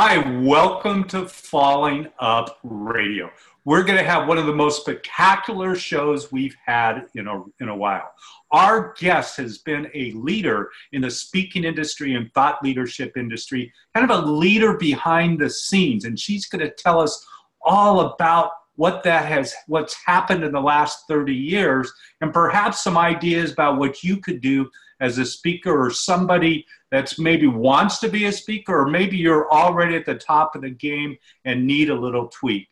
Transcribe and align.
Hi, 0.00 0.18
welcome 0.42 1.02
to 1.08 1.26
Falling 1.26 2.06
Up 2.20 2.60
Radio. 2.62 3.32
We're 3.64 3.82
going 3.82 3.98
to 3.98 4.04
have 4.04 4.28
one 4.28 4.38
of 4.38 4.46
the 4.46 4.54
most 4.54 4.82
spectacular 4.82 5.74
shows 5.74 6.30
we've 6.30 6.54
had 6.64 7.06
in 7.16 7.26
a, 7.26 7.42
in 7.58 7.68
a 7.68 7.74
while. 7.74 8.08
Our 8.52 8.94
guest 8.96 9.38
has 9.38 9.58
been 9.58 9.90
a 9.94 10.12
leader 10.12 10.70
in 10.92 11.02
the 11.02 11.10
speaking 11.10 11.64
industry 11.64 12.14
and 12.14 12.32
thought 12.32 12.62
leadership 12.62 13.16
industry, 13.16 13.72
kind 13.92 14.08
of 14.08 14.22
a 14.22 14.24
leader 14.24 14.76
behind 14.76 15.40
the 15.40 15.50
scenes, 15.50 16.04
and 16.04 16.16
she's 16.16 16.46
going 16.46 16.64
to 16.64 16.70
tell 16.70 17.00
us 17.00 17.26
all 17.60 18.12
about 18.12 18.52
what 18.76 19.02
that 19.02 19.26
has 19.26 19.52
what's 19.66 19.96
happened 20.06 20.44
in 20.44 20.52
the 20.52 20.60
last 20.60 21.08
30 21.08 21.34
years 21.34 21.92
and 22.20 22.32
perhaps 22.32 22.84
some 22.84 22.96
ideas 22.96 23.50
about 23.50 23.76
what 23.76 24.04
you 24.04 24.18
could 24.18 24.40
do 24.40 24.70
as 25.00 25.18
a 25.18 25.24
speaker 25.24 25.86
or 25.86 25.90
somebody 25.90 26.66
that's 26.90 27.18
maybe 27.18 27.46
wants 27.46 27.98
to 28.00 28.08
be 28.08 28.26
a 28.26 28.32
speaker, 28.32 28.80
or 28.80 28.88
maybe 28.88 29.16
you're 29.16 29.50
already 29.52 29.96
at 29.96 30.06
the 30.06 30.14
top 30.14 30.54
of 30.54 30.62
the 30.62 30.70
game 30.70 31.16
and 31.44 31.66
need 31.66 31.90
a 31.90 31.94
little 31.94 32.28
tweak. 32.28 32.68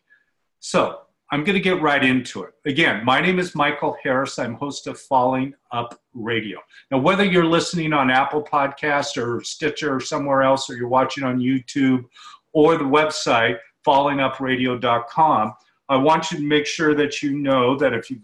So 0.61 1.01
I'm 1.31 1.43
going 1.43 1.55
to 1.55 1.61
get 1.61 1.83
right 1.83 2.05
into 2.05 2.45
it. 2.45 2.55
Again, 2.67 3.05
my 3.05 3.21
name 3.21 3.39
is 3.39 3.55
Michael 3.55 3.97
Harris. 4.03 4.39
I'm 4.39 4.55
host 4.55 4.87
of 4.87 4.99
Falling 4.99 5.55
Up 5.73 6.01
Radio. 6.15 6.61
Now, 6.91 6.99
whether 6.99 7.25
you're 7.25 7.45
listening 7.45 7.93
on 7.93 8.11
Apple 8.11 8.43
Podcast 8.43 9.21
or 9.21 9.43
Stitcher 9.43 9.95
or 9.95 10.01
somewhere 10.01 10.43
else, 10.43 10.71
or 10.71 10.77
you're 10.77 10.89
watching 10.89 11.25
on 11.25 11.41
YouTube 11.41 12.05
or 12.53 12.79
the 12.79 12.85
website, 12.85 13.59
fallingupradio.com, 13.85 15.55
I 15.89 15.97
want 15.97 16.31
you 16.31 16.39
to 16.39 16.45
make 16.45 16.67
sure 16.67 16.95
that 16.95 17.23
you 17.23 17.37
know 17.37 17.77
that 17.77 17.93
if 17.93 18.09
you 18.11 18.21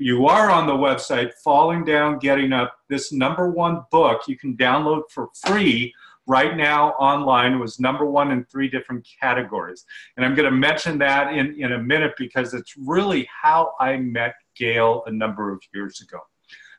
you 0.00 0.26
are 0.26 0.50
on 0.50 0.66
the 0.66 0.72
website, 0.72 1.34
Falling 1.44 1.84
Down, 1.84 2.18
Getting 2.18 2.52
Up, 2.52 2.74
this 2.88 3.12
number 3.12 3.50
one 3.50 3.82
book 3.90 4.22
you 4.26 4.36
can 4.36 4.56
download 4.56 5.02
for 5.10 5.28
free 5.34 5.94
right 6.26 6.56
now 6.56 6.90
online. 6.92 7.58
Was 7.58 7.80
number 7.80 8.06
one 8.06 8.30
in 8.30 8.44
three 8.44 8.68
different 8.68 9.06
categories. 9.20 9.84
And 10.16 10.24
I'm 10.24 10.34
going 10.34 10.50
to 10.50 10.56
mention 10.56 10.98
that 10.98 11.34
in, 11.34 11.60
in 11.60 11.72
a 11.72 11.78
minute 11.78 12.14
because 12.16 12.54
it's 12.54 12.76
really 12.76 13.28
how 13.42 13.74
I 13.78 13.96
met 13.96 14.34
Gail 14.56 15.02
a 15.06 15.12
number 15.12 15.52
of 15.52 15.60
years 15.74 16.00
ago. 16.00 16.18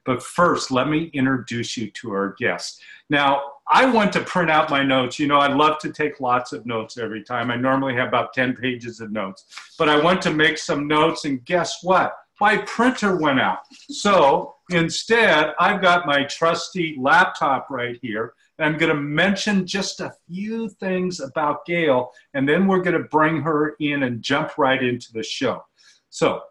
But 0.03 0.23
first, 0.23 0.71
let 0.71 0.87
me 0.87 1.11
introduce 1.13 1.77
you 1.77 1.91
to 1.91 2.11
our 2.11 2.35
guest. 2.39 2.81
Now, 3.09 3.43
I 3.67 3.85
want 3.85 4.11
to 4.13 4.21
print 4.21 4.49
out 4.49 4.69
my 4.69 4.83
notes. 4.83 5.19
You 5.19 5.27
know, 5.27 5.37
I 5.37 5.53
love 5.53 5.77
to 5.79 5.91
take 5.91 6.19
lots 6.19 6.53
of 6.53 6.65
notes 6.65 6.97
every 6.97 7.23
time. 7.23 7.51
I 7.51 7.55
normally 7.55 7.93
have 7.95 8.07
about 8.07 8.33
10 8.33 8.55
pages 8.55 8.99
of 8.99 9.11
notes, 9.11 9.45
but 9.77 9.89
I 9.89 10.01
want 10.01 10.21
to 10.23 10.33
make 10.33 10.57
some 10.57 10.87
notes, 10.87 11.25
and 11.25 11.45
guess 11.45 11.83
what? 11.83 12.15
My 12.41 12.57
printer 12.57 13.15
went 13.15 13.39
out. 13.39 13.59
So 13.89 14.55
instead, 14.71 15.53
I've 15.59 15.81
got 15.81 16.07
my 16.07 16.23
trusty 16.23 16.97
laptop 16.99 17.69
right 17.69 17.97
here. 18.01 18.33
I'm 18.61 18.77
going 18.77 18.93
to 18.93 19.01
mention 19.01 19.65
just 19.65 20.01
a 20.01 20.13
few 20.27 20.69
things 20.69 21.19
about 21.19 21.65
Gail, 21.65 22.11
and 22.33 22.47
then 22.47 22.67
we're 22.67 22.81
going 22.81 22.97
to 22.97 23.07
bring 23.09 23.41
her 23.41 23.75
in 23.79 24.03
and 24.03 24.21
jump 24.21 24.57
right 24.57 24.81
into 24.81 25.11
the 25.13 25.23
show. 25.23 25.63
So 26.09 26.41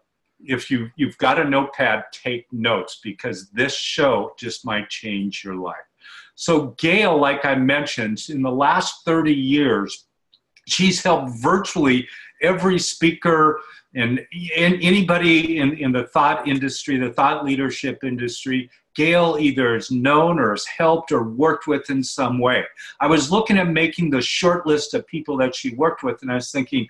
if 0.43 0.69
you, 0.71 0.89
you've 0.95 1.17
got 1.17 1.39
a 1.39 1.43
notepad, 1.43 2.03
take 2.11 2.51
notes 2.51 2.99
because 3.03 3.49
this 3.51 3.75
show 3.75 4.33
just 4.37 4.65
might 4.65 4.89
change 4.89 5.43
your 5.43 5.55
life. 5.55 5.77
So, 6.35 6.67
Gail, 6.79 7.19
like 7.19 7.45
I 7.45 7.55
mentioned, 7.55 8.23
in 8.29 8.41
the 8.41 8.51
last 8.51 9.05
30 9.05 9.33
years, 9.33 10.05
she's 10.67 11.03
helped 11.03 11.31
virtually 11.37 12.07
every 12.41 12.79
speaker, 12.79 13.59
and, 13.93 14.25
anybody 14.55 15.57
in, 15.57 15.73
in 15.73 15.91
the 15.91 16.07
thought 16.07 16.47
industry, 16.47 16.97
the 16.97 17.11
thought 17.11 17.43
leadership 17.43 18.03
industry, 18.03 18.69
Gail 18.95 19.37
either 19.39 19.75
is 19.75 19.91
known 19.91 20.39
or 20.39 20.51
has 20.51 20.65
helped 20.65 21.11
or 21.11 21.23
worked 21.23 21.67
with 21.67 21.89
in 21.89 22.03
some 22.03 22.39
way. 22.39 22.65
I 22.99 23.07
was 23.07 23.31
looking 23.31 23.57
at 23.57 23.69
making 23.69 24.09
the 24.09 24.21
short 24.21 24.65
list 24.65 24.93
of 24.93 25.07
people 25.07 25.37
that 25.37 25.55
she 25.55 25.75
worked 25.75 26.03
with, 26.03 26.21
and 26.21 26.31
I 26.31 26.35
was 26.35 26.51
thinking, 26.51 26.87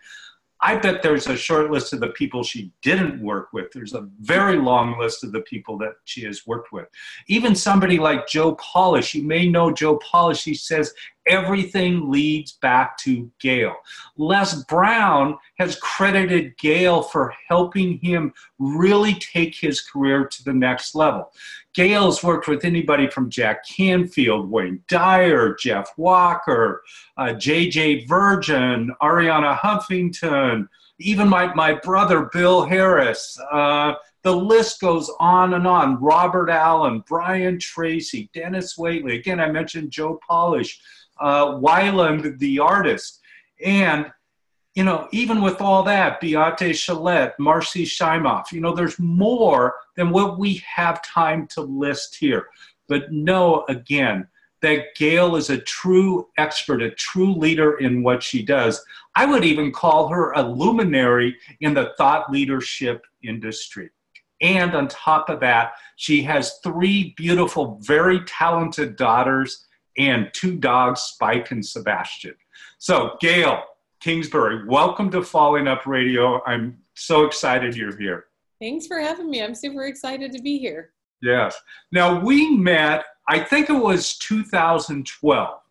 I 0.64 0.78
bet 0.78 1.02
there's 1.02 1.26
a 1.26 1.36
short 1.36 1.72
list 1.72 1.92
of 1.92 2.02
the 2.02 2.10
people 2.10 2.44
she 2.44 2.72
didn't 2.84 3.20
work 3.20 3.50
with. 3.52 3.72
There's 3.72 3.96
a 3.96 4.08
very 4.20 4.58
long 4.58 5.00
list 5.00 5.24
of 5.24 5.32
the 5.32 5.42
people 5.42 5.76
that 5.80 5.94
she 6.06 6.24
has 6.26 6.46
worked 6.46 6.72
with. 6.72 6.88
Even 7.28 7.56
somebody 7.56 7.98
like 7.98 8.28
Joe 8.28 8.56
Polish, 8.56 9.16
you 9.16 9.24
may 9.24 9.48
know 9.48 9.72
Joe 9.72 9.98
Polish, 9.98 10.44
he 10.44 10.54
says 10.54 10.94
everything 11.28 12.10
leads 12.10 12.54
back 12.54 12.98
to 13.00 13.30
Gail. 13.40 13.76
Les 14.18 14.64
Brown 14.66 15.38
has 15.60 15.78
credited 15.78 16.58
Gail 16.58 17.02
for 17.02 17.34
helping 17.48 18.00
him 18.00 18.34
really 18.60 19.14
take 19.16 19.56
his 19.56 19.82
career 19.82 20.26
to 20.26 20.44
the 20.44 20.54
next 20.54 20.96
level. 20.96 21.32
Gail's 21.74 22.24
worked 22.24 22.48
with 22.48 22.66
anybody 22.66 23.10
from 23.10 23.30
Jack 23.30 23.66
Canfield, 23.68 24.50
Wayne 24.50 24.84
Dyer, 24.88 25.56
Jeff 25.56 25.90
Walker, 25.98 26.84
uh, 27.18 27.34
J.J. 27.34 28.06
Virgin, 28.06 28.92
Arianna 29.02 29.58
Huffington, 29.58 30.68
even 31.00 31.30
my, 31.30 31.54
my 31.54 31.74
brother, 31.74 32.30
Bill 32.34 32.66
Harris. 32.66 33.40
Uh, 33.52 33.94
the 34.24 34.36
list 34.36 34.80
goes 34.82 35.12
on 35.20 35.54
and 35.56 35.66
on. 35.66 36.00
Robert 36.02 36.50
Allen, 36.50 37.04
Brian 37.08 37.58
Tracy, 37.60 38.30
Dennis 38.34 38.78
Waitley. 38.78 39.18
Again, 39.18 39.40
I 39.40 39.50
mentioned 39.52 39.92
Joe 39.92 40.20
Polish, 40.28 40.80
uh, 41.22 41.46
Wyland, 41.58 42.40
the 42.40 42.60
artist. 42.60 43.20
And 43.64 44.12
you 44.76 44.86
know, 44.86 45.10
even 45.12 45.42
with 45.42 45.60
all 45.60 45.84
that, 45.84 46.22
Beate 46.22 46.74
Chelette, 46.74 47.34
Marcy 47.38 47.86
Shimoff, 47.86 48.54
you 48.54 48.62
know, 48.62 48.74
there's 48.74 48.98
more 49.00 49.76
than 49.98 50.12
what 50.12 50.40
we 50.40 50.64
have 50.66 51.04
time 51.04 51.46
to 51.48 51.62
list 51.62 52.16
here. 52.16 52.48
But 52.88 53.12
know 53.12 53.66
again 53.68 54.28
that 54.62 54.96
Gail 54.96 55.36
is 55.36 55.50
a 55.50 55.58
true 55.58 56.28
expert, 56.38 56.82
a 56.82 56.92
true 56.92 57.34
leader 57.34 57.78
in 57.80 58.04
what 58.04 58.24
she 58.24 58.44
does. 58.44 58.82
I 59.16 59.26
would 59.26 59.44
even 59.44 59.72
call 59.72 60.08
her 60.08 60.32
a 60.34 60.42
luminary 60.42 61.36
in 61.60 61.74
the 61.74 61.94
thought 61.98 62.32
leadership 62.32 63.06
industry. 63.24 63.90
And 64.40 64.74
on 64.74 64.88
top 64.88 65.30
of 65.30 65.40
that, 65.42 65.74
she 65.98 66.22
has 66.24 66.60
three 66.64 67.14
beautiful, 67.18 67.80
very 67.82 68.24
talented 68.26 68.96
daughters 68.96 69.66
and 69.98 70.30
two 70.34 70.56
dogs, 70.56 71.02
Spike 71.02 71.52
and 71.52 71.66
Sebastian. 71.66 72.36
So, 72.80 73.18
Gail, 73.20 73.64
Kingsbury. 74.00 74.66
Welcome 74.68 75.12
to 75.12 75.22
Falling 75.22 75.68
Up 75.68 75.86
Radio. 75.86 76.44
I'm 76.46 76.78
so 76.96 77.26
excited 77.26 77.76
you're 77.76 77.98
here. 77.98 78.26
Thanks 78.60 78.88
for 78.88 79.00
having 79.00 79.30
me. 79.30 79.44
I'm 79.44 79.56
super 79.56 79.86
excited 79.86 80.32
to 80.34 80.42
be 80.42 80.58
here. 80.58 80.92
Yes. 81.22 81.56
Now, 81.92 82.20
we 82.20 82.56
met, 82.58 83.06
I 83.28 83.40
think 83.40 83.70
it 83.70 83.74
was 83.74 84.18
2012. 84.18 85.62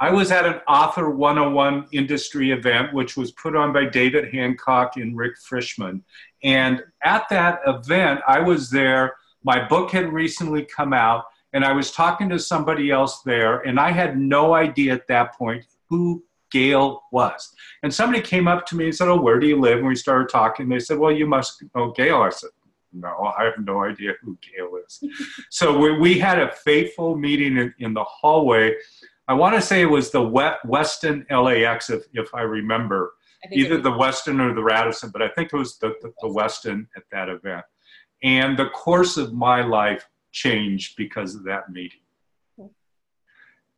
I 0.00 0.10
was 0.10 0.32
at 0.32 0.44
an 0.46 0.60
Author 0.66 1.10
101 1.10 1.86
industry 1.92 2.50
event, 2.50 2.92
which 2.92 3.16
was 3.16 3.30
put 3.32 3.54
on 3.54 3.72
by 3.72 3.86
David 3.86 4.32
Hancock 4.34 4.96
and 4.96 5.16
Rick 5.16 5.34
Frishman. 5.38 6.02
And 6.42 6.82
at 7.04 7.28
that 7.30 7.60
event, 7.66 8.20
I 8.26 8.40
was 8.40 8.68
there. 8.68 9.14
My 9.44 9.66
book 9.66 9.90
had 9.92 10.12
recently 10.12 10.64
come 10.64 10.92
out, 10.92 11.24
and 11.52 11.64
I 11.64 11.72
was 11.72 11.92
talking 11.92 12.28
to 12.30 12.38
somebody 12.38 12.90
else 12.90 13.22
there, 13.22 13.60
and 13.60 13.78
I 13.78 13.90
had 13.90 14.18
no 14.18 14.54
idea 14.54 14.92
at 14.92 15.06
that 15.08 15.34
point 15.34 15.64
who 15.88 16.22
Gail 16.50 17.02
was. 17.12 17.54
And 17.82 17.92
somebody 17.92 18.22
came 18.22 18.48
up 18.48 18.66
to 18.66 18.76
me 18.76 18.86
and 18.86 18.94
said, 18.94 19.08
Oh, 19.08 19.20
where 19.20 19.38
do 19.38 19.46
you 19.46 19.60
live? 19.60 19.78
And 19.78 19.86
we 19.86 19.96
started 19.96 20.28
talking. 20.28 20.68
They 20.68 20.78
said, 20.78 20.98
Well, 20.98 21.12
you 21.12 21.26
must 21.26 21.62
know 21.74 21.92
Gail. 21.92 22.22
I 22.22 22.30
said, 22.30 22.50
No, 22.92 23.32
I 23.38 23.44
have 23.44 23.64
no 23.64 23.84
idea 23.84 24.14
who 24.22 24.38
Gail 24.42 24.72
is. 24.86 25.02
so 25.50 25.76
we, 25.78 25.98
we, 25.98 26.18
had 26.18 26.38
a 26.38 26.52
faithful 26.52 27.16
meeting 27.16 27.56
in, 27.56 27.74
in 27.78 27.94
the 27.94 28.04
hallway. 28.04 28.74
I 29.28 29.34
want 29.34 29.56
to 29.56 29.62
say 29.62 29.82
it 29.82 29.86
was 29.86 30.10
the 30.10 30.20
Westin 30.20 31.28
LAX, 31.30 31.90
if, 31.90 32.04
if 32.14 32.32
I 32.32 32.42
remember, 32.42 33.14
I 33.44 33.48
either 33.52 33.80
the 33.80 33.90
Westin 33.90 34.40
or 34.40 34.54
the 34.54 34.62
Radisson, 34.62 35.10
but 35.10 35.20
I 35.20 35.28
think 35.28 35.52
it 35.52 35.56
was 35.56 35.78
the, 35.78 35.94
the, 36.00 36.12
the 36.22 36.28
Westin 36.28 36.86
at 36.96 37.02
that 37.10 37.28
event. 37.28 37.64
And 38.22 38.56
the 38.56 38.70
course 38.70 39.16
of 39.16 39.32
my 39.32 39.62
life 39.62 40.08
changed 40.36 40.96
because 40.96 41.34
of 41.34 41.44
that 41.44 41.72
meeting. 41.72 42.00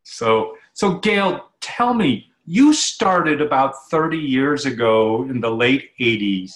So, 0.02 0.56
so 0.72 0.94
Gail, 0.94 1.50
tell 1.60 1.94
me, 1.94 2.30
you 2.46 2.72
started 2.72 3.42
about 3.42 3.74
30 3.90 4.16
years 4.16 4.64
ago 4.64 5.24
in 5.24 5.40
the 5.40 5.50
late 5.50 5.90
80s 6.00 6.52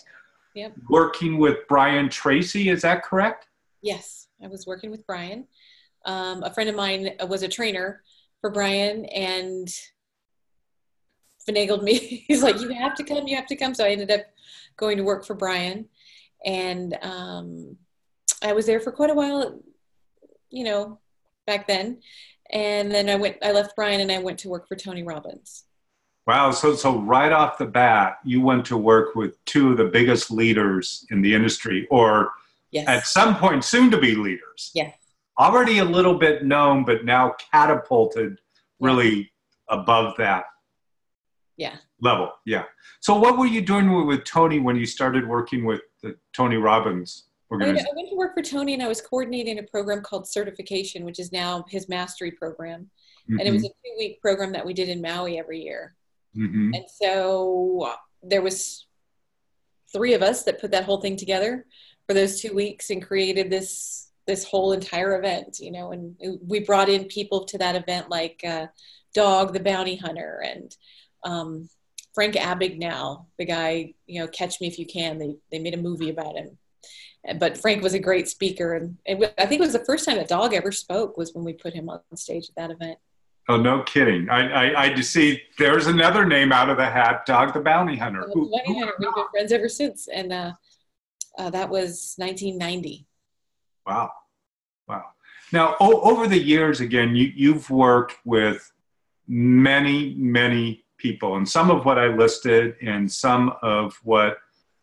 yep. 0.54 0.72
working 0.88 1.36
with 1.38 1.58
Brian 1.68 2.08
Tracy. 2.08 2.70
Is 2.70 2.80
that 2.82 3.04
correct? 3.04 3.46
Yes, 3.82 4.28
I 4.42 4.48
was 4.48 4.66
working 4.66 4.90
with 4.90 5.06
Brian. 5.06 5.46
Um, 6.06 6.42
a 6.42 6.52
friend 6.52 6.70
of 6.70 6.76
mine 6.76 7.10
was 7.28 7.42
a 7.42 7.48
trainer 7.48 8.02
for 8.40 8.50
Brian 8.50 9.04
and 9.04 9.68
finagled 11.48 11.82
me. 11.82 12.24
He's 12.26 12.42
like, 12.42 12.58
You 12.60 12.70
have 12.70 12.94
to 12.96 13.04
come, 13.04 13.28
you 13.28 13.36
have 13.36 13.46
to 13.46 13.56
come. 13.56 13.74
So 13.74 13.84
I 13.84 13.90
ended 13.90 14.10
up 14.10 14.22
going 14.76 14.96
to 14.96 15.04
work 15.04 15.26
for 15.26 15.34
Brian. 15.34 15.88
And 16.44 16.96
um, 17.02 17.76
I 18.42 18.52
was 18.54 18.66
there 18.66 18.80
for 18.80 18.90
quite 18.90 19.10
a 19.10 19.14
while, 19.14 19.60
you 20.52 20.64
know, 20.64 21.00
back 21.46 21.66
then. 21.66 21.98
And 22.50 22.92
then 22.92 23.08
I 23.08 23.16
went, 23.16 23.38
I 23.42 23.50
left 23.50 23.74
Brian 23.74 24.00
and 24.00 24.12
I 24.12 24.18
went 24.18 24.38
to 24.40 24.48
work 24.48 24.68
for 24.68 24.76
Tony 24.76 25.02
Robbins. 25.02 25.64
Wow. 26.26 26.52
So, 26.52 26.76
so 26.76 27.00
right 27.00 27.32
off 27.32 27.58
the 27.58 27.66
bat, 27.66 28.18
you 28.24 28.40
went 28.40 28.64
to 28.66 28.76
work 28.76 29.16
with 29.16 29.44
two 29.44 29.72
of 29.72 29.78
the 29.78 29.86
biggest 29.86 30.30
leaders 30.30 31.04
in 31.10 31.22
the 31.22 31.34
industry, 31.34 31.88
or 31.90 32.30
yes. 32.70 32.86
at 32.86 33.06
some 33.06 33.36
point, 33.36 33.64
soon 33.64 33.90
to 33.90 33.98
be 33.98 34.14
leaders. 34.14 34.70
Yes. 34.74 34.94
Already 35.40 35.78
a 35.78 35.84
little 35.84 36.18
bit 36.18 36.44
known, 36.44 36.84
but 36.84 37.04
now 37.04 37.34
catapulted 37.50 38.38
really 38.78 39.32
above 39.68 40.14
that. 40.18 40.44
yeah. 41.56 41.76
Level, 42.00 42.32
yeah. 42.44 42.64
So 43.00 43.14
what 43.16 43.38
were 43.38 43.46
you 43.46 43.60
doing 43.60 43.92
with, 43.92 44.06
with 44.06 44.24
Tony 44.24 44.58
when 44.58 44.76
you 44.76 44.86
started 44.86 45.26
working 45.26 45.64
with 45.64 45.82
the 46.02 46.16
Tony 46.32 46.56
Robbins 46.56 47.24
I 47.54 47.66
went, 47.66 47.78
I 47.78 47.94
went 47.94 48.08
to 48.10 48.16
work 48.16 48.34
for 48.34 48.42
Tony 48.42 48.74
and 48.74 48.82
I 48.82 48.88
was 48.88 49.00
coordinating 49.00 49.58
a 49.58 49.62
program 49.64 50.02
called 50.02 50.28
Certification, 50.28 51.04
which 51.04 51.18
is 51.18 51.32
now 51.32 51.64
his 51.68 51.88
mastery 51.88 52.30
program. 52.30 52.90
Mm-hmm. 53.30 53.38
And 53.38 53.48
it 53.48 53.52
was 53.52 53.64
a 53.64 53.68
two 53.68 53.94
week 53.98 54.20
program 54.20 54.52
that 54.52 54.64
we 54.64 54.72
did 54.72 54.88
in 54.88 55.02
Maui 55.02 55.38
every 55.38 55.62
year. 55.62 55.94
Mm-hmm. 56.36 56.74
And 56.74 56.84
so 56.88 57.92
there 58.22 58.42
was 58.42 58.86
three 59.92 60.14
of 60.14 60.22
us 60.22 60.44
that 60.44 60.60
put 60.60 60.70
that 60.70 60.84
whole 60.84 61.00
thing 61.00 61.16
together 61.16 61.66
for 62.06 62.14
those 62.14 62.40
two 62.40 62.54
weeks 62.54 62.90
and 62.90 63.04
created 63.04 63.50
this 63.50 64.08
this 64.26 64.44
whole 64.44 64.72
entire 64.72 65.18
event 65.18 65.58
you 65.58 65.72
know 65.72 65.92
and 65.92 66.14
we 66.46 66.60
brought 66.60 66.88
in 66.88 67.04
people 67.04 67.44
to 67.44 67.58
that 67.58 67.76
event 67.76 68.08
like 68.08 68.40
uh, 68.46 68.66
dog 69.14 69.52
the 69.52 69.60
bounty 69.60 69.96
hunter 69.96 70.42
and 70.44 70.76
um, 71.24 71.68
frank 72.14 72.34
abagnale 72.34 73.26
the 73.38 73.44
guy 73.44 73.92
you 74.06 74.20
know 74.20 74.28
catch 74.28 74.60
me 74.60 74.66
if 74.66 74.78
you 74.78 74.86
can 74.86 75.18
they, 75.18 75.34
they 75.50 75.58
made 75.58 75.74
a 75.74 75.82
movie 75.82 76.10
about 76.10 76.36
him 76.36 76.56
but 77.38 77.56
frank 77.56 77.82
was 77.82 77.94
a 77.94 77.98
great 77.98 78.28
speaker 78.28 78.74
and 78.74 78.96
it, 79.04 79.34
i 79.38 79.46
think 79.46 79.60
it 79.60 79.64
was 79.64 79.72
the 79.72 79.84
first 79.84 80.04
time 80.04 80.18
a 80.18 80.26
dog 80.26 80.54
ever 80.54 80.72
spoke 80.72 81.16
was 81.16 81.34
when 81.34 81.44
we 81.44 81.52
put 81.52 81.72
him 81.72 81.88
on 81.88 82.00
stage 82.16 82.48
at 82.48 82.54
that 82.56 82.70
event 82.70 82.98
Oh, 83.48 83.56
no 83.56 83.82
kidding. 83.82 84.28
I, 84.30 84.72
I, 84.72 84.82
I 84.84 85.00
see 85.00 85.42
there's 85.58 85.88
another 85.88 86.24
name 86.24 86.52
out 86.52 86.70
of 86.70 86.76
the 86.76 86.86
hat, 86.86 87.26
Dog 87.26 87.52
the 87.52 87.60
Bounty 87.60 87.96
Hunter. 87.96 88.20
Dog 88.20 88.34
the 88.34 88.40
Bounty 88.64 88.78
Hunter. 88.78 88.94
We've 89.00 89.14
been 89.14 89.24
friends 89.32 89.52
ever 89.52 89.68
since. 89.68 90.08
And 90.08 90.32
uh, 90.32 90.52
uh, 91.38 91.50
that 91.50 91.68
was 91.68 92.14
1990. 92.18 93.06
Wow. 93.86 94.12
Wow. 94.86 95.06
Now, 95.52 95.76
o- 95.80 96.00
over 96.02 96.28
the 96.28 96.38
years, 96.38 96.80
again, 96.80 97.16
you, 97.16 97.32
you've 97.34 97.68
worked 97.68 98.14
with 98.24 98.72
many, 99.26 100.14
many 100.14 100.84
people, 100.96 101.36
and 101.36 101.48
some 101.48 101.68
of 101.70 101.84
what 101.84 101.98
I 101.98 102.06
listed, 102.06 102.76
and 102.80 103.10
some 103.10 103.54
of 103.60 103.98
what 104.04 104.38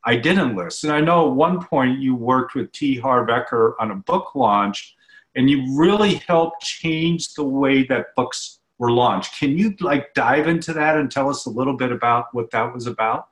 I 0.09 0.15
didn't 0.15 0.55
list. 0.55 0.83
And 0.83 0.91
I 0.91 1.01
know 1.01 1.27
at 1.27 1.35
one 1.35 1.63
point 1.63 1.99
you 1.99 2.15
worked 2.15 2.55
with 2.55 2.71
T. 2.71 2.97
Harv 2.97 3.27
Eker 3.27 3.73
on 3.79 3.91
a 3.91 3.95
book 3.95 4.33
launch, 4.33 4.95
and 5.35 5.47
you 5.47 5.77
really 5.77 6.15
helped 6.15 6.63
change 6.63 7.35
the 7.35 7.43
way 7.43 7.83
that 7.83 8.15
books 8.15 8.59
were 8.79 8.89
launched. 8.89 9.37
Can 9.37 9.55
you 9.55 9.75
like 9.81 10.15
dive 10.15 10.47
into 10.47 10.73
that 10.73 10.97
and 10.97 11.11
tell 11.11 11.29
us 11.29 11.45
a 11.45 11.51
little 11.51 11.77
bit 11.77 11.91
about 11.91 12.25
what 12.31 12.49
that 12.49 12.73
was 12.73 12.87
about? 12.87 13.27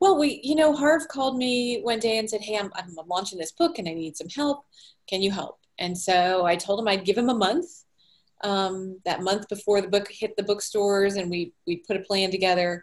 Well, 0.00 0.18
we, 0.18 0.40
you 0.42 0.56
know, 0.56 0.74
Harv 0.74 1.06
called 1.06 1.36
me 1.36 1.80
one 1.82 2.00
day 2.00 2.18
and 2.18 2.28
said, 2.28 2.40
Hey, 2.40 2.58
I'm, 2.58 2.72
I'm 2.74 2.96
launching 3.06 3.38
this 3.38 3.52
book 3.52 3.78
and 3.78 3.88
I 3.88 3.94
need 3.94 4.16
some 4.16 4.28
help. 4.28 4.64
Can 5.08 5.22
you 5.22 5.30
help? 5.30 5.60
And 5.78 5.96
so 5.96 6.44
I 6.44 6.56
told 6.56 6.80
him 6.80 6.88
I'd 6.88 7.04
give 7.04 7.16
him 7.16 7.30
a 7.30 7.34
month. 7.34 7.66
Um, 8.42 9.00
that 9.04 9.22
month 9.22 9.48
before 9.48 9.80
the 9.80 9.88
book 9.88 10.08
hit 10.10 10.36
the 10.36 10.42
bookstores, 10.42 11.14
and 11.14 11.30
we 11.30 11.52
we 11.68 11.76
put 11.86 11.96
a 11.96 12.00
plan 12.00 12.32
together. 12.32 12.82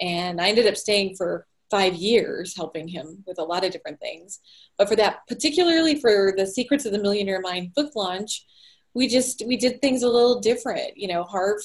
And 0.00 0.40
I 0.40 0.48
ended 0.48 0.66
up 0.66 0.76
staying 0.76 1.14
for 1.14 1.46
five 1.70 1.94
years 1.94 2.56
helping 2.56 2.88
him 2.88 3.22
with 3.26 3.38
a 3.38 3.44
lot 3.44 3.64
of 3.64 3.72
different 3.72 4.00
things. 4.00 4.40
But 4.76 4.88
for 4.88 4.96
that, 4.96 5.20
particularly 5.28 6.00
for 6.00 6.32
the 6.36 6.46
Secrets 6.46 6.86
of 6.86 6.92
the 6.92 6.98
Millionaire 6.98 7.40
Mind 7.40 7.74
book 7.74 7.94
launch, 7.94 8.46
we 8.94 9.08
just 9.08 9.42
we 9.46 9.56
did 9.56 9.80
things 9.80 10.02
a 10.02 10.08
little 10.08 10.40
different. 10.40 10.96
You 10.96 11.08
know, 11.08 11.24
Harv 11.24 11.60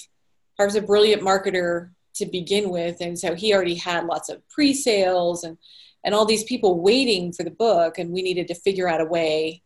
Harv's 0.58 0.76
a 0.76 0.82
brilliant 0.82 1.22
marketer 1.22 1.92
to 2.16 2.26
begin 2.26 2.70
with 2.70 3.02
and 3.02 3.18
so 3.18 3.34
he 3.34 3.54
already 3.54 3.76
had 3.76 4.06
lots 4.06 4.30
of 4.30 4.48
pre-sales 4.50 5.44
and 5.44 5.58
and 6.04 6.14
all 6.14 6.26
these 6.26 6.44
people 6.44 6.82
waiting 6.82 7.32
for 7.32 7.44
the 7.44 7.52
book 7.52 7.98
and 7.98 8.12
we 8.12 8.22
needed 8.22 8.48
to 8.48 8.56
figure 8.56 8.88
out 8.88 9.02
a 9.02 9.06
way 9.06 9.62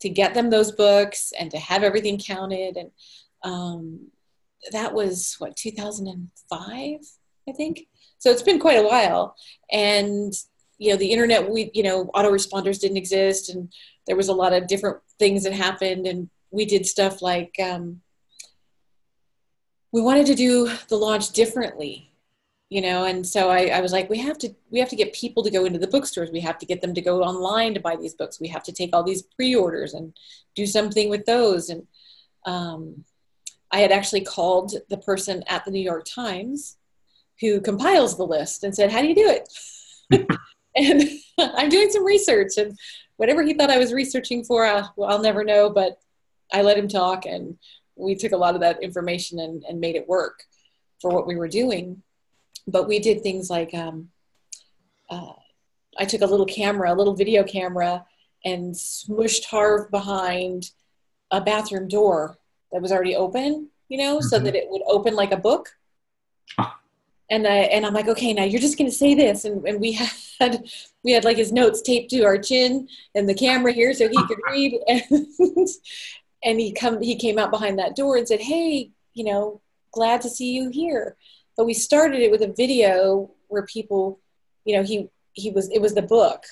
to 0.00 0.08
get 0.08 0.34
them 0.34 0.50
those 0.50 0.72
books 0.72 1.32
and 1.38 1.50
to 1.50 1.58
have 1.58 1.82
everything 1.82 2.18
counted 2.18 2.76
and 2.76 2.90
um, 3.42 4.08
that 4.72 4.94
was 4.94 5.36
what 5.38 5.56
2005 5.56 6.98
i 7.48 7.52
think 7.52 7.86
so 8.26 8.32
it's 8.32 8.42
been 8.42 8.58
quite 8.58 8.78
a 8.78 8.82
while. 8.82 9.36
And 9.70 10.34
you 10.78 10.90
know 10.90 10.96
the 10.96 11.12
internet 11.12 11.48
we 11.48 11.70
you 11.74 11.84
know 11.84 12.06
autoresponders 12.06 12.80
didn't 12.80 12.96
exist 12.96 13.48
and 13.48 13.72
there 14.06 14.16
was 14.16 14.28
a 14.28 14.34
lot 14.34 14.52
of 14.52 14.66
different 14.66 14.98
things 15.18 15.44
that 15.44 15.52
happened 15.52 16.06
and 16.08 16.28
we 16.50 16.66
did 16.66 16.84
stuff 16.84 17.22
like 17.22 17.54
um, 17.62 18.00
we 19.92 20.02
wanted 20.02 20.26
to 20.26 20.34
do 20.34 20.70
the 20.88 20.96
launch 20.96 21.30
differently 21.30 22.12
you 22.68 22.82
know 22.82 23.04
and 23.04 23.26
so 23.26 23.48
I, 23.48 23.68
I, 23.68 23.80
was 23.80 23.92
like 23.92 24.10
we 24.10 24.18
have 24.18 24.36
to 24.40 24.54
we 24.70 24.78
have 24.80 24.90
to 24.90 24.96
get 24.96 25.14
people 25.14 25.42
to 25.44 25.50
go 25.50 25.64
into 25.64 25.78
the 25.78 25.86
bookstores. 25.86 26.30
We 26.30 26.40
have 26.40 26.58
to 26.58 26.66
get 26.66 26.82
them 26.82 26.92
to 26.94 27.00
go 27.00 27.22
online 27.22 27.72
to 27.72 27.80
buy 27.80 27.96
these 27.96 28.14
books. 28.14 28.38
We 28.38 28.48
have 28.48 28.64
to 28.64 28.72
take 28.72 28.90
all 28.92 29.02
these 29.02 29.22
pre-orders 29.22 29.94
and 29.94 30.14
do 30.54 30.66
something 30.66 31.08
with 31.08 31.24
those. 31.24 31.70
And 31.70 31.86
um, 32.44 33.04
i 33.70 33.78
had 33.78 33.92
actually 33.92 34.24
called 34.24 34.74
the 34.90 34.98
person 34.98 35.42
at 35.46 35.64
the 35.64 35.70
new 35.70 35.80
york 35.80 36.04
times 36.04 36.76
who 37.40 37.60
compiles 37.60 38.16
the 38.16 38.24
list 38.24 38.64
and 38.64 38.74
said 38.74 38.90
how 38.90 39.00
do 39.00 39.08
you 39.08 39.14
do 39.14 39.28
it 39.28 40.28
and 40.76 41.02
i'm 41.56 41.68
doing 41.68 41.90
some 41.90 42.04
research 42.04 42.52
and 42.58 42.76
whatever 43.16 43.42
he 43.42 43.54
thought 43.54 43.70
i 43.70 43.78
was 43.78 43.92
researching 43.92 44.44
for 44.44 44.64
uh, 44.64 44.86
well, 44.96 45.10
i'll 45.10 45.22
never 45.22 45.44
know 45.44 45.70
but 45.70 45.98
i 46.52 46.62
let 46.62 46.78
him 46.78 46.88
talk 46.88 47.26
and 47.26 47.56
we 47.96 48.14
took 48.14 48.32
a 48.32 48.36
lot 48.36 48.54
of 48.54 48.60
that 48.60 48.82
information 48.82 49.40
and, 49.40 49.64
and 49.68 49.80
made 49.80 49.96
it 49.96 50.08
work 50.08 50.44
for 51.00 51.10
what 51.10 51.26
we 51.26 51.36
were 51.36 51.48
doing. 51.48 52.02
But 52.66 52.88
we 52.88 52.98
did 52.98 53.22
things 53.22 53.50
like 53.50 53.74
um, 53.74 54.10
uh, 55.10 55.32
I 55.98 56.04
took 56.04 56.20
a 56.20 56.26
little 56.26 56.46
camera, 56.46 56.92
a 56.92 56.96
little 56.96 57.14
video 57.14 57.42
camera, 57.42 58.04
and 58.44 58.74
smushed 58.74 59.46
Harv 59.46 59.90
behind 59.90 60.70
a 61.30 61.40
bathroom 61.40 61.88
door 61.88 62.38
that 62.70 62.82
was 62.82 62.92
already 62.92 63.16
open, 63.16 63.68
you 63.88 63.98
know, 63.98 64.18
mm-hmm. 64.18 64.26
so 64.26 64.38
that 64.38 64.54
it 64.54 64.66
would 64.68 64.82
open 64.86 65.14
like 65.14 65.32
a 65.32 65.36
book. 65.36 65.70
And 67.30 67.46
I 67.46 67.56
and 67.56 67.84
I'm 67.84 67.94
like, 67.94 68.08
okay, 68.08 68.32
now 68.32 68.44
you're 68.44 68.60
just 68.60 68.78
gonna 68.78 68.90
say 68.90 69.14
this, 69.14 69.44
and, 69.44 69.66
and 69.66 69.80
we 69.80 69.92
had 70.40 70.64
we 71.02 71.12
had 71.12 71.24
like 71.24 71.36
his 71.36 71.52
notes 71.52 71.82
taped 71.82 72.10
to 72.10 72.22
our 72.22 72.38
chin 72.38 72.88
and 73.14 73.28
the 73.28 73.34
camera 73.34 73.72
here 73.72 73.92
so 73.92 74.08
he 74.08 74.26
could 74.26 74.38
read, 74.50 74.78
and 74.88 75.68
and 76.44 76.60
he 76.60 76.72
come 76.72 77.02
he 77.02 77.16
came 77.16 77.38
out 77.38 77.50
behind 77.50 77.78
that 77.78 77.96
door 77.96 78.16
and 78.16 78.28
said 78.28 78.40
hey 78.40 78.90
you 79.14 79.24
know 79.24 79.60
glad 79.92 80.20
to 80.22 80.30
see 80.30 80.52
you 80.52 80.70
here. 80.70 81.16
But 81.56 81.66
we 81.66 81.74
started 81.74 82.20
it 82.20 82.30
with 82.30 82.42
a 82.42 82.52
video 82.52 83.30
where 83.48 83.64
people 83.64 84.20
you 84.64 84.76
know 84.76 84.82
he 84.82 85.08
he 85.32 85.50
was 85.50 85.68
it 85.70 85.80
was 85.80 85.94
the 85.94 86.02
book. 86.02 86.44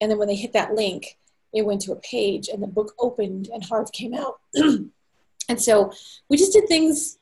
And 0.00 0.10
then 0.10 0.18
when 0.18 0.26
they 0.26 0.34
hit 0.34 0.52
that 0.54 0.74
link 0.74 1.16
it 1.52 1.64
went 1.66 1.80
to 1.82 1.92
a 1.92 1.96
page 1.96 2.48
and 2.48 2.62
the 2.62 2.66
book 2.66 2.94
opened 2.98 3.48
and 3.52 3.64
Harv 3.64 3.92
came 3.92 4.14
out. 4.14 4.40
And 5.48 5.60
so 5.60 5.92
we 6.28 6.36
just 6.36 6.52
did 6.52 6.68
things 6.68 7.18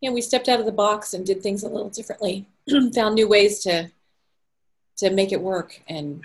you 0.00 0.08
know 0.08 0.14
we 0.14 0.20
stepped 0.20 0.48
out 0.48 0.60
of 0.60 0.66
the 0.66 0.72
box 0.72 1.14
and 1.14 1.26
did 1.26 1.42
things 1.42 1.62
a 1.62 1.68
little 1.68 1.90
differently 1.90 2.46
found 2.94 3.14
new 3.14 3.28
ways 3.28 3.60
to 3.60 3.90
to 4.96 5.10
make 5.10 5.32
it 5.32 5.40
work 5.40 5.80
and 5.88 6.22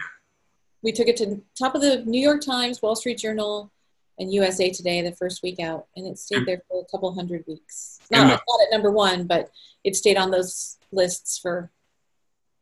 we 0.81 0.91
took 0.91 1.07
it 1.07 1.17
to 1.17 1.41
top 1.57 1.75
of 1.75 1.81
the 1.81 2.03
new 2.05 2.21
york 2.21 2.41
times 2.41 2.81
wall 2.81 2.95
street 2.95 3.17
journal 3.17 3.71
and 4.17 4.31
USA 4.31 4.69
Today 4.69 5.01
the 5.01 5.11
first 5.11 5.43
week 5.43 5.59
out, 5.59 5.87
and 5.95 6.07
it 6.07 6.17
stayed 6.17 6.45
there 6.45 6.61
for 6.69 6.81
a 6.81 6.85
couple 6.85 7.13
hundred 7.13 7.43
weeks. 7.47 7.99
Not, 8.11 8.27
not 8.27 8.37
at 8.37 8.71
number 8.71 8.91
one, 8.91 9.27
but 9.27 9.51
it 9.83 9.95
stayed 9.95 10.17
on 10.17 10.31
those 10.31 10.77
lists 10.91 11.37
for 11.37 11.71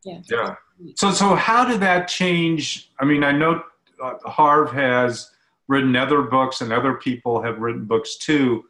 yeah. 0.03 0.20
Yeah. 0.29 0.55
So 0.96 1.12
so 1.12 1.36
how 1.36 1.65
did 1.65 1.79
that 1.82 2.08
change? 2.08 2.91
I 3.00 3.05
mean, 3.05 3.24
I 3.24 3.32
know 3.32 3.63
uh, 4.03 4.15
Harv 4.25 4.72
has 4.72 5.32
written 5.67 5.96
other 5.96 6.24
books, 6.24 6.62
and 6.62 6.74
other 6.74 6.96
people 6.96 7.41
have 7.41 7.60
written 7.60 7.86
books 7.86 8.17
too. 8.17 8.65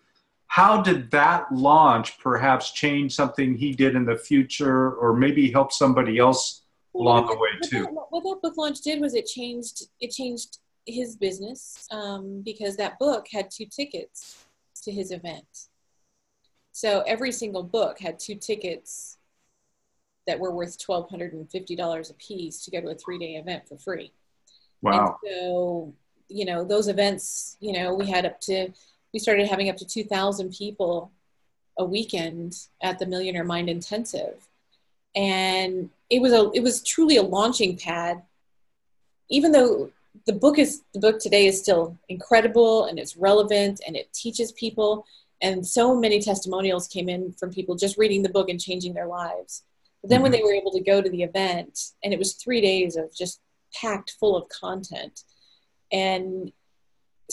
How 0.53 0.83
did 0.83 1.09
that 1.09 1.51
launch 1.51 2.19
perhaps 2.19 2.69
change 2.69 3.15
something 3.15 3.55
he 3.55 3.73
did 3.73 3.95
in 3.95 4.05
the 4.05 4.15
future, 4.15 4.91
or 4.91 5.15
maybe 5.15 5.49
help 5.49 5.71
somebody 5.71 6.19
else 6.19 6.61
along 6.95 7.25
the 7.25 7.35
way 7.35 7.49
too? 7.67 7.85
What 7.87 8.23
that 8.23 8.39
book 8.43 8.55
launch 8.55 8.81
did 8.81 9.01
was 9.01 9.15
it 9.15 9.25
changed. 9.25 9.87
It 9.99 10.11
changed 10.11 10.59
his 10.85 11.15
business 11.15 11.87
um, 11.89 12.43
because 12.45 12.77
that 12.77 12.99
book 12.99 13.25
had 13.31 13.49
two 13.49 13.65
tickets 13.65 14.45
to 14.83 14.91
his 14.91 15.09
event. 15.09 15.69
So 16.71 17.01
every 17.07 17.31
single 17.31 17.63
book 17.63 17.97
had 17.97 18.19
two 18.19 18.35
tickets 18.35 19.17
that 20.27 20.39
were 20.39 20.51
worth 20.51 20.77
$1,250 20.77 22.11
a 22.11 22.13
piece 22.13 22.63
to 22.63 22.69
go 22.69 22.79
to 22.79 22.89
a 22.89 22.95
three 22.95 23.17
day 23.17 23.37
event 23.37 23.67
for 23.67 23.79
free. 23.79 24.13
Wow. 24.83 25.17
And 25.23 25.31
so, 25.31 25.93
you 26.27 26.45
know, 26.45 26.63
those 26.63 26.89
events, 26.89 27.57
you 27.59 27.73
know, 27.73 27.95
we 27.95 28.05
had 28.07 28.27
up 28.27 28.39
to, 28.41 28.69
we 29.13 29.19
started 29.19 29.47
having 29.47 29.69
up 29.69 29.77
to 29.77 29.85
2,000 29.85 30.51
people 30.51 31.11
a 31.77 31.85
weekend 31.85 32.55
at 32.81 32.99
the 32.99 33.05
Millionaire 33.05 33.43
Mind 33.43 33.69
Intensive. 33.69 34.47
And 35.15 35.89
it 36.09 36.21
was 36.21 36.33
a, 36.33 36.51
it 36.53 36.63
was 36.63 36.81
truly 36.83 37.17
a 37.17 37.23
launching 37.23 37.77
pad. 37.77 38.23
Even 39.29 39.51
though 39.51 39.91
the 40.25 40.33
book 40.33 40.59
is 40.59 40.81
the 40.93 40.99
book 40.99 41.19
today 41.19 41.47
is 41.47 41.59
still 41.59 41.97
incredible 42.09 42.85
and 42.85 42.99
it's 42.99 43.17
relevant 43.17 43.81
and 43.85 43.95
it 43.95 44.11
teaches 44.13 44.51
people 44.51 45.05
and 45.41 45.65
so 45.65 45.95
many 45.95 46.21
testimonials 46.21 46.87
came 46.87 47.09
in 47.09 47.33
from 47.33 47.51
people 47.51 47.75
just 47.75 47.97
reading 47.97 48.21
the 48.23 48.29
book 48.29 48.49
and 48.49 48.61
changing 48.61 48.93
their 48.93 49.07
lives 49.07 49.63
but 50.01 50.09
then 50.09 50.17
mm-hmm. 50.17 50.23
when 50.23 50.31
they 50.31 50.43
were 50.43 50.53
able 50.53 50.71
to 50.71 50.83
go 50.83 51.01
to 51.01 51.09
the 51.09 51.23
event 51.23 51.79
and 52.03 52.13
it 52.13 52.19
was 52.19 52.33
three 52.33 52.61
days 52.61 52.95
of 52.95 53.13
just 53.13 53.41
packed 53.73 54.15
full 54.19 54.37
of 54.37 54.47
content 54.49 55.23
and 55.91 56.51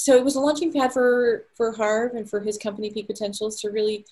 so 0.04 0.16
it 0.16 0.24
was 0.24 0.36
a 0.36 0.40
launching 0.40 0.72
pad 0.72 0.92
for 0.92 1.46
for 1.56 1.72
harv 1.72 2.14
and 2.14 2.28
for 2.28 2.40
his 2.40 2.56
company 2.56 2.90
peak 2.90 3.06
potentials 3.06 3.60
to 3.60 3.70
really 3.70 4.04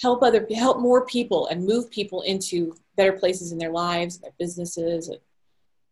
help 0.00 0.22
other 0.22 0.46
help 0.54 0.80
more 0.80 1.06
people 1.06 1.46
and 1.48 1.64
move 1.64 1.90
people 1.90 2.22
into 2.22 2.74
better 2.96 3.12
places 3.12 3.52
in 3.52 3.58
their 3.58 3.70
lives, 3.70 4.18
their 4.18 4.32
businesses. 4.38 5.10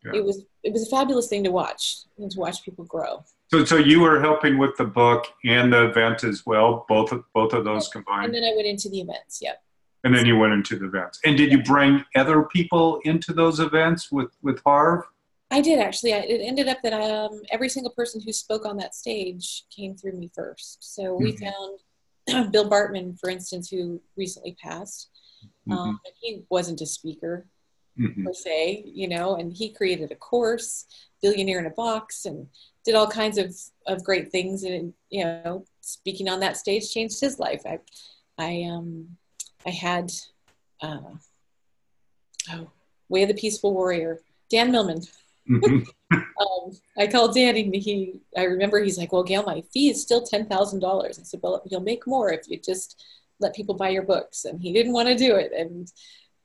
Yeah. 0.05 0.13
It 0.15 0.25
was 0.25 0.45
it 0.63 0.73
was 0.73 0.87
a 0.87 0.91
fabulous 0.91 1.29
thing 1.29 1.45
to 1.45 1.51
watch 1.51 2.05
and 2.19 2.31
to 2.31 2.41
watch 2.41 2.65
people 2.65 2.85
grow. 2.85 3.25
So, 3.51 3.65
so 3.65 3.77
you 3.77 4.01
were 4.01 4.21
helping 4.21 4.59
with 4.59 4.77
the 4.77 4.85
book 4.85 5.27
and 5.45 5.73
the 5.73 5.91
event 5.91 6.25
as 6.25 6.47
well, 6.47 6.87
both 6.89 7.13
of 7.13 7.25
both 7.35 7.53
of 7.53 7.65
those 7.65 7.89
combined. 7.89 8.27
And 8.27 8.35
then 8.35 8.45
I 8.45 8.55
went 8.57 8.67
into 8.67 8.89
the 8.89 9.01
events. 9.01 9.41
Yep. 9.43 9.63
And 10.05 10.17
then 10.17 10.27
you 10.27 10.37
went 10.37 10.53
into 10.53 10.77
the 10.77 10.87
events. 10.87 11.21
And 11.25 11.37
did 11.37 11.53
you 11.53 11.63
bring 11.63 12.05
other 12.17 12.43
people 12.43 13.01
into 13.05 13.33
those 13.33 13.61
events 13.61 14.11
with 14.11 14.31
with 14.43 14.61
Harv? 14.65 15.05
I 15.53 15.61
did 15.61 15.79
actually. 15.79 16.15
I, 16.15 16.21
it 16.21 16.41
ended 16.43 16.69
up 16.69 16.79
that 16.83 16.95
um, 16.95 17.43
every 17.51 17.69
single 17.69 17.93
person 17.93 18.23
who 18.23 18.33
spoke 18.33 18.65
on 18.65 18.79
that 18.79 18.95
stage 18.95 19.65
came 19.75 19.95
through 19.95 20.13
me 20.13 20.31
first. 20.35 20.95
So 20.95 21.15
we 21.15 21.35
mm-hmm. 21.35 21.45
found 22.33 22.53
Bill 22.53 22.69
Bartman, 22.69 23.21
for 23.21 23.29
instance, 23.29 23.69
who 23.69 24.01
recently 24.17 24.57
passed. 24.63 25.11
Mm-hmm. 25.69 25.79
Um, 25.79 26.01
he 26.21 26.43
wasn't 26.49 26.81
a 26.81 26.87
speaker 26.87 27.47
mm-hmm. 28.01 28.25
per 28.25 28.33
se, 28.33 28.85
you 28.87 29.09
know, 29.09 29.37
and 29.37 29.53
he 29.53 29.69
created 29.69 30.11
a 30.11 30.17
course, 30.17 30.87
Billionaire 31.21 31.59
in 31.59 31.67
a 31.67 31.71
Box, 31.71 32.25
and 32.25 32.47
did 32.87 32.95
all 32.95 33.07
kinds 33.07 33.37
of, 33.37 33.55
of 33.87 34.03
great 34.03 34.33
things. 34.33 34.63
And 34.63 34.95
you 35.11 35.25
know, 35.25 35.67
speaking 35.83 36.31
on 36.31 36.41
that 36.41 36.57
stage 36.57 36.91
changed 36.91 37.21
his 37.21 37.39
life. 37.39 37.63
I, 37.67 37.79
I, 38.39 38.67
um, 38.71 39.19
I 39.67 39.71
had, 39.71 40.11
uh, 40.81 41.13
oh, 42.53 42.71
Way 43.11 43.25
of 43.25 43.29
the 43.29 43.35
Peaceful 43.35 43.75
Warrior, 43.75 44.23
Dan 44.49 44.73
Millman 44.73 45.03
Mm-hmm. 45.51 45.85
um, 46.15 46.73
I 46.99 47.07
called 47.07 47.35
Danny. 47.35 47.65
and 47.65 47.75
he, 47.75 48.21
I 48.37 48.45
remember 48.45 48.83
he's 48.83 48.99
like, 48.99 49.13
well, 49.13 49.23
Gail, 49.23 49.45
my 49.45 49.63
fee 49.73 49.91
is 49.91 50.03
still 50.03 50.25
$10,000. 50.25 51.05
I 51.05 51.11
said, 51.11 51.41
well, 51.43 51.63
you'll 51.71 51.81
make 51.81 52.07
more 52.07 52.33
if 52.33 52.49
you 52.49 52.59
just 52.59 53.05
let 53.41 53.55
people 53.55 53.75
buy 53.75 53.89
your 53.89 54.03
books. 54.03 54.45
And 54.45 54.61
he 54.61 54.73
didn't 54.73 54.93
want 54.93 55.09
to 55.09 55.17
do 55.17 55.37
it. 55.37 55.53
And, 55.57 55.91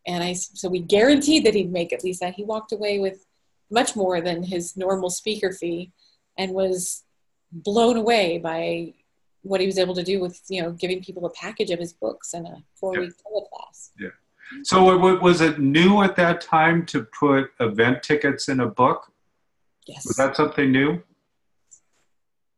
and 0.05 0.23
I, 0.23 0.33
so 0.33 0.69
we 0.69 0.79
guaranteed 0.79 1.45
that 1.45 1.53
he'd 1.53 1.71
make 1.71 1.93
at 1.93 2.03
least 2.03 2.21
that. 2.21 2.35
He 2.35 2.43
walked 2.43 2.71
away 2.71 2.99
with 2.99 3.25
much 3.69 3.95
more 3.95 4.21
than 4.21 4.43
his 4.43 4.77
normal 4.77 5.09
speaker 5.09 5.51
fee 5.51 5.91
and 6.37 6.53
was 6.53 7.03
blown 7.51 7.97
away 7.97 8.37
by 8.37 8.93
what 9.41 9.61
he 9.61 9.65
was 9.65 9.77
able 9.77 9.95
to 9.95 10.03
do 10.03 10.19
with, 10.19 10.41
you 10.49 10.61
know, 10.61 10.71
giving 10.71 11.01
people 11.01 11.25
a 11.25 11.31
package 11.31 11.71
of 11.71 11.79
his 11.79 11.93
books 11.93 12.33
and 12.33 12.47
a 12.47 12.63
four 12.79 12.91
week 12.91 13.11
yeah. 13.33 13.41
class. 13.53 13.91
Yeah. 13.99 14.09
So 14.63 14.97
was 15.19 15.41
it 15.41 15.59
new 15.59 16.01
at 16.01 16.15
that 16.15 16.41
time 16.41 16.85
to 16.87 17.03
put 17.03 17.51
event 17.59 18.03
tickets 18.03 18.49
in 18.49 18.61
a 18.61 18.67
book? 18.67 19.11
Yes. 19.87 20.05
Was 20.05 20.15
that 20.17 20.35
something 20.35 20.71
new? 20.71 21.01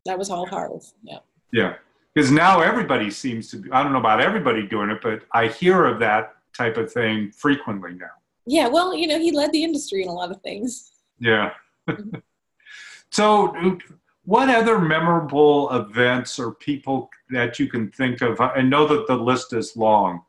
That 0.06 0.18
was 0.18 0.30
all 0.30 0.46
Harv. 0.48 0.84
Yeah. 1.04 1.20
Yeah. 1.52 1.76
Because 2.14 2.32
now 2.32 2.62
everybody 2.62 3.12
seems 3.12 3.50
to 3.52 3.58
be, 3.58 3.72
I 3.72 3.84
don't 3.84 3.92
know 3.92 4.00
about 4.00 4.22
everybody 4.22 4.66
doing 4.66 4.90
it, 4.90 5.00
but 5.02 5.24
I 5.34 5.48
hear 5.48 5.86
of 5.86 6.00
that 6.00 6.34
type 6.56 6.78
of 6.78 6.92
thing 6.92 7.32
frequently 7.32 7.94
now. 7.94 8.08
Yeah. 8.46 8.68
Well, 8.68 8.96
you 8.96 9.08
know, 9.08 9.20
he 9.20 9.32
led 9.32 9.52
the 9.52 9.64
industry 9.64 10.02
in 10.04 10.10
a 10.10 10.14
lot 10.14 10.32
of 10.32 10.42
things. 10.42 10.92
Yeah. 11.20 11.52
Mm-hmm. 11.88 12.18
so, 13.12 13.78
what 14.26 14.50
other 14.50 14.80
memorable 14.80 15.72
events 15.72 16.40
or 16.40 16.54
people 16.54 17.10
that 17.32 17.60
you 17.60 17.68
can 17.68 17.92
think 17.92 18.22
of? 18.22 18.40
I 18.40 18.62
know 18.62 18.86
that 18.88 19.08
the 19.08 19.16
list 19.16 19.54
is 19.54 19.76
long 19.76 20.22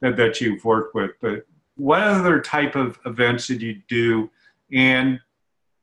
that, 0.00 0.40
you've 0.40 0.64
worked 0.64 0.94
with, 0.94 1.12
but 1.20 1.46
what 1.76 2.02
other 2.02 2.40
type 2.40 2.74
of 2.74 2.98
events 3.06 3.46
did 3.46 3.62
you 3.62 3.80
do? 3.88 4.30
And 4.72 5.20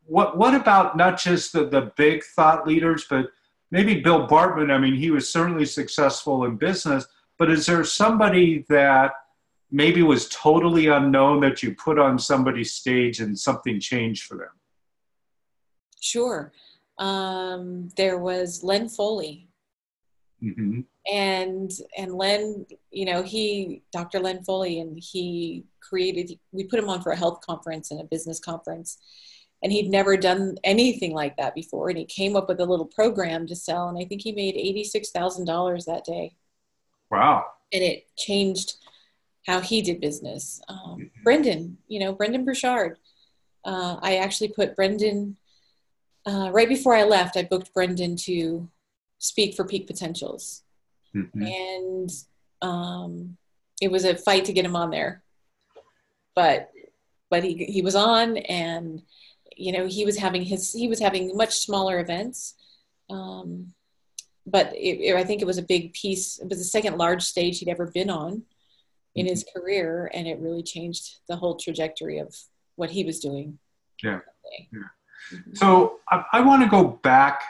what, 0.05 0.37
what 0.37 0.53
about 0.53 0.97
not 0.97 1.19
just 1.19 1.53
the, 1.53 1.65
the 1.65 1.91
big 1.95 2.23
thought 2.23 2.67
leaders, 2.67 3.05
but 3.09 3.27
maybe 3.71 4.01
Bill 4.01 4.27
Bartman? 4.27 4.71
I 4.71 4.77
mean, 4.77 4.95
he 4.95 5.11
was 5.11 5.31
certainly 5.31 5.65
successful 5.65 6.45
in 6.45 6.57
business, 6.57 7.05
but 7.37 7.49
is 7.49 7.65
there 7.65 7.83
somebody 7.83 8.65
that 8.69 9.11
maybe 9.71 10.03
was 10.03 10.29
totally 10.29 10.87
unknown 10.87 11.41
that 11.41 11.63
you 11.63 11.73
put 11.73 11.97
on 11.97 12.19
somebody's 12.19 12.73
stage 12.73 13.19
and 13.19 13.37
something 13.37 13.79
changed 13.79 14.23
for 14.23 14.37
them? 14.37 14.49
Sure. 15.99 16.51
Um, 16.99 17.89
there 17.95 18.17
was 18.17 18.63
Len 18.63 18.89
Foley. 18.89 19.47
Mm-hmm. 20.43 20.81
And 21.11 21.71
and 21.97 22.13
len 22.15 22.65
you 22.91 23.05
know 23.05 23.23
he 23.23 23.81
dr 23.91 24.19
len 24.19 24.43
foley 24.43 24.79
and 24.79 24.99
he 25.01 25.65
created 25.81 26.37
we 26.51 26.65
put 26.65 26.79
him 26.79 26.89
on 26.89 27.01
for 27.01 27.11
a 27.11 27.17
health 27.17 27.39
conference 27.41 27.91
and 27.91 28.01
a 28.01 28.05
business 28.05 28.39
conference. 28.39 28.97
And 29.61 29.71
he'd 29.71 29.89
never 29.89 30.17
done 30.17 30.57
anything 30.65 31.13
like 31.13 31.37
that 31.37 31.55
before. 31.55 31.87
And 31.87 31.97
he 31.97 32.03
came 32.03 32.35
up 32.35 32.49
with 32.49 32.59
a 32.59 32.65
little 32.65 32.85
program 32.85 33.47
to 33.47 33.55
sell 33.55 33.87
and 33.87 33.97
i 33.97 34.05
think 34.05 34.21
he 34.21 34.33
made 34.33 34.55
$86000 34.55 35.85
that 35.85 36.03
day. 36.03 36.35
Wow. 37.09 37.45
And 37.71 37.83
it 37.83 38.07
changed 38.17 38.75
how 39.47 39.61
he 39.61 39.81
did 39.81 40.01
business. 40.01 40.61
Um, 40.67 40.77
mm-hmm. 40.77 41.23
brendon 41.23 41.77
you 41.87 41.99
know 41.99 42.13
brendon 42.13 42.43
burchard 42.43 42.97
uh, 43.65 43.97
i 44.01 44.17
actually 44.17 44.49
put 44.49 44.75
brendon 44.75 45.37
uh, 46.25 46.49
right 46.51 46.69
before 46.69 46.95
i 46.95 47.03
left 47.03 47.37
i 47.37 47.43
booked 47.43 47.73
brendon 47.73 48.15
to 48.15 48.67
speak 49.23 49.55
for 49.55 49.63
peak 49.63 49.87
potentials 49.87 50.63
mm-hmm. 51.15 51.43
and 51.43 52.09
um, 52.61 53.37
it 53.81 53.91
was 53.91 54.05
a 54.05 54.15
fight 54.15 54.45
to 54.45 54.53
get 54.53 54.65
him 54.65 54.75
on 54.75 54.89
there. 54.89 55.23
But 56.35 56.71
but 57.29 57.43
he 57.43 57.65
he 57.65 57.81
was 57.81 57.95
on, 57.95 58.37
and 58.37 59.01
you 59.55 59.71
know 59.71 59.85
he 59.85 60.05
was 60.05 60.17
having 60.17 60.43
his 60.43 60.73
he 60.73 60.87
was 60.87 60.99
having 60.99 61.35
much 61.35 61.59
smaller 61.59 61.99
events. 61.99 62.55
Um, 63.09 63.73
but 64.45 64.73
it, 64.73 64.99
it, 64.99 65.15
I 65.15 65.23
think 65.23 65.41
it 65.41 65.45
was 65.45 65.57
a 65.57 65.63
big 65.63 65.93
piece. 65.93 66.39
It 66.39 66.49
was 66.49 66.57
the 66.57 66.65
second 66.65 66.97
large 66.97 67.23
stage 67.23 67.59
he'd 67.59 67.69
ever 67.69 67.87
been 67.87 68.09
on 68.09 68.43
in 69.15 69.27
his 69.27 69.43
mm-hmm. 69.43 69.59
career, 69.59 70.11
and 70.13 70.27
it 70.27 70.39
really 70.39 70.63
changed 70.63 71.19
the 71.29 71.35
whole 71.35 71.55
trajectory 71.55 72.17
of 72.17 72.35
what 72.75 72.89
he 72.89 73.03
was 73.03 73.19
doing. 73.19 73.59
Yeah. 74.01 74.19
yeah. 74.71 74.79
Mm-hmm. 75.31 75.53
So 75.53 75.99
I, 76.09 76.23
I 76.33 76.41
want 76.41 76.63
to 76.63 76.69
go 76.69 76.99
back 77.03 77.41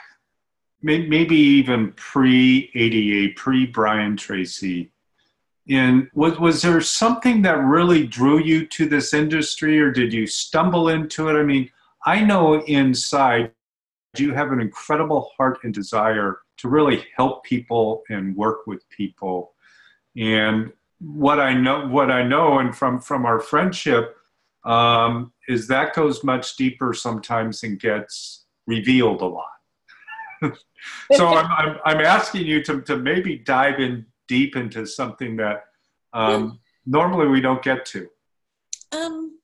maybe 0.84 1.36
even 1.36 1.92
pre 1.92 2.70
ADA, 2.74 3.32
pre 3.36 3.66
Brian 3.66 4.16
Tracy. 4.16 4.92
And 5.68 6.10
was, 6.12 6.38
was 6.38 6.60
there 6.60 6.80
something 6.82 7.40
that 7.42 7.64
really 7.64 8.06
drew 8.06 8.38
you 8.38 8.66
to 8.66 8.86
this 8.86 9.14
industry, 9.14 9.80
or 9.80 9.90
did 9.90 10.12
you 10.12 10.26
stumble 10.26 10.90
into 10.90 11.28
it? 11.28 11.40
I 11.40 11.42
mean, 11.42 11.70
I 12.04 12.22
know 12.22 12.62
inside 12.64 13.52
you 14.16 14.34
have 14.34 14.52
an 14.52 14.60
incredible 14.60 15.30
heart 15.36 15.58
and 15.64 15.72
desire 15.72 16.40
to 16.58 16.68
really 16.68 17.04
help 17.16 17.44
people 17.44 18.02
and 18.10 18.36
work 18.36 18.66
with 18.66 18.88
people. 18.90 19.54
And 20.16 20.70
what 21.00 21.40
I 21.40 21.54
know, 21.54 21.88
what 21.88 22.10
I 22.10 22.22
know, 22.22 22.58
and 22.58 22.76
from 22.76 23.00
from 23.00 23.24
our 23.24 23.40
friendship, 23.40 24.16
um, 24.64 25.32
is 25.48 25.66
that 25.68 25.94
goes 25.94 26.22
much 26.22 26.56
deeper 26.56 26.92
sometimes 26.92 27.62
and 27.62 27.80
gets 27.80 28.44
revealed 28.66 29.22
a 29.22 29.26
lot. 29.26 29.53
So 31.12 31.28
I'm, 31.28 31.50
I'm, 31.50 31.78
I'm, 31.84 32.00
asking 32.00 32.46
you 32.46 32.62
to, 32.64 32.80
to 32.82 32.96
maybe 32.96 33.36
dive 33.36 33.80
in 33.80 34.06
deep 34.28 34.56
into 34.56 34.86
something 34.86 35.36
that 35.36 35.64
um, 36.12 36.60
normally 36.86 37.28
we 37.28 37.40
don't 37.40 37.62
get 37.62 37.84
to. 37.86 38.08
Um, 38.92 39.38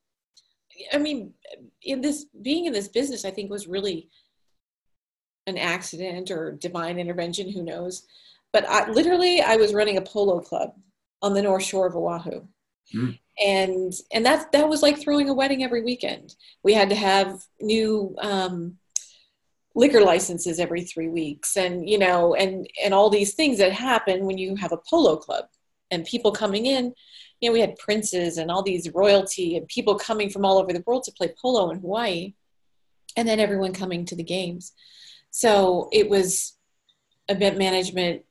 I 0.93 0.99
mean, 0.99 1.35
in 1.83 2.01
this 2.01 2.27
being 2.43 2.67
in 2.67 2.73
this 2.73 2.89
business, 2.89 3.25
I 3.25 3.31
think 3.31 3.51
was 3.51 3.67
really 3.67 4.09
an 5.47 5.59
accident 5.59 6.31
or 6.31 6.53
divine 6.53 6.99
intervention. 6.99 7.51
Who 7.51 7.63
knows? 7.63 8.07
But 8.53 8.69
I, 8.69 8.91
literally, 8.91 9.41
I 9.41 9.57
was 9.57 9.75
running 9.75 9.99
a 9.99 10.03
polo 10.03 10.41
club 10.41 10.75
on 11.23 11.35
the 11.35 11.43
North 11.43 11.63
Shore 11.63 11.87
of 11.87 11.97
Oahu. 11.97 12.43
Mm. 12.95 13.19
And 13.43 13.93
and 14.13 14.27
that 14.27 14.53
that 14.53 14.69
was 14.69 14.83
like 14.83 15.01
throwing 15.01 15.29
a 15.29 15.35
wedding 15.35 15.63
every 15.63 15.83
weekend. 15.83 16.35
We 16.63 16.75
had 16.75 16.91
to 16.91 16.97
have 16.97 17.41
new 17.61 18.15
um, 18.21 18.77
liquor 19.75 20.01
licenses 20.01 20.59
every 20.59 20.83
three 20.83 21.09
weeks. 21.09 21.57
And 21.57 21.89
you 21.89 21.99
know 21.99 22.35
and 22.35 22.69
and 22.83 22.95
all 22.95 23.11
these 23.11 23.35
things 23.35 23.59
that 23.59 23.73
happen 23.73 24.27
when 24.27 24.39
you 24.39 24.57
have 24.57 24.73
a 24.73 24.81
polo 24.89 25.17
club 25.17 25.47
and 25.91 26.05
people 26.05 26.33
coming 26.33 26.67
in. 26.67 26.95
You 27.41 27.49
know 27.49 27.53
we 27.53 27.61
had 27.61 27.77
princes 27.77 28.39
and 28.39 28.51
all 28.51 28.63
these 28.63 28.91
royalty 28.93 29.57
and 29.57 29.67
people 29.69 29.95
coming 29.97 30.31
from 30.31 30.45
all 30.45 30.59
over 30.59 30.73
the 30.73 30.85
world 30.87 31.05
to 31.05 31.13
play 31.13 31.33
polo 31.41 31.71
in 31.71 31.81
hawaii 31.81 32.35
and 33.17 33.27
then 33.27 33.41
everyone 33.41 33.73
coming 33.73 34.05
to 34.07 34.17
the 34.17 34.23
games. 34.23 34.73
So 35.31 35.89
it 35.93 36.09
was 36.09 36.57
event 37.29 37.59
management 37.59 38.25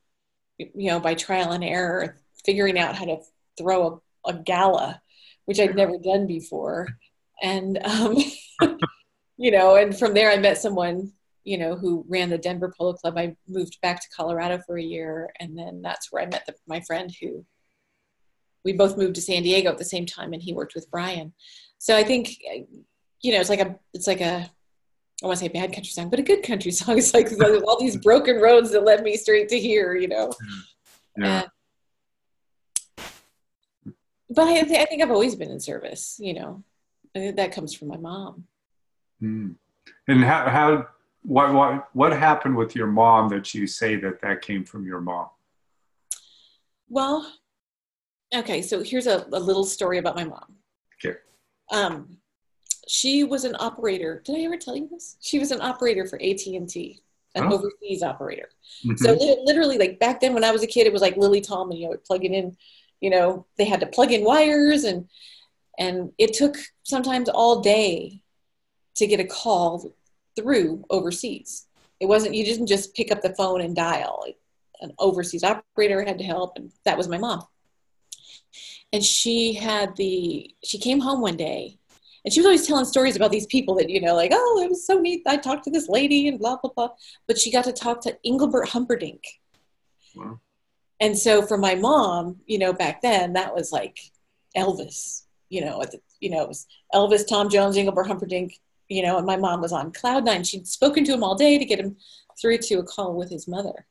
you 0.57 0.89
know 0.89 0.99
by 0.99 1.13
trial 1.13 1.51
and 1.53 1.63
error 1.63 2.17
figuring 2.45 2.77
out 2.77 2.95
how 2.95 3.05
to 3.05 3.17
throw 3.57 4.01
a, 4.25 4.31
a 4.31 4.33
gala 4.33 5.01
which 5.45 5.59
i'd 5.59 5.75
never 5.75 5.97
done 5.97 6.27
before. 6.27 6.87
And 7.41 7.79
um, 7.83 8.17
you 9.37 9.51
know 9.51 9.75
and 9.75 9.97
from 9.97 10.13
there 10.13 10.29
i 10.29 10.37
met 10.37 10.57
someone 10.57 11.13
you 11.49 11.57
know, 11.57 11.75
who 11.75 12.05
ran 12.07 12.29
the 12.29 12.37
Denver 12.37 12.71
Polo 12.77 12.93
Club. 12.93 13.17
I 13.17 13.35
moved 13.47 13.81
back 13.81 13.99
to 14.01 14.15
Colorado 14.15 14.59
for 14.59 14.77
a 14.77 14.83
year, 14.83 15.31
and 15.39 15.57
then 15.57 15.81
that's 15.81 16.11
where 16.11 16.21
I 16.21 16.27
met 16.27 16.45
the, 16.45 16.53
my 16.67 16.79
friend 16.81 17.11
who 17.19 17.43
we 18.63 18.71
both 18.71 18.99
moved 18.99 19.15
to 19.15 19.21
San 19.21 19.41
Diego 19.41 19.71
at 19.71 19.79
the 19.79 19.83
same 19.83 20.05
time, 20.05 20.31
and 20.33 20.43
he 20.43 20.53
worked 20.53 20.75
with 20.75 20.91
Brian. 20.91 21.33
So 21.79 21.97
I 21.97 22.03
think, 22.03 22.37
you 23.21 23.31
know, 23.31 23.39
it's 23.39 23.49
like 23.49 23.61
a, 23.61 23.79
it's 23.95 24.05
like 24.05 24.21
a, 24.21 24.47
I 25.23 25.25
want 25.25 25.39
to 25.39 25.45
say 25.45 25.47
a 25.47 25.59
bad 25.59 25.73
country 25.73 25.89
song, 25.89 26.11
but 26.11 26.19
a 26.19 26.23
good 26.23 26.43
country 26.43 26.69
song. 26.79 26.99
It's 26.99 27.15
like 27.15 27.31
all 27.67 27.79
these 27.79 27.97
broken 27.97 28.35
roads 28.39 28.69
that 28.69 28.85
led 28.85 29.01
me 29.01 29.17
straight 29.17 29.49
to 29.49 29.59
here, 29.59 29.95
you 29.95 30.07
know. 30.07 30.31
Yeah. 31.17 31.45
but 34.29 34.47
I, 34.47 34.61
th- 34.61 34.79
I 34.79 34.85
think 34.85 35.01
I've 35.01 35.09
always 35.09 35.33
been 35.33 35.49
in 35.49 35.59
service. 35.59 36.17
You 36.21 36.35
know, 36.35 36.63
I 37.15 37.19
think 37.19 37.37
that 37.37 37.53
comes 37.53 37.73
from 37.73 37.87
my 37.87 37.97
mom. 37.97 38.43
Mm. 39.19 39.55
And 40.07 40.23
how, 40.23 40.47
how 40.47 40.87
what, 41.23 41.53
what, 41.53 41.89
what 41.93 42.13
happened 42.13 42.55
with 42.55 42.75
your 42.75 42.87
mom 42.87 43.29
that 43.29 43.53
you 43.53 43.67
say 43.67 43.95
that 43.97 44.21
that 44.21 44.41
came 44.41 44.63
from 44.63 44.85
your 44.85 45.01
mom? 45.01 45.27
Well, 46.87 47.31
okay, 48.33 48.61
so 48.61 48.81
here's 48.81 49.07
a, 49.07 49.27
a 49.31 49.39
little 49.39 49.65
story 49.65 49.97
about 49.97 50.15
my 50.15 50.23
mom. 50.23 50.55
Okay. 51.03 51.17
Um, 51.71 52.17
she 52.87 53.23
was 53.23 53.45
an 53.45 53.55
operator. 53.59 54.21
Did 54.25 54.37
I 54.37 54.39
ever 54.41 54.57
tell 54.57 54.75
you 54.75 54.89
this? 54.89 55.17
She 55.21 55.37
was 55.37 55.51
an 55.51 55.61
operator 55.61 56.07
for 56.07 56.19
AT 56.21 56.45
and 56.47 56.67
T, 56.67 57.01
an 57.35 57.43
oh. 57.43 57.53
overseas 57.53 58.01
operator. 58.01 58.49
Mm-hmm. 58.83 58.95
So 58.97 59.13
literally, 59.43 59.77
like 59.77 59.99
back 59.99 60.19
then 60.19 60.33
when 60.33 60.43
I 60.43 60.51
was 60.51 60.63
a 60.63 60.67
kid, 60.67 60.87
it 60.87 60.93
was 60.93 61.01
like 61.01 61.15
Lily 61.15 61.41
Tom, 61.41 61.69
and 61.69 61.79
you 61.79 61.89
know, 61.89 61.97
plugging 62.05 62.33
in. 62.33 62.57
You 62.99 63.11
know, 63.11 63.45
they 63.57 63.65
had 63.65 63.79
to 63.81 63.85
plug 63.85 64.11
in 64.11 64.25
wires, 64.25 64.83
and 64.83 65.07
and 65.77 66.11
it 66.17 66.33
took 66.33 66.57
sometimes 66.83 67.29
all 67.29 67.61
day 67.61 68.21
to 68.95 69.07
get 69.07 69.19
a 69.19 69.25
call 69.25 69.93
through 70.35 70.83
overseas. 70.89 71.67
It 71.99 72.07
wasn't 72.07 72.35
you 72.35 72.45
didn't 72.45 72.67
just 72.67 72.95
pick 72.95 73.11
up 73.11 73.21
the 73.21 73.35
phone 73.35 73.61
and 73.61 73.75
dial. 73.75 74.25
An 74.81 74.93
overseas 74.99 75.43
operator 75.43 76.03
had 76.03 76.17
to 76.19 76.23
help, 76.23 76.53
and 76.55 76.71
that 76.85 76.97
was 76.97 77.09
my 77.09 77.17
mom. 77.17 77.43
And 78.93 79.03
she 79.03 79.53
had 79.53 79.95
the 79.97 80.53
she 80.63 80.77
came 80.77 80.99
home 80.99 81.21
one 81.21 81.37
day 81.37 81.79
and 82.23 82.33
she 82.33 82.39
was 82.39 82.45
always 82.45 82.67
telling 82.67 82.85
stories 82.85 83.15
about 83.15 83.31
these 83.31 83.45
people 83.47 83.75
that 83.75 83.89
you 83.89 84.01
know 84.01 84.15
like 84.15 84.31
oh 84.33 84.61
it 84.63 84.69
was 84.69 84.85
so 84.85 84.99
neat 84.99 85.21
i 85.27 85.37
talked 85.37 85.63
to 85.63 85.71
this 85.71 85.89
lady 85.89 86.27
and 86.27 86.39
blah 86.39 86.57
blah 86.57 86.71
blah 86.75 86.89
but 87.27 87.37
she 87.37 87.51
got 87.51 87.63
to 87.63 87.73
talk 87.73 88.01
to 88.01 88.17
engelbert 88.25 88.69
humperdinck 88.69 89.23
wow. 90.15 90.39
and 90.99 91.17
so 91.17 91.41
for 91.41 91.57
my 91.57 91.75
mom 91.75 92.37
you 92.45 92.59
know 92.59 92.73
back 92.73 93.01
then 93.01 93.33
that 93.33 93.53
was 93.53 93.71
like 93.71 93.99
elvis 94.55 95.23
you 95.49 95.63
know 95.63 95.79
the, 95.79 95.99
you 96.19 96.29
know 96.29 96.41
it 96.41 96.47
was 96.47 96.67
elvis 96.93 97.27
tom 97.27 97.49
jones 97.49 97.77
engelbert 97.77 98.07
humperdinck 98.07 98.53
you 98.89 99.03
know, 99.03 99.17
and 99.17 99.25
my 99.25 99.37
mom 99.37 99.61
was 99.61 99.71
on 99.71 99.91
cloud 99.91 100.25
nine. 100.25 100.43
She'd 100.43 100.67
spoken 100.67 101.03
to 101.05 101.13
him 101.13 101.23
all 101.23 101.35
day 101.35 101.57
to 101.57 101.65
get 101.65 101.79
him 101.79 101.95
through 102.41 102.57
to 102.57 102.79
a 102.79 102.83
call 102.83 103.15
with 103.15 103.29
his 103.29 103.47
mother. 103.47 103.85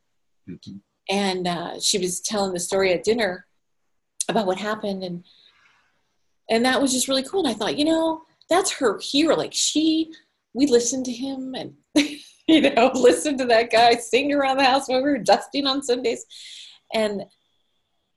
Mm-hmm. 0.48 0.78
And 1.08 1.46
uh, 1.46 1.80
she 1.80 1.98
was 1.98 2.20
telling 2.20 2.52
the 2.52 2.60
story 2.60 2.92
at 2.92 3.04
dinner 3.04 3.46
about 4.28 4.46
what 4.46 4.58
happened. 4.58 5.04
And, 5.04 5.24
and 6.50 6.64
that 6.64 6.82
was 6.82 6.92
just 6.92 7.08
really 7.08 7.22
cool. 7.22 7.40
And 7.40 7.48
I 7.48 7.54
thought, 7.54 7.78
you 7.78 7.84
know, 7.84 8.22
that's 8.50 8.72
her 8.72 8.98
hero. 8.98 9.36
Like 9.36 9.54
she, 9.54 10.12
we 10.52 10.66
listened 10.66 11.04
to 11.06 11.12
him 11.12 11.54
and, 11.54 11.74
you 12.48 12.74
know, 12.74 12.90
listened 12.94 13.38
to 13.38 13.46
that 13.46 13.70
guy 13.70 13.94
sing 13.94 14.32
around 14.32 14.58
the 14.58 14.64
house 14.64 14.88
when 14.88 15.02
we 15.02 15.10
were 15.10 15.18
dusting 15.18 15.66
on 15.66 15.82
Sundays. 15.82 16.26
And, 16.92 17.22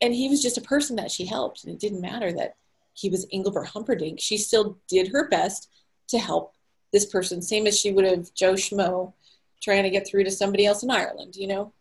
and 0.01 0.13
he 0.13 0.27
was 0.29 0.41
just 0.41 0.57
a 0.57 0.61
person 0.61 0.95
that 0.95 1.11
she 1.11 1.25
helped. 1.25 1.63
And 1.63 1.73
it 1.73 1.79
didn't 1.79 2.01
matter 2.01 2.33
that 2.33 2.55
he 2.93 3.09
was 3.09 3.27
Engelbert 3.31 3.67
Humperdinck. 3.67 4.19
She 4.19 4.37
still 4.37 4.79
did 4.89 5.09
her 5.09 5.29
best 5.29 5.69
to 6.09 6.17
help 6.17 6.53
this 6.91 7.05
person, 7.05 7.41
same 7.41 7.67
as 7.67 7.79
she 7.79 7.91
would 7.91 8.05
have 8.05 8.33
Joe 8.33 8.53
Schmo 8.53 9.13
trying 9.61 9.83
to 9.83 9.89
get 9.89 10.07
through 10.07 10.23
to 10.23 10.31
somebody 10.31 10.65
else 10.65 10.83
in 10.83 10.89
Ireland, 10.89 11.35
you 11.35 11.47
know? 11.47 11.73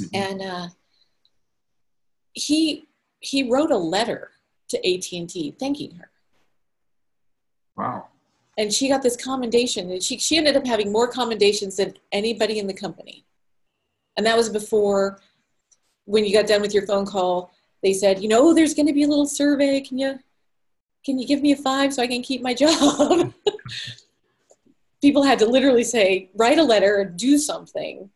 Mm-hmm. 0.00 0.16
And 0.16 0.42
uh, 0.42 0.68
he 2.32 2.88
he 3.20 3.48
wrote 3.48 3.70
a 3.70 3.76
letter 3.76 4.30
to 4.68 4.78
AT&T 4.78 5.56
thanking 5.58 5.94
her. 5.96 6.10
Wow. 7.76 8.08
And 8.58 8.72
she 8.72 8.88
got 8.88 9.02
this 9.02 9.16
commendation 9.16 9.90
and 9.90 10.02
she, 10.02 10.18
she 10.18 10.36
ended 10.36 10.56
up 10.56 10.66
having 10.66 10.92
more 10.92 11.08
commendations 11.08 11.76
than 11.76 11.94
anybody 12.12 12.58
in 12.58 12.66
the 12.66 12.74
company. 12.74 13.24
And 14.16 14.26
that 14.26 14.36
was 14.36 14.48
before 14.48 15.20
when 16.04 16.24
you 16.24 16.32
got 16.32 16.46
done 16.46 16.60
with 16.60 16.74
your 16.74 16.86
phone 16.86 17.06
call, 17.06 17.50
they 17.82 17.92
said, 17.92 18.22
you 18.22 18.28
know, 18.28 18.54
there's 18.54 18.74
going 18.74 18.86
to 18.86 18.92
be 18.92 19.02
a 19.02 19.08
little 19.08 19.26
survey. 19.26 19.80
Can 19.80 19.98
you, 19.98 20.18
can 21.04 21.18
you 21.18 21.26
give 21.26 21.42
me 21.42 21.52
a 21.52 21.56
five 21.56 21.92
so 21.92 22.02
I 22.02 22.06
can 22.06 22.22
keep 22.22 22.42
my 22.42 22.54
job? 22.58 23.32
People 25.04 25.22
had 25.22 25.38
to 25.38 25.44
literally 25.44 25.84
say, 25.84 26.30
write 26.34 26.58
a 26.58 26.62
letter 26.62 26.96
or 26.96 27.04
do 27.04 27.36
something 27.36 28.08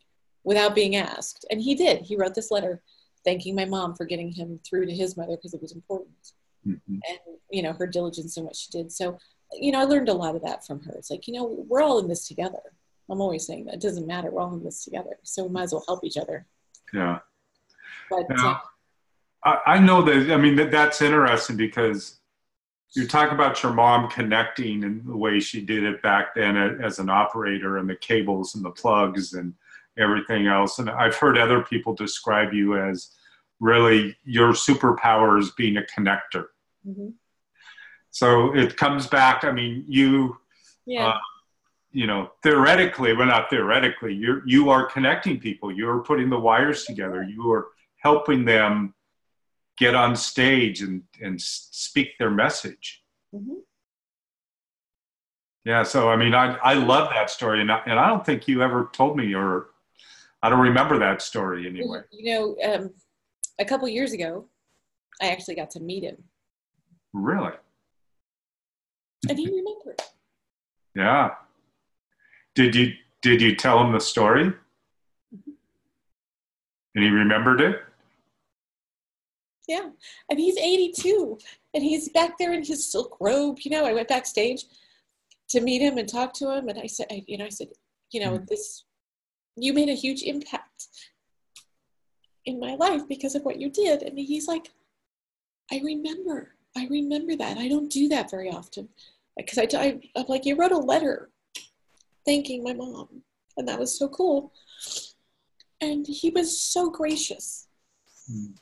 without 0.43 0.73
being 0.73 0.95
asked. 0.95 1.45
And 1.51 1.61
he 1.61 1.75
did. 1.75 2.01
He 2.01 2.15
wrote 2.15 2.33
this 2.33 2.49
letter 2.49 2.81
thanking 3.23 3.53
my 3.53 3.65
mom 3.65 3.93
for 3.93 4.05
getting 4.05 4.31
him 4.31 4.59
through 4.67 4.87
to 4.87 4.91
his 4.91 5.15
mother 5.15 5.35
because 5.35 5.53
it 5.53 5.61
was 5.61 5.73
important. 5.73 6.33
Mm-hmm. 6.65 6.93
And, 6.93 7.19
you 7.51 7.61
know, 7.61 7.73
her 7.73 7.85
diligence 7.85 8.37
in 8.37 8.43
what 8.43 8.55
she 8.55 8.71
did. 8.71 8.91
So, 8.91 9.19
you 9.53 9.71
know, 9.71 9.81
I 9.81 9.83
learned 9.83 10.09
a 10.09 10.13
lot 10.15 10.35
of 10.35 10.41
that 10.41 10.65
from 10.65 10.81
her. 10.81 10.93
It's 10.93 11.11
like, 11.11 11.27
you 11.27 11.35
know, 11.35 11.63
we're 11.67 11.83
all 11.83 11.99
in 11.99 12.07
this 12.07 12.27
together. 12.27 12.73
I'm 13.07 13.21
always 13.21 13.45
saying 13.45 13.65
that. 13.65 13.75
It 13.75 13.81
doesn't 13.81 14.07
matter. 14.07 14.31
We're 14.31 14.41
all 14.41 14.55
in 14.55 14.63
this 14.63 14.83
together. 14.83 15.19
So 15.21 15.43
we 15.43 15.49
might 15.49 15.63
as 15.63 15.73
well 15.73 15.83
help 15.85 16.03
each 16.03 16.17
other. 16.17 16.47
Yeah. 16.91 17.19
But, 18.09 18.25
yeah. 18.31 18.57
Uh, 19.45 19.57
I, 19.67 19.73
I 19.75 19.79
know 19.79 20.01
that, 20.01 20.31
I 20.31 20.37
mean, 20.37 20.55
that, 20.55 20.71
that's 20.71 21.03
interesting 21.03 21.55
because 21.55 22.18
you 22.93 23.07
talk 23.07 23.31
about 23.31 23.61
your 23.61 23.73
mom 23.73 24.09
connecting 24.09 24.83
and 24.83 25.05
the 25.05 25.15
way 25.15 25.39
she 25.39 25.61
did 25.61 25.83
it 25.83 26.01
back 26.01 26.33
then 26.35 26.57
as 26.57 26.99
an 26.99 27.09
operator 27.09 27.77
and 27.77 27.89
the 27.89 27.95
cables 27.95 28.55
and 28.55 28.65
the 28.65 28.71
plugs 28.71 29.33
and 29.33 29.53
everything 29.97 30.47
else. 30.47 30.79
And 30.79 30.89
I've 30.89 31.15
heard 31.15 31.37
other 31.37 31.61
people 31.61 31.93
describe 31.93 32.53
you 32.53 32.77
as 32.77 33.11
really 33.59 34.17
your 34.23 34.53
superpower 34.53 35.39
is 35.39 35.51
being 35.51 35.77
a 35.77 35.81
connector. 35.81 36.47
Mm-hmm. 36.87 37.09
So 38.09 38.55
it 38.55 38.75
comes 38.75 39.05
back. 39.05 39.43
I 39.43 39.51
mean, 39.51 39.85
you, 39.87 40.37
yeah. 40.85 41.09
Uh, 41.09 41.17
you 41.91 42.05
know, 42.05 42.29
theoretically, 42.43 43.13
well, 43.13 43.27
not 43.27 43.49
theoretically, 43.49 44.13
you're 44.13 44.47
you 44.47 44.69
are 44.69 44.85
connecting 44.85 45.39
people. 45.39 45.71
You're 45.71 46.03
putting 46.03 46.29
the 46.29 46.39
wires 46.39 46.85
together. 46.85 47.23
You 47.23 47.51
are 47.51 47.69
helping 47.97 48.45
them 48.45 48.93
get 49.79 49.95
on 49.95 50.15
stage 50.15 50.81
and, 50.81 51.03
and 51.21 51.41
speak 51.41 52.17
their 52.19 52.29
message. 52.29 53.01
Mm-hmm. 53.33 53.53
Yeah, 55.65 55.83
so 55.83 56.09
I 56.09 56.15
mean, 56.15 56.33
I, 56.33 56.55
I 56.57 56.73
love 56.73 57.09
that 57.13 57.29
story, 57.29 57.61
and 57.61 57.71
I, 57.71 57.81
and 57.85 57.99
I 57.99 58.07
don't 58.07 58.25
think 58.25 58.47
you 58.47 58.61
ever 58.61 58.89
told 58.93 59.17
me, 59.17 59.33
or 59.33 59.67
I 60.41 60.49
don't 60.49 60.59
remember 60.59 60.99
that 60.99 61.21
story 61.21 61.67
anyway. 61.67 62.01
You 62.11 62.33
know, 62.33 62.73
um, 62.73 62.91
a 63.59 63.65
couple 63.65 63.87
years 63.87 64.13
ago, 64.13 64.45
I 65.21 65.27
actually 65.27 65.55
got 65.55 65.69
to 65.71 65.79
meet 65.79 66.03
him. 66.03 66.23
Really? 67.13 67.53
And 69.27 69.37
he 69.37 69.47
remembered. 69.47 70.01
Yeah. 70.95 71.31
Did 72.55 72.75
you 72.75 72.93
did 73.21 73.41
you 73.41 73.55
tell 73.55 73.83
him 73.83 73.91
the 73.91 73.99
story? 73.99 74.45
Mm-hmm. 74.45 75.51
And 76.95 77.03
he 77.03 77.09
remembered 77.09 77.61
it? 77.61 77.81
Yeah. 79.69 79.89
And 80.31 80.39
he's 80.39 80.57
82 80.57 81.37
and 81.75 81.83
he's 81.83 82.09
back 82.09 82.39
there 82.39 82.53
in 82.53 82.65
his 82.65 82.91
silk 82.91 83.15
robe. 83.19 83.59
You 83.61 83.69
know, 83.69 83.85
I 83.85 83.93
went 83.93 84.07
backstage 84.07 84.65
to 85.49 85.61
meet 85.61 85.79
him 85.79 85.99
and 85.99 86.09
talk 86.09 86.33
to 86.35 86.51
him. 86.51 86.69
And 86.69 86.79
I 86.79 86.87
said, 86.87 87.05
I, 87.11 87.23
you 87.27 87.37
know, 87.37 87.45
I 87.45 87.49
said, 87.49 87.67
you 88.09 88.19
know, 88.19 88.31
mm-hmm. 88.31 88.45
this, 88.49 88.85
you 89.55 89.71
made 89.73 89.89
a 89.89 89.93
huge 89.93 90.23
impact 90.23 90.87
in 92.45 92.59
my 92.59 92.73
life 92.73 93.07
because 93.07 93.35
of 93.35 93.43
what 93.43 93.61
you 93.61 93.69
did. 93.69 94.01
And 94.01 94.17
he's 94.17 94.47
like, 94.47 94.71
I 95.71 95.81
remember, 95.83 96.55
I 96.75 96.87
remember 96.89 97.35
that. 97.35 97.59
I 97.59 97.67
don't 97.67 97.91
do 97.91 98.07
that 98.07 98.31
very 98.31 98.49
often. 98.49 98.89
Because 99.37 99.59
I, 99.59 99.67
I, 99.77 99.99
I'm 100.15 100.25
like, 100.27 100.47
you 100.47 100.55
wrote 100.55 100.71
a 100.71 100.79
letter 100.79 101.29
thanking 102.25 102.63
my 102.63 102.73
mom. 102.73 103.21
And 103.55 103.67
that 103.67 103.77
was 103.77 103.99
so 103.99 104.07
cool. 104.07 104.51
And 105.79 106.07
he 106.07 106.31
was 106.31 106.59
so 106.59 106.89
gracious. 106.89 107.67
Mm. 108.31 108.55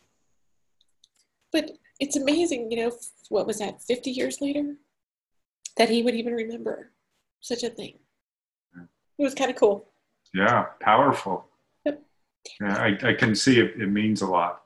But 1.52 1.72
it's 2.00 2.16
amazing, 2.16 2.72
you 2.72 2.78
know, 2.78 2.92
what 3.30 3.48
was 3.48 3.60
that, 3.60 3.82
50 3.82 4.12
years 4.12 4.42
later, 4.42 4.76
that 5.78 5.90
he 5.90 6.02
would 6.04 6.16
even 6.16 6.34
remember 6.34 6.92
such 7.42 7.64
a 7.64 7.70
thing. 7.70 8.00
It 9.20 9.24
was 9.24 9.34
kind 9.34 9.50
of 9.50 9.56
cool. 9.56 9.88
Yeah, 10.34 10.66
powerful. 10.80 11.48
Yep. 11.86 12.02
Yeah, 12.62 12.78
I, 12.78 13.10
I 13.10 13.14
can 13.14 13.34
see 13.34 13.60
it, 13.60 13.82
it 13.82 13.90
means 13.90 14.22
a 14.22 14.28
lot. 14.28 14.62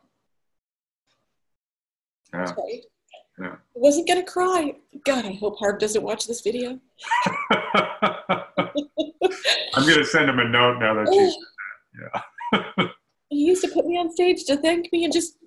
Yeah. 2.34 2.40
Right. 2.42 2.82
Yeah. 3.40 3.54
I 3.54 3.80
wasn't 3.80 4.08
gonna 4.08 4.24
cry. 4.24 4.76
God, 5.06 5.26
I 5.26 5.34
hope 5.34 5.58
Harv 5.58 5.80
doesn't 5.80 6.04
watch 6.04 6.28
this 6.28 6.42
video. 6.42 6.80
I'm 9.74 9.88
gonna 9.88 10.06
send 10.06 10.30
him 10.30 10.40
a 10.40 10.48
note 10.48 10.80
now 10.80 10.94
that 10.94 11.08
you. 11.12 11.34
Oh. 11.34 12.22
Yeah. 12.54 12.88
he 13.30 13.38
used 13.46 13.64
to 13.64 13.70
put 13.70 13.86
me 13.86 13.98
on 13.98 14.12
stage 14.12 14.44
to 14.46 14.58
thank 14.58 14.92
me 14.92 15.06
and 15.06 15.14
just 15.14 15.38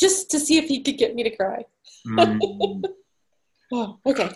just 0.00 0.30
to 0.30 0.40
see 0.40 0.56
if 0.56 0.64
he 0.64 0.80
could 0.80 0.96
get 0.96 1.14
me 1.14 1.22
to 1.22 1.36
cry. 1.36 1.62
Mm. 2.06 2.82
oh, 3.72 3.98
okay. 4.06 4.30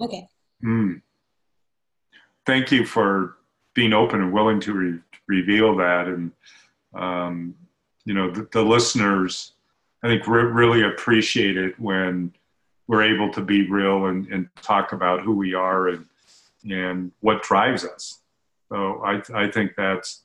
Okay. 0.00 0.28
Mm. 0.64 1.02
Thank 2.46 2.70
you 2.70 2.86
for 2.86 3.36
being 3.74 3.92
open 3.92 4.22
and 4.22 4.32
willing 4.32 4.60
to 4.60 4.72
re- 4.72 5.00
reveal 5.26 5.76
that. 5.76 6.06
And, 6.06 6.30
um, 6.94 7.54
you 8.04 8.14
know, 8.14 8.30
the, 8.30 8.48
the 8.52 8.62
listeners, 8.62 9.52
I 10.04 10.08
think, 10.08 10.26
re- 10.26 10.44
really 10.44 10.82
appreciate 10.84 11.56
it 11.56 11.78
when 11.78 12.32
we're 12.86 13.02
able 13.02 13.32
to 13.32 13.40
be 13.40 13.68
real 13.68 14.06
and, 14.06 14.26
and 14.28 14.48
talk 14.62 14.92
about 14.92 15.22
who 15.22 15.32
we 15.36 15.54
are 15.54 15.88
and, 15.88 16.06
and 16.68 17.12
what 17.20 17.42
drives 17.42 17.84
us. 17.84 18.20
So 18.68 19.02
I, 19.04 19.20
I 19.34 19.50
think 19.50 19.72
that's 19.76 20.22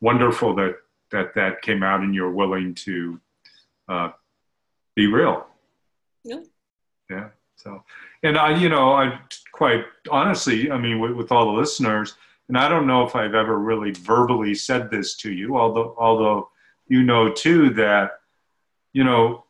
wonderful 0.00 0.54
that, 0.56 0.76
that 1.10 1.34
that 1.34 1.62
came 1.62 1.82
out 1.82 2.00
and 2.00 2.14
you're 2.14 2.32
willing 2.32 2.74
to 2.74 3.20
uh, 3.88 4.10
be 4.96 5.06
real. 5.06 5.46
Yeah. 6.24 6.40
Yeah. 7.10 7.28
So, 7.56 7.82
and 8.22 8.36
I, 8.36 8.56
you 8.56 8.68
know, 8.68 8.92
I 8.92 9.18
quite 9.52 9.84
honestly, 10.10 10.70
I 10.70 10.78
mean, 10.78 10.98
with, 10.98 11.12
with 11.12 11.32
all 11.32 11.46
the 11.46 11.58
listeners, 11.58 12.16
and 12.48 12.58
I 12.58 12.68
don't 12.68 12.86
know 12.86 13.06
if 13.06 13.16
I've 13.16 13.34
ever 13.34 13.58
really 13.58 13.92
verbally 13.92 14.54
said 14.54 14.90
this 14.90 15.16
to 15.18 15.32
you, 15.32 15.56
although, 15.56 15.94
although 15.98 16.50
you 16.88 17.02
know 17.02 17.32
too 17.32 17.70
that, 17.70 18.20
you 18.92 19.04
know, 19.04 19.44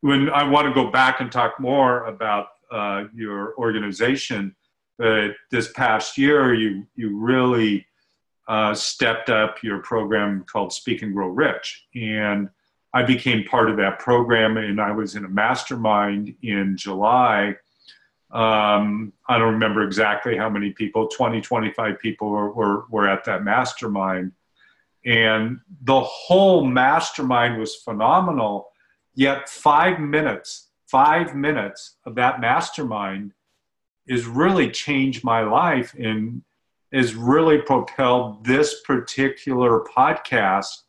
when 0.00 0.28
I 0.30 0.42
want 0.42 0.66
to 0.66 0.74
go 0.74 0.90
back 0.90 1.20
and 1.20 1.30
talk 1.30 1.60
more 1.60 2.06
about 2.06 2.48
uh, 2.70 3.04
your 3.14 3.54
organization, 3.58 4.56
but 4.98 5.32
this 5.50 5.72
past 5.72 6.18
year 6.18 6.54
you 6.54 6.86
you 6.96 7.16
really 7.16 7.86
uh, 8.48 8.74
stepped 8.74 9.30
up 9.30 9.62
your 9.62 9.78
program 9.78 10.44
called 10.50 10.72
Speak 10.72 11.02
and 11.02 11.14
Grow 11.14 11.28
Rich, 11.28 11.86
and 11.94 12.48
I 12.94 13.02
became 13.02 13.44
part 13.44 13.70
of 13.70 13.76
that 13.78 13.98
program, 13.98 14.56
and 14.56 14.80
I 14.80 14.92
was 14.92 15.14
in 15.14 15.24
a 15.24 15.28
mastermind 15.28 16.34
in 16.42 16.76
July. 16.76 17.56
Um, 18.30 19.12
I 19.28 19.38
don't 19.38 19.54
remember 19.54 19.82
exactly 19.82 20.36
how 20.36 20.50
many 20.50 20.70
people, 20.70 21.08
20, 21.08 21.40
25 21.40 21.98
people 21.98 22.30
were, 22.30 22.52
were, 22.52 22.84
were 22.90 23.08
at 23.08 23.24
that 23.24 23.44
mastermind. 23.44 24.32
And 25.04 25.60
the 25.82 26.00
whole 26.00 26.64
mastermind 26.64 27.58
was 27.58 27.76
phenomenal. 27.76 28.68
Yet, 29.14 29.48
five 29.48 29.98
minutes, 29.98 30.68
five 30.86 31.34
minutes 31.34 31.96
of 32.06 32.14
that 32.16 32.40
mastermind 32.40 33.32
has 34.08 34.26
really 34.26 34.70
changed 34.70 35.24
my 35.24 35.42
life 35.42 35.94
and 35.98 36.42
has 36.92 37.14
really 37.14 37.58
propelled 37.58 38.44
this 38.44 38.80
particular 38.82 39.80
podcast 39.80 40.82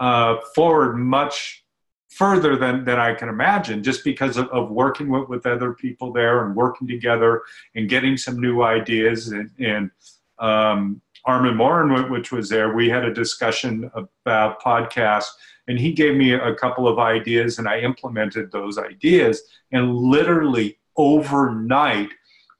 uh, 0.00 0.38
forward 0.54 0.96
much 0.96 1.64
further 2.08 2.56
than, 2.56 2.84
than 2.84 2.98
I 2.98 3.14
can 3.14 3.28
imagine, 3.28 3.84
just 3.84 4.02
because 4.02 4.36
of, 4.36 4.48
of 4.48 4.70
working 4.70 5.08
with, 5.08 5.28
with 5.28 5.46
other 5.46 5.74
people 5.74 6.12
there 6.12 6.44
and 6.44 6.56
working 6.56 6.88
together 6.88 7.42
and 7.76 7.88
getting 7.88 8.16
some 8.16 8.40
new 8.40 8.62
ideas. 8.62 9.28
And, 9.28 9.50
and 9.60 9.90
um, 10.38 11.00
Armand 11.24 11.56
Morin, 11.56 12.10
which 12.10 12.32
was 12.32 12.48
there, 12.48 12.74
we 12.74 12.88
had 12.88 13.04
a 13.04 13.14
discussion 13.14 13.90
about 13.94 14.60
podcasts, 14.60 15.28
and 15.68 15.78
he 15.78 15.92
gave 15.92 16.16
me 16.16 16.32
a 16.32 16.54
couple 16.54 16.88
of 16.88 16.98
ideas, 16.98 17.58
and 17.58 17.68
I 17.68 17.80
implemented 17.80 18.50
those 18.50 18.76
ideas. 18.78 19.42
And 19.70 19.94
literally 19.94 20.78
overnight, 20.96 22.10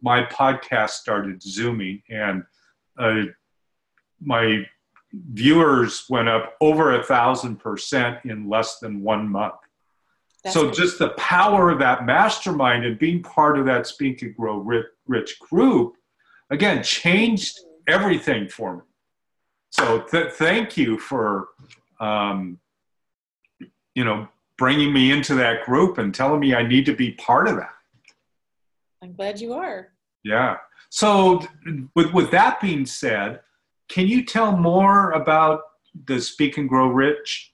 my 0.02 0.22
podcast 0.24 0.90
started 0.90 1.42
zooming, 1.42 2.02
and 2.08 2.44
uh, 2.98 3.22
my 4.20 4.64
viewers 5.12 6.06
went 6.08 6.28
up 6.28 6.56
over 6.60 6.98
a 6.98 7.02
thousand 7.02 7.56
percent 7.56 8.18
in 8.24 8.48
less 8.48 8.78
than 8.78 9.02
one 9.02 9.28
month. 9.28 9.54
That's 10.44 10.54
so 10.54 10.70
just 10.70 10.98
the 10.98 11.10
power 11.10 11.70
of 11.70 11.78
that 11.80 12.06
mastermind 12.06 12.84
and 12.84 12.98
being 12.98 13.22
part 13.22 13.58
of 13.58 13.66
that 13.66 13.86
Speak 13.86 14.22
and 14.22 14.34
Grow 14.34 14.58
Rich, 14.58 14.86
rich 15.06 15.38
group, 15.38 15.96
again, 16.50 16.82
changed 16.82 17.60
everything 17.86 18.48
for 18.48 18.76
me. 18.76 18.82
So 19.70 20.00
th- 20.00 20.32
thank 20.32 20.76
you 20.76 20.98
for, 20.98 21.48
um, 22.00 22.58
you 23.94 24.04
know, 24.04 24.28
bringing 24.56 24.92
me 24.92 25.10
into 25.10 25.34
that 25.34 25.64
group 25.64 25.98
and 25.98 26.14
telling 26.14 26.40
me 26.40 26.54
I 26.54 26.66
need 26.66 26.86
to 26.86 26.94
be 26.94 27.12
part 27.12 27.46
of 27.46 27.56
that. 27.56 27.74
I'm 29.02 29.12
glad 29.12 29.40
you 29.40 29.52
are. 29.54 29.88
Yeah. 30.24 30.56
So 30.90 31.40
with 31.94 32.12
with 32.12 32.30
that 32.30 32.60
being 32.60 32.84
said, 32.84 33.40
can 33.90 34.06
you 34.06 34.24
tell 34.24 34.56
more 34.56 35.10
about 35.12 35.62
the 36.06 36.20
Speak 36.20 36.56
and 36.56 36.68
Grow 36.68 36.86
Rich 36.86 37.52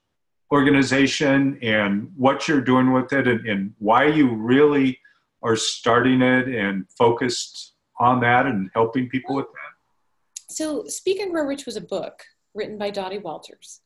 organization 0.52 1.58
and 1.62 2.12
what 2.16 2.46
you're 2.46 2.60
doing 2.60 2.92
with 2.92 3.12
it 3.12 3.26
and, 3.26 3.46
and 3.48 3.74
why 3.78 4.06
you 4.06 4.32
really 4.32 4.98
are 5.42 5.56
starting 5.56 6.22
it 6.22 6.46
and 6.48 6.84
focused 6.96 7.72
on 7.98 8.20
that 8.20 8.46
and 8.46 8.70
helping 8.74 9.08
people 9.08 9.34
with 9.34 9.46
that? 9.46 10.52
So, 10.54 10.84
Speak 10.86 11.20
and 11.20 11.32
Grow 11.32 11.44
Rich 11.44 11.64
was 11.64 11.76
a 11.76 11.80
book 11.80 12.22
written 12.54 12.76
by 12.76 12.90
Dottie 12.90 13.18
Walters. 13.18 13.80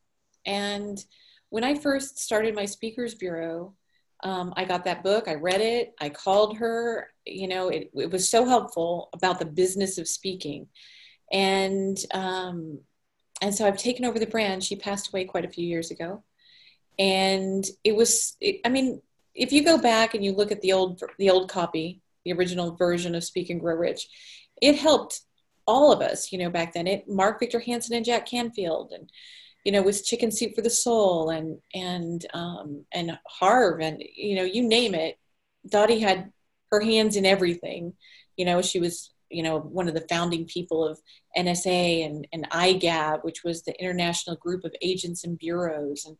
And 0.44 1.02
when 1.50 1.64
I 1.64 1.76
first 1.76 2.18
started 2.18 2.54
my 2.54 2.64
speakers 2.64 3.14
bureau, 3.14 3.74
um, 4.24 4.52
I 4.56 4.64
got 4.64 4.84
that 4.84 5.02
book, 5.02 5.28
I 5.28 5.34
read 5.34 5.60
it, 5.60 5.94
I 6.00 6.08
called 6.10 6.56
her. 6.58 7.08
You 7.26 7.48
know, 7.48 7.68
it, 7.68 7.90
it 7.94 8.10
was 8.10 8.28
so 8.28 8.44
helpful 8.44 9.08
about 9.14 9.38
the 9.38 9.46
business 9.46 9.98
of 9.98 10.08
speaking 10.08 10.66
and 11.30 11.98
um, 12.12 12.80
and 13.40 13.54
so 13.54 13.66
I've 13.66 13.78
taken 13.78 14.04
over 14.04 14.18
the 14.18 14.26
brand. 14.26 14.62
She 14.62 14.76
passed 14.76 15.08
away 15.08 15.24
quite 15.24 15.44
a 15.44 15.50
few 15.50 15.66
years 15.66 15.90
ago, 15.90 16.22
and 16.98 17.64
it 17.84 17.96
was. 17.96 18.36
It, 18.40 18.60
I 18.64 18.68
mean, 18.68 19.00
if 19.34 19.52
you 19.52 19.64
go 19.64 19.78
back 19.78 20.14
and 20.14 20.24
you 20.24 20.32
look 20.32 20.52
at 20.52 20.60
the 20.60 20.72
old 20.72 21.02
the 21.18 21.30
old 21.30 21.50
copy, 21.50 22.00
the 22.24 22.32
original 22.32 22.74
version 22.76 23.14
of 23.14 23.24
Speak 23.24 23.50
and 23.50 23.60
Grow 23.60 23.74
Rich, 23.74 24.08
it 24.60 24.76
helped 24.76 25.20
all 25.66 25.92
of 25.92 26.00
us. 26.00 26.32
You 26.32 26.38
know, 26.38 26.50
back 26.50 26.74
then, 26.74 26.86
it 26.86 27.08
Mark 27.08 27.40
Victor 27.40 27.60
Hansen 27.60 27.96
and 27.96 28.04
Jack 28.04 28.26
Canfield, 28.26 28.92
and 28.92 29.10
you 29.64 29.72
know, 29.72 29.82
was 29.82 30.02
Chicken 30.02 30.30
Soup 30.30 30.54
for 30.54 30.62
the 30.62 30.70
Soul, 30.70 31.30
and 31.30 31.58
and 31.74 32.26
um, 32.34 32.84
and 32.92 33.18
Harv, 33.26 33.80
and 33.80 34.02
you 34.14 34.36
know, 34.36 34.44
you 34.44 34.62
name 34.62 34.94
it. 34.94 35.18
Dottie 35.68 36.00
had 36.00 36.32
her 36.70 36.80
hands 36.80 37.16
in 37.16 37.26
everything. 37.26 37.94
You 38.36 38.46
know, 38.46 38.62
she 38.62 38.80
was 38.80 39.10
you 39.30 39.42
know, 39.42 39.58
one 39.58 39.88
of 39.88 39.94
the 39.94 40.06
founding 40.08 40.44
people 40.44 40.84
of 40.84 41.00
NSA 41.36 42.04
and, 42.04 42.26
and 42.32 42.48
IGAB, 42.50 43.24
which 43.24 43.44
was 43.44 43.62
the 43.62 43.78
International 43.80 44.36
Group 44.36 44.64
of 44.64 44.74
Agents 44.82 45.24
and 45.24 45.38
Bureaus. 45.38 46.04
And, 46.04 46.16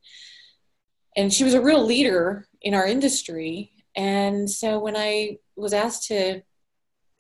and 1.17 1.33
she 1.33 1.45
was 1.45 1.55
a 1.55 1.61
real 1.61 1.85
leader 1.85 2.47
in 2.63 2.75
our 2.75 2.87
industry. 2.87 3.73
And 3.97 4.49
so 4.49 4.79
when 4.79 4.97
I 4.97 5.39
was 5.57 5.73
asked 5.73 6.07
to, 6.09 6.43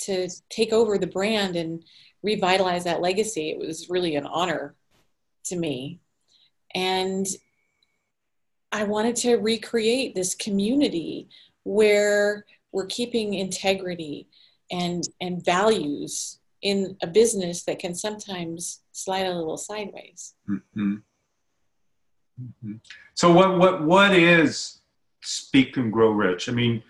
to 0.00 0.28
take 0.48 0.72
over 0.72 0.96
the 0.96 1.06
brand 1.06 1.56
and 1.56 1.84
revitalize 2.22 2.84
that 2.84 3.00
legacy, 3.00 3.50
it 3.50 3.58
was 3.58 3.88
really 3.90 4.16
an 4.16 4.26
honor 4.26 4.74
to 5.44 5.56
me. 5.56 6.00
And 6.74 7.26
I 8.72 8.84
wanted 8.84 9.16
to 9.16 9.36
recreate 9.36 10.14
this 10.14 10.34
community 10.34 11.28
where 11.64 12.44
we're 12.72 12.86
keeping 12.86 13.34
integrity, 13.34 14.28
and 14.70 15.04
and 15.20 15.44
values 15.44 16.38
in 16.62 16.96
a 17.02 17.06
business 17.06 17.64
that 17.64 17.78
can 17.78 17.94
sometimes 17.94 18.82
slide 18.92 19.26
a 19.26 19.34
little 19.34 19.56
sideways. 19.56 20.34
Mm-hmm. 20.48 20.96
Mm-hmm. 22.40 22.72
So 23.14 23.32
what 23.32 23.58
what 23.58 23.84
what 23.84 24.14
is 24.14 24.80
Speak 25.22 25.76
and 25.76 25.92
Grow 25.92 26.10
Rich? 26.10 26.48
I 26.48 26.52
mean, 26.52 26.82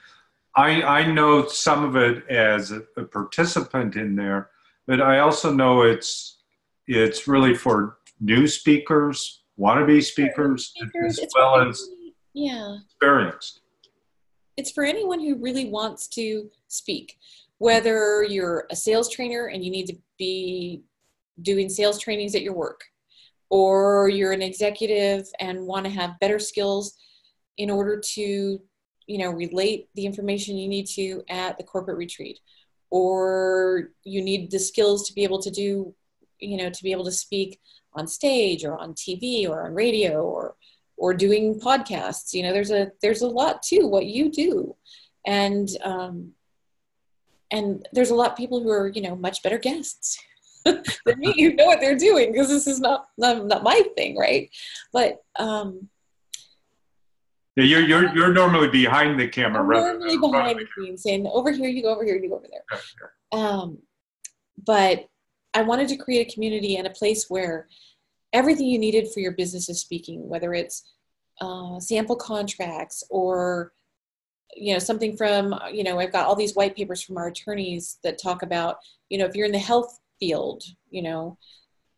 I 0.57 0.83
I 0.83 1.13
know 1.13 1.47
some 1.47 1.85
of 1.85 1.97
it 1.97 2.29
as 2.29 2.73
a, 2.73 2.83
a 2.97 3.05
participant 3.05 3.97
in 3.97 4.17
there, 4.17 4.51
but 4.87 5.01
I 5.01 5.21
also 5.21 5.53
know 5.53 5.83
it's 5.83 6.39
it's 6.87 7.29
really 7.29 7.55
for 7.55 7.99
new 8.21 8.47
speakers, 8.47 9.43
wannabe 9.59 10.03
speakers, 10.03 10.73
speakers 10.77 11.19
as 11.19 11.29
well 11.35 11.69
as 11.69 11.89
yeah 12.35 12.79
experienced. 12.87 13.61
It's 14.57 14.73
for 14.73 14.85
anyone 14.85 15.21
who 15.21 15.37
really 15.37 15.71
wants 15.71 16.07
to 16.09 16.51
speak 16.69 17.19
whether 17.61 18.23
you're 18.23 18.67
a 18.71 18.75
sales 18.75 19.11
trainer 19.11 19.49
and 19.49 19.63
you 19.63 19.71
need 19.71 19.87
to 19.87 19.97
be 20.19 20.83
doing 21.43 21.69
sales 21.69 21.99
trainings 21.99 22.35
at 22.35 22.41
your 22.41 22.55
work, 22.55 22.81
or 23.51 24.09
you're 24.09 24.33
an 24.33 24.41
executive 24.41 25.27
and 25.41 25.67
want 25.67 25.85
to 25.85 25.93
have 25.93 26.19
better 26.21 26.39
skills 26.39 26.97
in 27.59 27.69
order 27.69 28.01
to 28.15 28.59
you 29.07 29.19
know 29.19 29.31
relate 29.31 29.91
the 29.95 30.07
information 30.07 30.57
you 30.57 30.69
need 30.69 30.87
to 30.87 31.23
at 31.29 31.59
the 31.59 31.65
corporate 31.65 31.99
retreat 31.99 32.39
or 32.91 33.91
you 34.05 34.23
need 34.23 34.51
the 34.51 34.59
skills 34.59 35.07
to 35.07 35.13
be 35.15 35.23
able 35.23 35.43
to 35.43 35.51
do 35.51 35.95
you 36.39 36.57
know 36.57 36.71
to 36.71 36.83
be 36.83 36.93
able 36.93 37.05
to 37.05 37.13
speak 37.13 37.61
on 37.95 38.07
stage 38.07 38.65
or 38.65 38.79
on 38.79 38.95
tv 38.95 39.49
or 39.49 39.67
on 39.67 39.75
radio 39.75 40.23
or 40.23 40.55
or 40.97 41.13
doing 41.13 41.59
podcasts 41.59 42.33
you 42.33 42.43
know 42.43 42.53
there's 42.53 42.71
a 42.71 42.93
there's 43.03 43.23
a 43.23 43.27
lot 43.27 43.63
to 43.63 43.85
what 43.87 44.07
you 44.07 44.31
do. 44.31 44.77
And 45.27 45.69
um, 45.85 46.33
and 47.51 47.87
there's 47.93 48.11
a 48.11 48.15
lot 48.15 48.31
of 48.31 48.37
people 48.37 48.63
who 48.63 48.71
are 48.71 48.89
you 48.89 49.03
know 49.03 49.17
much 49.17 49.43
better 49.43 49.59
guests 49.59 50.19
than 50.65 50.83
me 51.19 51.33
you 51.37 51.55
know 51.55 51.67
what 51.67 51.81
they're 51.81 51.97
doing 51.97 52.33
because 52.33 52.49
this 52.49 52.67
is 52.67 52.81
not, 52.81 53.09
not 53.17 53.47
not 53.47 53.63
my 53.63 53.83
thing 53.97 54.17
right 54.17 54.51
but 54.93 55.23
um 55.39 55.89
yeah, 57.57 57.65
you're 57.65 57.81
you're 57.81 58.17
you're 58.17 58.33
normally 58.33 58.69
behind 58.69 59.19
the 59.19 59.27
camera. 59.27 59.61
I'm 59.61 59.99
normally 59.99 60.19
behind 60.19 60.61
the 60.61 60.67
scenes, 60.77 61.03
saying 61.03 61.27
over 61.27 61.51
here, 61.51 61.69
you 61.69 61.83
go 61.83 61.93
over 61.93 62.05
here, 62.05 62.17
you 62.17 62.29
go 62.29 62.37
over 62.37 62.47
there. 62.49 62.81
Um, 63.33 63.79
but 64.65 65.09
I 65.53 65.63
wanted 65.63 65.89
to 65.89 65.97
create 65.97 66.29
a 66.29 66.33
community 66.33 66.77
and 66.77 66.87
a 66.87 66.91
place 66.91 67.27
where 67.29 67.67
everything 68.33 68.67
you 68.67 68.79
needed 68.79 69.09
for 69.13 69.21
your 69.21 69.33
business 69.33 69.69
of 69.69 69.77
speaking, 69.77 70.29
whether 70.29 70.55
it's 70.55 70.85
uh, 71.41 71.81
sample 71.81 72.17
contracts 72.17 73.03
or 73.11 73.73
you 74.57 74.73
know 74.73 74.79
something 74.79 75.17
from 75.17 75.59
you 75.73 75.85
know 75.85 75.99
i've 75.99 76.13
got 76.13 76.27
all 76.27 76.37
these 76.37 76.55
white 76.55 76.77
papers 76.77 77.03
from 77.03 77.17
our 77.17 77.29
attorneys 77.29 77.99
that 78.03 78.21
talk 78.21 78.43
about 78.43 78.79
you 79.09 79.19
know 79.19 79.25
if 79.25 79.35
you're 79.35 79.47
in 79.47 79.53
the 79.53 79.59
health 79.59 80.01
field 80.19 80.63
you 80.91 81.03
know 81.03 81.37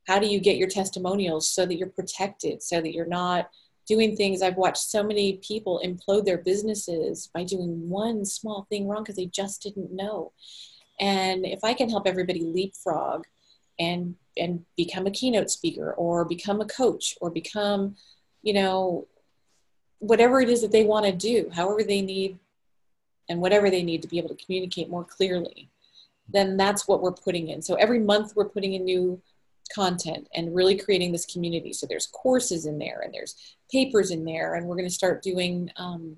how 0.06 0.18
do 0.18 0.26
you 0.26 0.40
get 0.40 0.56
your 0.56 0.68
testimonials 0.68 1.48
so 1.48 1.64
that 1.64 1.76
you're 1.76 1.88
protected 1.88 2.62
so 2.62 2.80
that 2.80 2.92
you're 2.92 3.06
not 3.06 3.48
doing 3.86 4.16
things. 4.16 4.42
I've 4.42 4.56
watched 4.56 4.90
so 4.90 5.02
many 5.02 5.34
people 5.38 5.80
implode 5.84 6.24
their 6.24 6.38
businesses 6.38 7.28
by 7.34 7.44
doing 7.44 7.88
one 7.88 8.24
small 8.24 8.66
thing 8.68 8.88
wrong 8.88 9.02
because 9.02 9.16
they 9.16 9.26
just 9.26 9.62
didn't 9.62 9.92
know. 9.92 10.32
And 11.00 11.44
if 11.44 11.64
I 11.64 11.74
can 11.74 11.90
help 11.90 12.06
everybody 12.06 12.42
leapfrog 12.44 13.24
and 13.78 14.14
and 14.36 14.64
become 14.76 15.06
a 15.06 15.10
keynote 15.10 15.50
speaker 15.50 15.92
or 15.92 16.24
become 16.24 16.60
a 16.60 16.66
coach 16.66 17.18
or 17.20 17.30
become, 17.30 17.96
you 18.42 18.54
know, 18.54 19.06
whatever 20.02 20.40
it 20.40 20.48
is 20.48 20.60
that 20.60 20.72
they 20.72 20.84
want 20.84 21.06
to 21.06 21.12
do, 21.12 21.48
however 21.54 21.84
they 21.84 22.02
need 22.02 22.36
and 23.28 23.40
whatever 23.40 23.70
they 23.70 23.84
need 23.84 24.02
to 24.02 24.08
be 24.08 24.18
able 24.18 24.28
to 24.28 24.44
communicate 24.44 24.90
more 24.90 25.04
clearly, 25.04 25.68
then 26.28 26.56
that's 26.56 26.88
what 26.88 27.00
we're 27.00 27.12
putting 27.12 27.48
in. 27.48 27.62
So 27.62 27.76
every 27.76 28.00
month 28.00 28.32
we're 28.34 28.48
putting 28.48 28.74
in 28.74 28.84
new 28.84 29.22
content 29.72 30.28
and 30.34 30.54
really 30.54 30.76
creating 30.76 31.12
this 31.12 31.24
community. 31.24 31.72
So 31.72 31.86
there's 31.86 32.06
courses 32.06 32.66
in 32.66 32.78
there 32.78 33.00
and 33.04 33.14
there's 33.14 33.36
papers 33.70 34.10
in 34.10 34.24
there, 34.24 34.54
and 34.54 34.66
we're 34.66 34.74
going 34.74 34.88
to 34.88 34.94
start 34.94 35.22
doing 35.22 35.70
um, 35.76 36.16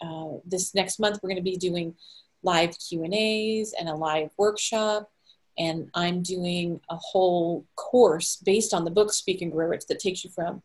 uh, 0.00 0.38
this 0.44 0.74
next 0.74 0.98
month. 0.98 1.20
We're 1.22 1.30
going 1.30 1.44
to 1.44 1.50
be 1.50 1.56
doing 1.56 1.94
live 2.42 2.76
Q 2.78 3.04
and 3.04 3.14
A's 3.14 3.74
and 3.78 3.88
a 3.88 3.94
live 3.94 4.30
workshop, 4.36 5.08
and 5.56 5.88
I'm 5.94 6.22
doing 6.22 6.80
a 6.90 6.96
whole 6.96 7.64
course 7.76 8.36
based 8.44 8.74
on 8.74 8.84
the 8.84 8.90
book 8.90 9.12
Speak 9.12 9.40
and 9.40 9.52
Grow 9.52 9.68
Rich 9.68 9.86
that 9.86 10.00
takes 10.00 10.24
you 10.24 10.30
from, 10.30 10.62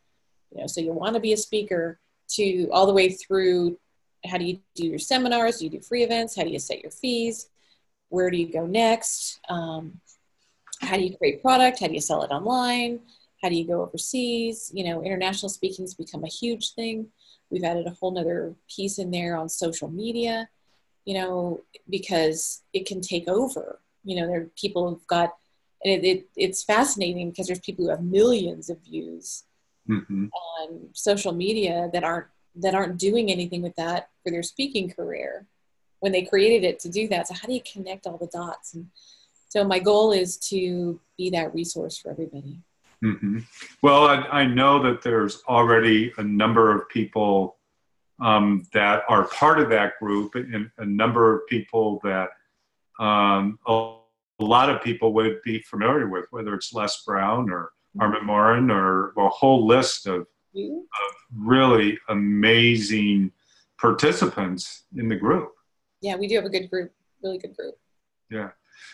you 0.52 0.62
know, 0.62 0.68
so 0.68 0.82
you 0.82 0.94
want 0.94 1.14
to 1.14 1.20
be 1.20 1.34
a 1.34 1.38
speaker 1.38 2.00
to 2.30 2.70
all 2.72 2.86
the 2.86 2.94
way 2.94 3.10
through. 3.10 3.78
How 4.26 4.38
do 4.38 4.46
you 4.46 4.60
do 4.76 4.88
your 4.88 5.00
seminars? 5.00 5.60
Do 5.60 5.66
you 5.66 5.70
do 5.72 5.82
free 5.82 6.04
events? 6.04 6.36
How 6.36 6.44
do 6.44 6.50
you 6.50 6.60
set 6.60 6.82
your 6.82 6.92
fees? 6.92 7.50
Where 8.10 8.32
do 8.32 8.38
you 8.38 8.52
go 8.52 8.66
next? 8.66 9.40
Um, 9.50 10.00
how 10.82 10.98
do 10.98 11.04
you 11.04 11.18
create 11.18 11.42
product? 11.42 11.80
How 11.80 11.88
do 11.88 11.94
you 11.94 12.02
sell 12.02 12.24
it 12.24 12.32
online? 12.32 13.00
How 13.42 13.50
do 13.50 13.56
you 13.56 13.66
go 13.66 13.82
overseas? 13.84 14.72
You 14.74 14.86
know, 14.86 15.04
international 15.04 15.50
speaking 15.50 15.84
has 15.84 15.94
become 15.94 16.24
a 16.24 16.28
huge 16.28 16.74
thing. 16.74 17.08
We've 17.50 17.64
added 17.64 17.86
a 17.88 17.92
whole 17.92 18.12
nother 18.12 18.56
piece 18.74 18.98
in 18.98 19.12
there 19.12 19.38
on 19.38 19.50
social 19.50 19.90
media, 19.90 20.50
you 21.06 21.14
know, 21.14 21.62
because 21.90 22.64
it 22.74 22.86
can 22.86 23.02
take 23.02 23.28
over. 23.28 23.80
You 24.04 24.18
know, 24.18 24.28
there 24.28 24.42
are 24.42 24.52
people 24.60 24.90
who've 24.90 25.08
got, 25.08 25.36
and 25.84 25.94
it, 25.94 26.08
it 26.08 26.28
it's 26.36 26.64
fascinating 26.64 27.30
because 27.30 27.48
there's 27.48 27.60
people 27.60 27.86
who 27.86 27.92
have 27.92 28.04
millions 28.04 28.70
of 28.70 28.80
views 28.84 29.44
mm-hmm. 29.90 30.26
on 30.26 30.80
social 30.94 31.34
media 31.34 31.90
that 31.94 32.04
aren't 32.04 32.28
that 32.58 32.74
aren't 32.74 32.98
doing 32.98 33.30
anything 33.30 33.62
with 33.62 33.76
that 33.76 34.10
for 34.24 34.32
their 34.32 34.44
speaking 34.44 34.90
career 34.90 35.46
when 36.00 36.12
they 36.12 36.22
created 36.22 36.64
it 36.64 36.80
to 36.80 36.90
do 36.90 37.08
that. 37.10 37.28
So 37.28 37.34
how 37.34 37.48
do 37.48 37.54
you 37.54 37.62
connect 37.62 38.08
all 38.08 38.18
the 38.18 38.28
dots? 38.28 38.74
And 38.74 38.88
so 39.50 39.64
my 39.64 39.80
goal 39.80 40.12
is 40.12 40.38
to 40.50 41.00
be 41.18 41.30
that 41.32 41.54
resource 41.54 41.98
for 41.98 42.12
everybody. 42.12 42.60
Mm-hmm. 43.04 43.40
Well, 43.82 44.06
I, 44.06 44.16
I, 44.16 44.46
know 44.46 44.82
that 44.84 45.02
there's 45.02 45.44
already 45.48 46.14
a 46.18 46.24
number 46.24 46.76
of 46.76 46.88
people 46.90 47.58
um, 48.22 48.66
that 48.74 49.04
are 49.10 49.26
part 49.28 49.60
of 49.60 49.70
that 49.70 50.00
group, 50.00 50.36
and 50.36 50.72
a 50.78 50.86
number 50.86 51.36
of 51.36 51.48
people 51.48 52.00
that 52.04 52.30
um, 53.00 53.60
a, 53.68 53.96
lot 54.40 54.70
of 54.70 54.82
people 54.82 55.14
would 55.14 55.42
be 55.44 55.60
familiar 55.60 56.08
with, 56.08 56.26
whether 56.32 56.54
it's 56.54 56.74
Les 56.74 57.04
Brown 57.04 57.50
or. 57.50 57.72
Armand 58.00 58.26
Morin 58.26 58.72
or 58.72 59.14
a 59.18 59.30
whole 59.30 59.66
list 59.66 60.08
of, 60.08 60.28
mm-hmm. 60.56 60.78
of 60.78 61.16
really 61.36 61.98
amazing 62.10 63.32
participants 63.80 64.84
in 64.96 65.10
the 65.10 65.16
group. 65.16 65.52
Yeah, 66.02 66.16
we 66.16 66.28
do 66.28 66.36
have 66.36 66.46
a 66.46 66.50
good 66.50 66.70
group, 66.70 66.92
really 67.24 67.38
good 67.38 67.56
group. 67.56 67.76
Yeah. 68.30 68.50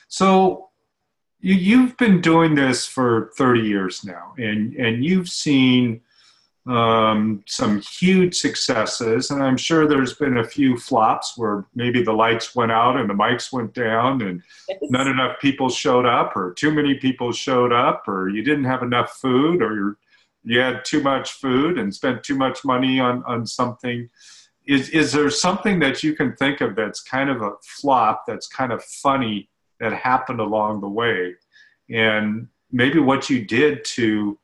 So 0.08 0.70
you, 1.40 1.56
you've 1.56 1.98
been 1.98 2.22
doing 2.22 2.56
this 2.56 2.86
for 2.86 3.32
30 3.38 3.62
years 3.62 4.04
now, 4.04 4.34
and, 4.38 4.76
and 4.76 5.04
you've 5.04 5.30
seen 5.30 6.02
um, 6.67 7.43
some 7.47 7.82
huge 7.82 8.36
successes, 8.36 9.32
and 9.32 9.41
I'm 9.41 9.58
sure 9.58 9.88
there's 9.88 10.13
been 10.13 10.38
a 10.38 10.47
few 10.47 10.78
flops 10.78 11.38
where 11.38 11.65
maybe 11.74 12.04
the 12.04 12.13
lights 12.13 12.56
went 12.56 12.71
out 12.71 12.97
and 12.97 13.10
the 13.10 13.15
mics 13.15 13.52
went 13.52 13.74
down, 13.74 14.21
and 14.21 14.43
not 14.84 15.08
enough 15.08 15.39
people 15.39 15.69
showed 15.69 16.06
up, 16.06 16.36
or 16.36 16.54
too 16.54 16.71
many 16.71 16.95
people 16.95 17.32
showed 17.32 17.74
up, 17.74 18.08
or 18.08 18.30
you 18.30 18.43
didn't 18.43 18.65
have 18.65 18.84
enough 18.84 19.13
food, 19.13 19.62
or 19.62 19.97
you 20.43 20.60
had 20.60 20.86
too 20.86 21.02
much 21.02 21.34
food 21.34 21.78
and 21.78 21.93
spent 21.93 22.24
too 22.24 22.36
much 22.36 22.63
money 22.63 23.00
on, 23.00 23.24
on 23.26 23.45
something. 23.45 24.10
Is, 24.67 24.89
is 24.89 25.12
there 25.12 25.30
something 25.32 25.80
that 25.80 26.04
you 26.04 26.15
can 26.15 26.36
think 26.36 26.62
of 26.62 26.76
that's 26.76 27.02
kind 27.02 27.30
of 27.30 27.41
a 27.41 27.54
flop 27.63 28.26
that's 28.28 28.47
kind 28.47 28.71
of 28.71 28.84
funny 28.84 29.50
that 29.80 29.93
happened 29.93 30.39
along 30.39 30.82
the 30.82 30.88
way 30.88 31.34
and 31.89 32.47
maybe 32.71 33.00
what 33.00 33.30
you 33.30 33.43
did 33.43 33.84
to 33.84 34.38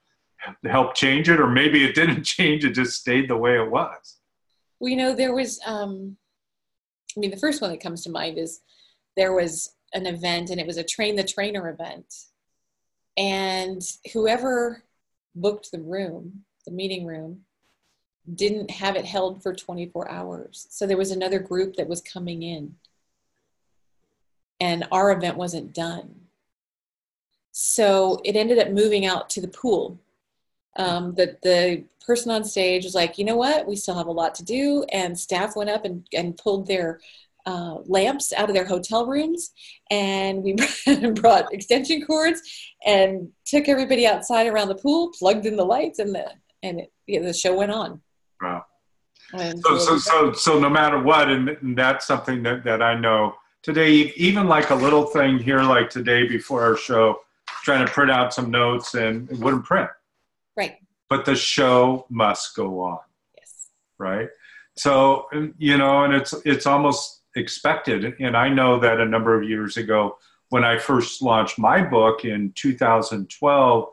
help 0.66 0.96
change 0.96 1.30
it 1.30 1.40
or 1.40 1.48
maybe 1.48 1.84
it 1.84 1.96
didn't 1.96 2.24
change 2.36 2.66
it 2.66 2.72
just 2.72 3.00
stayed 3.00 3.30
the 3.30 3.38
way 3.38 3.60
it 3.60 3.70
was 3.70 4.18
well 4.80 4.90
you 4.90 4.96
know 4.96 5.14
there 5.14 5.34
was 5.34 5.60
um 5.66 6.18
i 7.16 7.20
mean 7.20 7.32
the 7.32 7.38
first 7.38 7.62
one 7.62 7.72
that 7.72 7.82
comes 7.82 8.04
to 8.04 8.10
mind 8.10 8.38
is 8.38 8.62
there 9.16 9.34
was 9.34 9.76
an 9.94 10.06
event 10.06 10.50
and 10.50 10.60
it 10.60 10.68
was 10.68 10.78
a 10.78 10.84
train 10.84 11.16
the 11.16 11.24
trainer 11.24 11.70
event 11.70 12.14
and 13.18 13.82
whoever 14.14 14.84
booked 15.36 15.72
the 15.72 15.80
room 15.80 16.44
the 16.66 16.72
meeting 16.72 17.06
room 17.06 17.42
didn't 18.36 18.70
have 18.70 18.98
it 18.98 19.06
held 19.06 19.42
for 19.42 19.54
24 19.54 20.12
hours 20.12 20.68
so 20.70 20.86
there 20.86 20.98
was 20.98 21.12
another 21.12 21.40
group 21.40 21.76
that 21.76 21.88
was 21.88 22.02
coming 22.02 22.44
in 22.44 22.76
and 24.60 24.88
our 24.92 25.12
event 25.12 25.38
wasn't 25.38 25.74
done. 25.74 26.16
So 27.52 28.22
it 28.24 28.36
ended 28.36 28.60
up 28.60 28.70
moving 28.70 29.06
out 29.06 29.30
to 29.32 29.42
the 29.42 29.48
pool. 29.48 30.00
Um, 30.78 31.14
the, 31.16 31.38
the 31.44 31.84
person 32.06 32.32
on 32.32 32.44
stage 32.44 32.84
was 32.86 32.96
like, 32.96 33.18
you 33.18 33.26
know 33.26 33.36
what, 33.36 33.68
we 33.68 33.76
still 33.76 33.96
have 33.96 34.08
a 34.08 34.12
lot 34.12 34.36
to 34.36 34.46
do. 34.46 34.86
And 34.92 35.18
staff 35.18 35.56
went 35.56 35.70
up 35.70 35.86
and, 35.86 36.08
and 36.14 36.38
pulled 36.38 36.68
their 36.68 37.00
uh, 37.46 37.80
lamps 37.86 38.34
out 38.34 38.50
of 38.50 38.56
their 38.56 38.66
hotel 38.66 39.06
rooms. 39.06 39.52
And 39.90 40.44
we 40.44 40.56
brought 41.16 41.54
extension 41.54 42.06
cords 42.06 42.42
and 42.86 43.30
took 43.46 43.68
everybody 43.68 44.06
outside 44.06 44.48
around 44.48 44.70
the 44.70 44.76
pool, 44.76 45.12
plugged 45.18 45.46
in 45.46 45.56
the 45.56 45.66
lights, 45.66 46.00
and 46.00 46.14
the, 46.14 46.32
and 46.64 46.82
it, 46.82 46.92
yeah, 47.08 47.22
the 47.22 47.34
show 47.34 47.56
went 47.56 47.72
on. 47.72 48.02
Wow. 48.42 48.66
So, 49.32 49.78
so, 49.78 49.98
so, 49.98 50.32
so 50.32 50.60
no 50.60 50.70
matter 50.70 51.02
what, 51.02 51.30
and, 51.30 51.50
and 51.50 51.78
that's 51.78 52.08
something 52.08 52.44
that, 52.44 52.64
that 52.64 52.82
I 52.82 52.98
know 52.98 53.36
today, 53.62 54.14
even 54.16 54.48
like 54.48 54.70
a 54.70 54.76
little 54.76 55.06
thing 55.06 55.38
here, 55.38 55.62
like 55.64 55.90
today 55.90 56.26
before 56.28 56.64
our 56.64 56.78
show, 56.78 57.20
trying 57.64 57.86
to 57.86 57.92
print 57.92 58.10
out 58.10 58.34
some 58.34 58.50
notes 58.50 58.94
and 58.94 59.30
it 59.30 59.38
wouldn't 59.40 59.66
print. 59.66 59.90
But 61.10 61.26
the 61.26 61.36
show 61.36 62.06
must 62.10 62.56
go 62.56 62.82
on. 62.82 63.00
Yes. 63.38 63.70
Right. 63.98 64.30
So 64.76 65.28
you 65.58 65.78
know, 65.78 66.04
and 66.04 66.14
it's 66.14 66.34
it's 66.46 66.66
almost 66.66 67.22
expected. 67.36 68.16
And 68.20 68.36
I 68.36 68.50
know 68.50 68.80
that 68.80 69.00
a 69.00 69.06
number 69.06 69.40
of 69.40 69.48
years 69.48 69.78
ago, 69.78 70.18
when 70.50 70.64
I 70.64 70.78
first 70.78 71.22
launched 71.22 71.60
my 71.60 71.82
book 71.82 72.26
in 72.26 72.52
2012, 72.56 73.90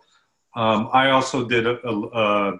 um, 0.56 0.88
I 0.92 1.10
also 1.10 1.46
did 1.46 1.66
a, 1.66 1.86
a, 1.86 2.52
a 2.52 2.58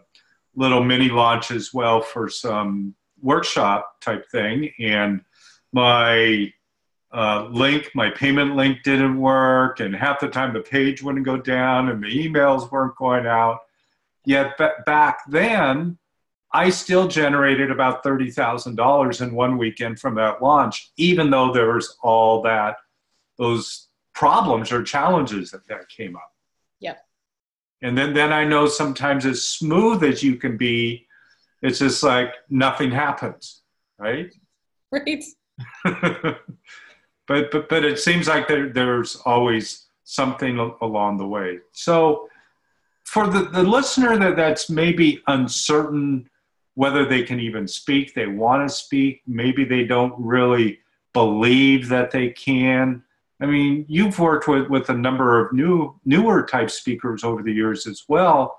little 0.57 0.83
mini 0.83 1.09
launch 1.09 1.51
as 1.51 1.73
well 1.73 2.01
for 2.01 2.29
some 2.29 2.95
workshop 3.21 4.01
type 4.01 4.29
thing, 4.31 4.71
and 4.79 5.23
my 5.73 6.53
uh, 7.13 7.47
link, 7.51 7.91
my 7.95 8.11
payment 8.11 8.57
link 8.57 8.83
didn't 8.83 9.19
work, 9.19 9.81
and 9.81 9.95
half 9.95 10.19
the 10.19 10.29
time 10.29 10.53
the 10.53 10.61
page 10.61 11.03
wouldn't 11.03 11.25
go 11.25 11.37
down 11.37 11.89
and 11.89 12.03
the 12.03 12.09
emails 12.09 12.71
weren't 12.71 12.97
going 12.97 13.27
out. 13.27 13.61
Yet 14.25 14.57
b- 14.59 14.69
back 14.87 15.21
then, 15.29 15.99
I 16.53 16.71
still 16.71 17.09
generated 17.09 17.71
about 17.71 18.05
$30,000 18.05 19.21
in 19.21 19.35
one 19.35 19.59
weekend 19.59 19.99
from 19.99 20.15
that 20.15 20.41
launch, 20.41 20.93
even 20.97 21.31
though 21.31 21.53
there 21.53 21.75
was 21.75 21.97
all 22.03 22.43
that, 22.43 22.77
those 23.39 23.89
problems 24.15 24.71
or 24.71 24.83
challenges 24.83 25.51
that, 25.51 25.67
that 25.69 25.89
came 25.89 26.15
up. 26.15 26.31
Yep. 26.81 27.05
And 27.83 27.99
then, 27.99 28.15
then 28.15 28.33
I 28.33 28.45
know 28.45 28.67
sometimes 28.67 29.27
as 29.27 29.43
smooth 29.43 30.05
as 30.05 30.23
you 30.23 30.37
can 30.37 30.57
be, 30.57 31.07
it's 31.61 31.81
just 31.81 32.03
like 32.03 32.33
nothing 32.49 32.91
happens, 32.91 33.63
right? 33.99 34.33
Right. 34.93 35.25
but 37.27 37.51
but 37.51 37.69
but 37.69 37.85
it 37.85 37.99
seems 37.99 38.29
like 38.29 38.47
there, 38.47 38.69
there's 38.69 39.17
always 39.17 39.87
something 40.05 40.59
along 40.83 41.17
the 41.17 41.27
way. 41.27 41.59
So 41.73 42.29
for 43.05 43.29
the, 43.29 43.45
the 43.45 43.63
listener 43.63 44.19
that, 44.19 44.37
that's 44.37 44.69
maybe 44.69 45.23
uncertain 45.27 46.29
whether 46.75 47.05
they 47.05 47.23
can 47.23 47.39
even 47.39 47.69
speak, 47.69 48.15
they 48.15 48.27
want 48.27 48.69
to 48.69 48.75
speak, 48.75 49.23
maybe 49.27 49.65
they 49.65 49.85
don't 49.85 50.15
really 50.19 50.81
believe 51.13 51.89
that 51.89 52.11
they 52.11 52.31
can. 52.31 53.03
I 53.41 53.47
mean, 53.47 53.85
you've 53.89 54.19
worked 54.19 54.49
with, 54.49 54.69
with 54.69 54.89
a 54.91 54.95
number 54.95 55.45
of 55.45 55.53
new 55.53 55.99
newer 56.05 56.45
type 56.45 56.71
speakers 56.71 57.25
over 57.25 57.43
the 57.43 57.53
years 57.53 57.87
as 57.87 58.05
well. 58.09 58.59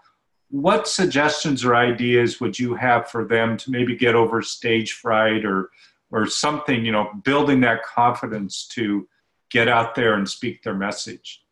What 0.50 0.88
suggestions 0.88 1.66
or 1.66 1.76
ideas 1.76 2.40
would 2.40 2.58
you 2.58 2.76
have 2.76 3.10
for 3.10 3.26
them 3.26 3.58
to 3.58 3.72
maybe 3.72 3.96
get 3.96 4.16
over 4.16 4.42
stage 4.42 4.94
fright 4.94 5.44
or 5.46 5.70
or 6.12 6.28
something, 6.28 6.86
you 6.86 6.92
know, 6.92 7.10
building 7.24 7.60
that 7.62 7.84
confidence 7.84 8.68
to 8.68 9.08
get 9.50 9.68
out 9.68 9.96
there 9.96 10.14
and 10.14 10.30
speak 10.30 10.62
their 10.64 10.76
message? 10.76 11.45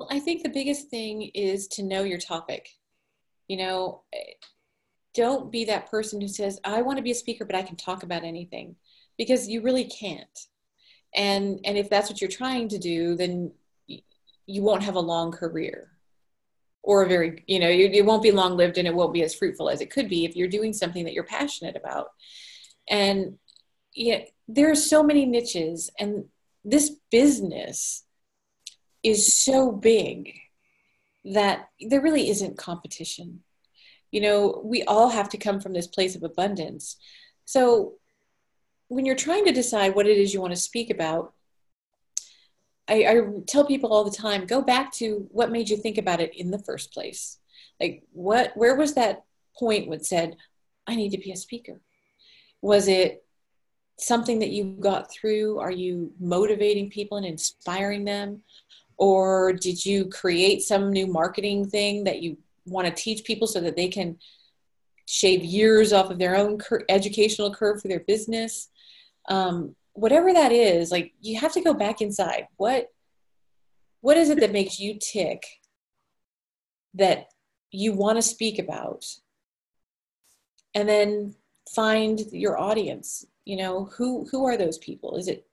Well, 0.00 0.08
I 0.10 0.18
think 0.18 0.42
the 0.42 0.48
biggest 0.48 0.88
thing 0.88 1.30
is 1.34 1.68
to 1.68 1.82
know 1.82 2.04
your 2.04 2.16
topic. 2.16 2.70
You 3.48 3.58
know, 3.58 4.02
eh, 4.14 4.32
don't 5.12 5.52
be 5.52 5.66
that 5.66 5.90
person 5.90 6.22
who 6.22 6.26
says, 6.26 6.58
I 6.64 6.80
want 6.80 6.96
to 6.96 7.02
be 7.02 7.10
a 7.10 7.14
speaker, 7.14 7.44
but 7.44 7.54
I 7.54 7.62
can 7.62 7.76
talk 7.76 8.02
about 8.02 8.24
anything 8.24 8.76
because 9.18 9.46
you 9.46 9.60
really 9.60 9.84
can't. 9.84 10.46
And, 11.14 11.60
and 11.66 11.76
if 11.76 11.90
that's 11.90 12.08
what 12.08 12.18
you're 12.18 12.30
trying 12.30 12.68
to 12.70 12.78
do, 12.78 13.14
then 13.14 13.52
you 14.46 14.62
won't 14.62 14.84
have 14.84 14.94
a 14.94 15.00
long 15.00 15.32
career 15.32 15.90
or 16.82 17.02
a 17.02 17.08
very, 17.08 17.44
you 17.46 17.58
know, 17.58 17.68
you 17.68 17.90
it 17.92 18.06
won't 18.06 18.22
be 18.22 18.32
long 18.32 18.56
lived 18.56 18.78
and 18.78 18.88
it 18.88 18.94
won't 18.94 19.12
be 19.12 19.22
as 19.22 19.34
fruitful 19.34 19.68
as 19.68 19.82
it 19.82 19.90
could 19.90 20.08
be 20.08 20.24
if 20.24 20.34
you're 20.34 20.48
doing 20.48 20.72
something 20.72 21.04
that 21.04 21.12
you're 21.12 21.24
passionate 21.24 21.76
about. 21.76 22.06
And 22.88 23.36
yeah, 23.92 24.20
there 24.48 24.70
are 24.70 24.76
so 24.76 25.02
many 25.02 25.26
niches 25.26 25.90
and 25.98 26.24
this 26.64 26.96
business 27.10 28.04
is 29.02 29.34
so 29.34 29.72
big 29.72 30.34
that 31.24 31.68
there 31.80 32.00
really 32.00 32.30
isn't 32.30 32.58
competition. 32.58 33.42
You 34.10 34.20
know, 34.20 34.60
we 34.64 34.82
all 34.84 35.08
have 35.08 35.28
to 35.30 35.38
come 35.38 35.60
from 35.60 35.72
this 35.72 35.86
place 35.86 36.16
of 36.16 36.22
abundance. 36.22 36.96
So 37.44 37.94
when 38.88 39.06
you're 39.06 39.14
trying 39.14 39.44
to 39.44 39.52
decide 39.52 39.94
what 39.94 40.06
it 40.06 40.18
is 40.18 40.34
you 40.34 40.40
want 40.40 40.52
to 40.52 40.60
speak 40.60 40.90
about, 40.90 41.32
I, 42.88 43.06
I 43.06 43.20
tell 43.46 43.64
people 43.64 43.92
all 43.92 44.04
the 44.04 44.16
time 44.16 44.46
go 44.46 44.62
back 44.62 44.92
to 44.94 45.28
what 45.30 45.52
made 45.52 45.68
you 45.68 45.76
think 45.76 45.96
about 45.96 46.20
it 46.20 46.34
in 46.34 46.50
the 46.50 46.58
first 46.58 46.92
place. 46.92 47.38
Like, 47.78 48.02
what, 48.12 48.52
where 48.56 48.74
was 48.74 48.94
that 48.94 49.24
point 49.56 49.88
when 49.88 50.02
said, 50.02 50.36
I 50.86 50.96
need 50.96 51.10
to 51.10 51.18
be 51.18 51.30
a 51.30 51.36
speaker? 51.36 51.80
Was 52.60 52.88
it 52.88 53.24
something 53.98 54.40
that 54.40 54.50
you 54.50 54.76
got 54.80 55.10
through? 55.10 55.60
Are 55.60 55.70
you 55.70 56.12
motivating 56.18 56.90
people 56.90 57.16
and 57.16 57.26
inspiring 57.26 58.04
them? 58.04 58.42
Or 59.00 59.54
did 59.54 59.84
you 59.86 60.04
create 60.04 60.60
some 60.60 60.92
new 60.92 61.06
marketing 61.06 61.66
thing 61.70 62.04
that 62.04 62.20
you 62.20 62.36
want 62.66 62.86
to 62.86 62.92
teach 62.92 63.24
people 63.24 63.46
so 63.46 63.58
that 63.62 63.74
they 63.74 63.88
can 63.88 64.18
shave 65.06 65.42
years 65.42 65.94
off 65.94 66.10
of 66.10 66.18
their 66.18 66.36
own 66.36 66.58
cur- 66.58 66.84
educational 66.90 67.52
curve 67.52 67.80
for 67.80 67.88
their 67.88 68.00
business? 68.00 68.68
Um, 69.30 69.74
whatever 69.94 70.34
that 70.34 70.52
is, 70.52 70.90
like 70.90 71.14
you 71.22 71.40
have 71.40 71.54
to 71.54 71.62
go 71.62 71.72
back 71.72 72.02
inside. 72.02 72.46
What 72.58 72.88
what 74.02 74.18
is 74.18 74.28
it 74.28 74.40
that 74.40 74.52
makes 74.52 74.78
you 74.78 74.98
tick 74.98 75.44
that 76.94 77.28
you 77.70 77.94
want 77.94 78.18
to 78.18 78.22
speak 78.22 78.58
about? 78.58 79.06
And 80.74 80.86
then 80.86 81.34
find 81.74 82.20
your 82.32 82.58
audience. 82.58 83.24
You 83.46 83.56
know, 83.56 83.86
who 83.96 84.28
who 84.30 84.44
are 84.44 84.58
those 84.58 84.76
people? 84.76 85.16
Is 85.16 85.26
it 85.26 85.46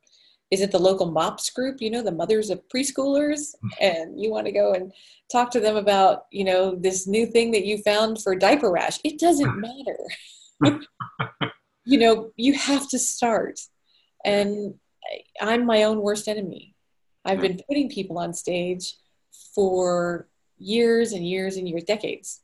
is 0.49 0.61
it 0.61 0.71
the 0.71 0.79
local 0.79 1.11
mops 1.11 1.49
group 1.49 1.81
you 1.81 1.89
know 1.89 2.01
the 2.01 2.11
mothers 2.11 2.49
of 2.49 2.61
preschoolers? 2.69 3.55
Mm-hmm. 3.55 3.67
And 3.81 4.21
you 4.21 4.31
want 4.31 4.45
to 4.45 4.51
go 4.51 4.73
and 4.73 4.93
talk 5.31 5.51
to 5.51 5.59
them 5.59 5.75
about 5.75 6.25
you 6.31 6.43
know 6.43 6.75
this 6.75 7.07
new 7.07 7.25
thing 7.25 7.51
that 7.51 7.65
you 7.65 7.79
found 7.79 8.21
for 8.21 8.35
diaper 8.35 8.71
rash. 8.71 8.99
It 9.03 9.19
doesn't 9.19 9.59
matter. 10.63 10.79
You 11.89 11.97
know 11.99 12.31
you 12.35 12.51
have 12.51 12.89
to 12.89 12.99
start. 12.99 13.61
And 14.25 14.73
i'm 15.39 15.65
my 15.65 15.83
own 15.83 16.01
worst 16.01 16.27
enemy. 16.27 16.75
I've 17.23 17.39
been 17.39 17.53
mm. 17.53 17.65
putting 17.65 17.87
people 17.89 18.17
on 18.17 18.33
stage 18.33 18.93
for 19.55 20.27
years 20.57 21.13
and 21.13 21.25
years 21.25 21.55
and 21.55 21.65
years 21.65 21.85
decades. 21.85 22.41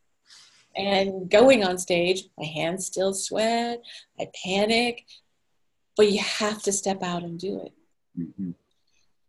And 0.77 1.29
going 1.29 1.65
on 1.65 1.77
stage 1.77 2.23
my 2.37 2.45
hands 2.45 2.85
still 2.85 3.13
sweat 3.13 3.81
i 4.19 4.27
panic 4.43 5.05
but 5.95 6.11
you 6.11 6.19
have 6.19 6.63
to 6.63 6.71
step 6.71 7.03
out 7.03 7.23
and 7.23 7.37
do 7.37 7.61
it 7.61 7.73
Mm-hmm. 8.19 8.51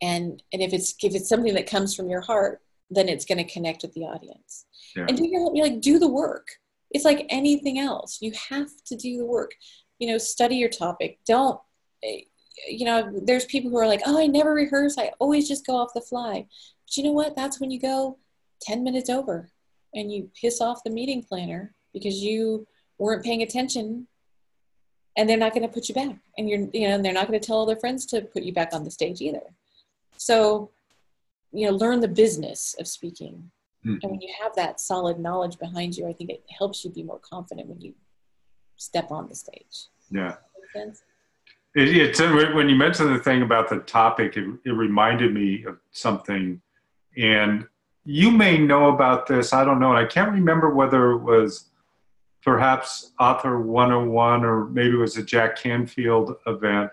And 0.03 0.43
and 0.53 0.63
if 0.63 0.73
it's 0.73 0.95
if 1.03 1.15
it's 1.15 1.29
something 1.29 1.55
that 1.55 1.71
comes 1.71 1.95
from 1.95 2.09
your 2.09 2.21
heart, 2.21 2.61
then 2.91 3.09
it's 3.09 3.25
going 3.25 3.39
to 3.39 3.53
connect 3.53 3.83
with 3.83 3.95
the 3.95 4.03
audience. 4.03 4.67
Yeah. 4.97 5.07
And 5.09 5.17
do 5.17 5.27
your 5.27 5.53
like 5.55 5.81
do 5.81 5.99
the 5.99 6.09
work. 6.09 6.49
It's 6.91 7.05
like 7.05 7.27
anything 7.29 7.79
else. 7.79 8.19
You 8.21 8.33
have 8.51 8.71
to 8.87 8.97
do 8.97 9.19
the 9.19 9.27
work. 9.27 9.53
You 9.99 10.09
know, 10.09 10.19
study 10.19 10.57
your 10.57 10.69
topic. 10.69 11.19
Don't 11.27 11.61
eh, 12.03 12.21
you 12.69 12.85
know, 12.85 13.11
there's 13.25 13.47
people 13.47 13.71
who 13.71 13.79
are 13.79 13.87
like, 13.87 14.03
"Oh, 14.07 14.19
I 14.19 14.27
never 14.27 14.55
rehearse. 14.55 14.97
I 14.97 15.13
always 15.19 15.49
just 15.49 15.67
go 15.67 15.77
off 15.77 15.95
the 15.95 16.01
fly." 16.01 16.47
But 16.87 16.97
you 16.97 17.05
know 17.05 17.13
what? 17.13 17.35
That's 17.35 17.61
when 17.61 17.71
you 17.71 17.81
go 17.81 18.19
10 18.63 18.85
minutes 18.85 19.11
over 19.11 19.51
and 19.95 20.13
you 20.13 20.31
piss 20.41 20.61
off 20.61 20.85
the 20.85 20.91
meeting 20.91 21.23
planner 21.23 21.75
because 21.93 22.17
you 22.17 22.67
weren't 22.99 23.25
paying 23.25 23.43
attention 23.43 24.07
and 25.17 25.29
they're 25.29 25.37
not 25.37 25.55
going 25.55 25.67
to 25.67 25.73
put 25.73 25.89
you 25.89 25.95
back. 25.95 26.17
And 26.39 26.49
you're 26.49 26.69
you 26.73 26.89
know 26.89 26.95
and 26.95 27.05
they're 27.05 27.13
not 27.13 27.29
going 27.29 27.39
to 27.39 27.47
tell 27.47 27.57
all 27.57 27.67
their 27.67 27.77
friends 27.77 28.07
to 28.07 28.23
put 28.23 28.43
you 28.43 28.53
back 28.53 28.71
on 28.73 28.85
the 28.85 28.91
stage 28.91 29.21
either. 29.21 29.43
So 30.17 30.71
you 31.53 31.67
know 31.67 31.77
learn 31.77 32.01
the 32.01 32.09
business 32.09 32.75
of 32.79 32.87
speaking. 32.87 33.51
Mm. 33.87 33.99
and 34.03 34.13
when 34.13 34.21
you 34.23 34.33
have 34.43 34.57
that 34.57 34.81
solid 34.81 35.19
knowledge 35.19 35.59
behind 35.59 35.95
you 35.95 36.09
i 36.09 36.13
think 36.15 36.31
it 36.31 36.43
helps 36.49 36.87
you 36.87 36.91
be 36.91 37.03
more 37.03 37.19
confident 37.19 37.69
when 37.69 37.83
you 37.83 37.93
step 38.77 39.11
on 39.11 39.29
the 39.29 39.35
stage. 39.35 39.89
Yeah. 40.11 40.37
It, 40.75 40.97
it's 41.75 42.19
when 42.19 42.71
you 42.71 42.77
mentioned 42.77 43.15
the 43.15 43.19
thing 43.19 43.43
about 43.43 43.69
the 43.69 43.81
topic 43.81 44.39
it, 44.39 44.47
it 44.65 44.71
reminded 44.71 45.35
me 45.35 45.65
of 45.65 45.79
something. 45.93 46.63
And 47.19 47.67
you 48.05 48.31
may 48.31 48.59
know 48.59 48.91
about 48.91 49.27
this 49.27 49.53
i 49.53 49.65
don't 49.65 49.81
know 49.81 49.91
and 49.91 49.99
i 49.99 50.05
can't 50.05 50.31
remember 50.31 50.71
whether 50.71 51.13
it 51.13 51.19
was 51.19 51.71
perhaps 52.45 53.13
Author 53.19 53.61
101 53.61 54.45
or 54.45 54.67
maybe 54.67 54.95
it 54.95 54.99
was 54.99 55.17
a 55.17 55.23
Jack 55.23 55.57
Canfield 55.57 56.37
event 56.47 56.91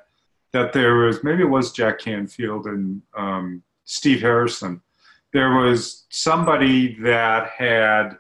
that 0.54 0.74
there 0.74 0.96
was 0.96 1.24
maybe 1.24 1.44
it 1.44 1.50
was 1.50 1.72
Jack 1.72 2.00
Canfield 2.00 2.66
and 2.66 3.02
um, 3.16 3.62
Steve 3.86 4.22
Harrison. 4.22 4.82
There 5.34 5.56
was 5.56 6.06
somebody 6.10 6.96
that 7.02 7.50
had 7.50 8.18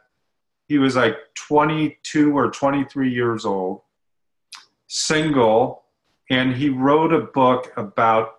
he 0.67 0.77
was 0.77 0.95
like 0.95 1.17
22 1.35 2.37
or 2.37 2.49
23 2.49 3.11
years 3.11 3.45
old, 3.45 3.81
single, 4.87 5.83
and 6.29 6.55
he 6.55 6.69
wrote 6.69 7.11
a 7.11 7.19
book 7.19 7.73
about 7.75 8.35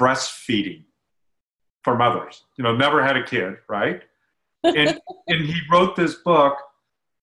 breastfeeding 0.00 0.82
for 1.84 1.96
mothers. 1.96 2.42
You 2.56 2.64
know, 2.64 2.74
never 2.74 3.04
had 3.04 3.16
a 3.16 3.22
kid, 3.22 3.58
right? 3.68 4.02
And 4.64 4.98
and 5.28 5.44
he 5.44 5.60
wrote 5.70 5.94
this 5.94 6.16
book 6.16 6.58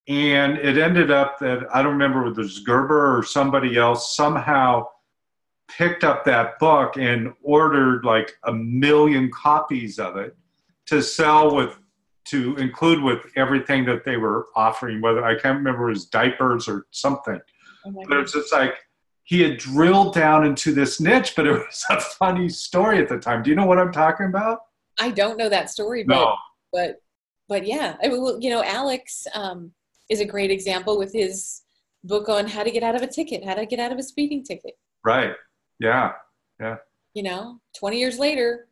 and 0.07 0.57
it 0.57 0.77
ended 0.77 1.11
up 1.11 1.39
that 1.39 1.67
I 1.73 1.81
don't 1.81 1.93
remember 1.93 2.23
whether 2.23 2.41
it 2.41 2.43
was 2.43 2.59
Gerber 2.59 3.17
or 3.17 3.23
somebody 3.23 3.77
else 3.77 4.15
somehow 4.15 4.87
picked 5.69 6.03
up 6.03 6.25
that 6.25 6.59
book 6.59 6.97
and 6.97 7.33
ordered 7.41 8.03
like 8.03 8.33
a 8.43 8.53
million 8.53 9.31
copies 9.31 9.99
of 9.99 10.17
it 10.17 10.35
to 10.87 11.01
sell 11.01 11.55
with 11.55 11.79
to 12.25 12.55
include 12.55 13.01
with 13.03 13.19
everything 13.35 13.85
that 13.85 14.05
they 14.05 14.15
were 14.17 14.47
offering 14.55 15.01
whether 15.01 15.25
i 15.25 15.37
can't 15.37 15.57
remember 15.57 15.87
it 15.87 15.93
was 15.93 16.05
diapers 16.05 16.67
or 16.67 16.85
something. 16.91 17.39
Oh 17.85 18.03
but 18.07 18.17
it's 18.19 18.33
just 18.33 18.51
like 18.53 18.75
he 19.23 19.41
had 19.41 19.57
drilled 19.57 20.13
down 20.13 20.45
into 20.45 20.73
this 20.73 20.99
niche 20.99 21.33
but 21.35 21.47
it 21.47 21.51
was 21.51 21.85
a 21.89 21.99
funny 21.99 22.49
story 22.49 22.99
at 22.99 23.07
the 23.07 23.17
time. 23.17 23.41
Do 23.41 23.49
you 23.49 23.55
know 23.55 23.65
what 23.65 23.79
i'm 23.79 23.91
talking 23.91 24.27
about? 24.27 24.59
I 24.99 25.11
don't 25.11 25.37
know 25.37 25.49
that 25.49 25.69
story 25.69 26.03
but 26.03 26.15
no. 26.15 26.35
but 26.71 27.01
but 27.47 27.65
yeah. 27.65 27.95
I 28.03 28.09
mean, 28.09 28.41
you 28.41 28.49
know 28.49 28.63
alex 28.63 29.25
um, 29.33 29.71
is 30.09 30.19
a 30.19 30.25
great 30.25 30.51
example 30.51 30.97
with 30.97 31.13
his 31.13 31.61
book 32.03 32.29
on 32.29 32.47
how 32.47 32.63
to 32.63 32.71
get 32.71 32.83
out 32.83 32.95
of 32.95 33.01
a 33.01 33.07
ticket, 33.07 33.43
how 33.43 33.55
to 33.55 33.65
get 33.65 33.79
out 33.79 33.91
of 33.91 33.97
a 33.97 34.03
speeding 34.03 34.43
ticket. 34.43 34.77
Right. 35.03 35.33
Yeah. 35.79 36.13
Yeah. 36.59 36.77
You 37.13 37.23
know, 37.23 37.59
20 37.77 37.99
years 37.99 38.19
later, 38.19 38.67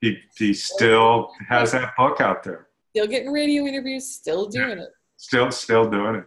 he, 0.00 0.18
he 0.36 0.54
still 0.54 1.32
has 1.48 1.72
that 1.72 1.94
book 1.96 2.20
out 2.20 2.42
there. 2.42 2.68
Still 2.90 3.06
getting 3.06 3.32
radio 3.32 3.66
interviews, 3.66 4.06
still 4.06 4.46
doing 4.46 4.78
yeah. 4.78 4.84
it. 4.84 4.90
Still, 5.16 5.50
still 5.50 5.88
doing 5.90 6.16
it. 6.16 6.24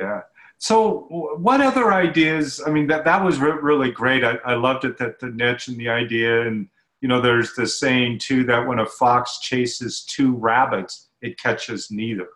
Yeah. 0.00 0.20
So, 0.58 1.36
what 1.38 1.60
other 1.60 1.92
ideas? 1.92 2.62
I 2.66 2.70
mean, 2.70 2.86
that 2.86 3.04
that 3.04 3.22
was 3.22 3.38
re- 3.38 3.58
really 3.60 3.90
great. 3.90 4.24
I, 4.24 4.38
I 4.46 4.54
loved 4.54 4.84
it 4.84 4.96
that 4.98 5.20
the 5.20 5.28
niche 5.28 5.68
and 5.68 5.76
the 5.76 5.90
idea, 5.90 6.46
and 6.46 6.68
you 7.02 7.08
know, 7.08 7.20
there's 7.20 7.52
the 7.54 7.66
saying 7.66 8.20
too 8.20 8.44
that 8.44 8.66
when 8.66 8.78
a 8.78 8.86
fox 8.86 9.40
chases 9.40 10.04
two 10.04 10.34
rabbits, 10.36 11.10
it 11.20 11.38
catches 11.38 11.90
neither. 11.90 12.28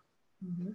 Mm-hmm. 0.44 0.72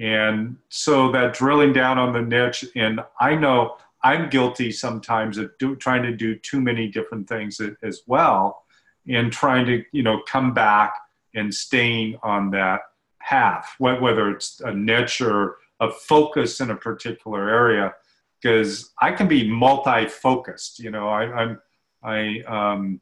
And 0.00 0.56
so 0.68 1.10
that 1.12 1.34
drilling 1.34 1.72
down 1.72 1.98
on 1.98 2.12
the 2.12 2.20
niche, 2.20 2.64
and 2.74 3.00
I 3.20 3.34
know 3.34 3.76
I'm 4.02 4.28
guilty 4.28 4.70
sometimes 4.70 5.38
of 5.38 5.56
do, 5.58 5.74
trying 5.76 6.02
to 6.02 6.14
do 6.14 6.36
too 6.36 6.60
many 6.60 6.88
different 6.88 7.28
things 7.28 7.60
as 7.82 8.02
well, 8.06 8.64
and 9.08 9.32
trying 9.32 9.66
to 9.66 9.84
you 9.92 10.02
know 10.02 10.20
come 10.28 10.52
back 10.52 10.94
and 11.34 11.52
staying 11.52 12.18
on 12.22 12.50
that 12.50 12.80
path, 13.20 13.74
whether 13.78 14.30
it's 14.30 14.60
a 14.60 14.72
niche 14.72 15.20
or 15.20 15.56
a 15.80 15.90
focus 15.90 16.60
in 16.60 16.70
a 16.70 16.76
particular 16.76 17.48
area, 17.48 17.94
because 18.40 18.92
I 19.00 19.12
can 19.12 19.28
be 19.28 19.48
multi-focused. 19.48 20.78
You 20.78 20.90
know, 20.90 21.08
I, 21.08 21.22
I'm 21.22 21.60
I 22.02 22.40
um, 22.46 23.00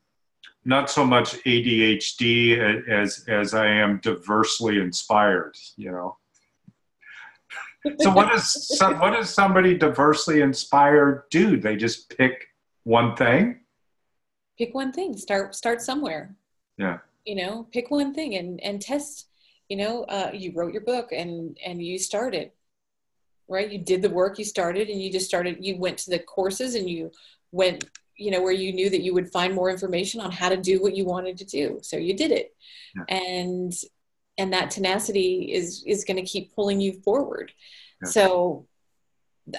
not 0.64 0.90
so 0.90 1.05
much 1.05 1.34
ADHD 1.42 2.88
as 2.88 3.24
as 3.26 3.53
I 3.53 3.66
am 3.66 3.99
diversely 3.99 4.78
inspired. 4.78 5.57
You 5.76 5.90
know 5.90 6.16
so 8.01 8.11
what 8.11 8.30
does 8.30 8.76
what 8.80 9.11
does 9.11 9.28
somebody 9.30 9.76
diversely 9.76 10.41
inspired 10.41 11.24
do? 11.30 11.57
They 11.59 11.76
just 11.76 12.16
pick 12.16 12.47
one 12.85 13.14
thing. 13.16 13.61
Pick 14.59 14.74
one 14.74 14.93
thing. 14.93 15.16
Start 15.16 15.55
start 15.55 15.82
somewhere. 15.82 16.35
Yeah. 16.78 16.99
You 17.24 17.37
know, 17.37 17.66
pick 17.72 17.91
one 17.91 18.14
thing 18.14 18.35
and 18.37 18.61
and 18.62 18.80
test. 18.80 19.28
You 19.68 19.78
know, 19.78 20.05
uh, 20.05 20.30
you 20.32 20.53
wrote 20.55 20.72
your 20.72 20.82
book 20.82 21.12
and 21.12 21.59
and 21.64 21.82
you 21.82 21.99
started. 21.99 22.51
right? 23.49 23.70
You 23.70 23.78
did 23.78 24.03
the 24.03 24.11
work, 24.11 24.39
you 24.39 24.45
started, 24.45 24.89
and 24.89 25.03
you 25.03 25.11
just 25.12 25.26
started, 25.26 25.59
you 25.61 25.76
went 25.76 25.99
to 25.99 26.11
the 26.11 26.18
courses 26.18 26.74
and 26.74 26.89
you 26.89 27.11
went, 27.53 27.85
you 28.16 28.30
know, 28.30 28.43
where 28.43 28.53
you 28.53 28.72
knew 28.72 28.91
that 28.91 29.03
you 29.03 29.12
would 29.14 29.30
find 29.32 29.55
more 29.55 29.70
information 29.70 30.20
on 30.20 30.30
how 30.30 30.49
to 30.49 30.57
do 30.57 30.80
what 30.80 30.97
you 30.97 31.05
wanted 31.05 31.37
to 31.39 31.45
do. 31.45 31.78
So 31.82 31.97
you 31.97 32.16
did 32.16 32.30
it. 32.30 32.55
Yeah. 32.97 33.16
And 33.16 33.72
and 34.39 34.53
that 34.53 34.70
tenacity 34.70 35.53
is 35.53 35.85
is 35.87 36.05
going 36.05 36.16
to 36.16 36.22
keep 36.22 36.55
pulling 36.55 36.80
you 36.80 36.95
forward. 37.05 37.53
Yeah. 38.03 38.11
So 38.11 38.66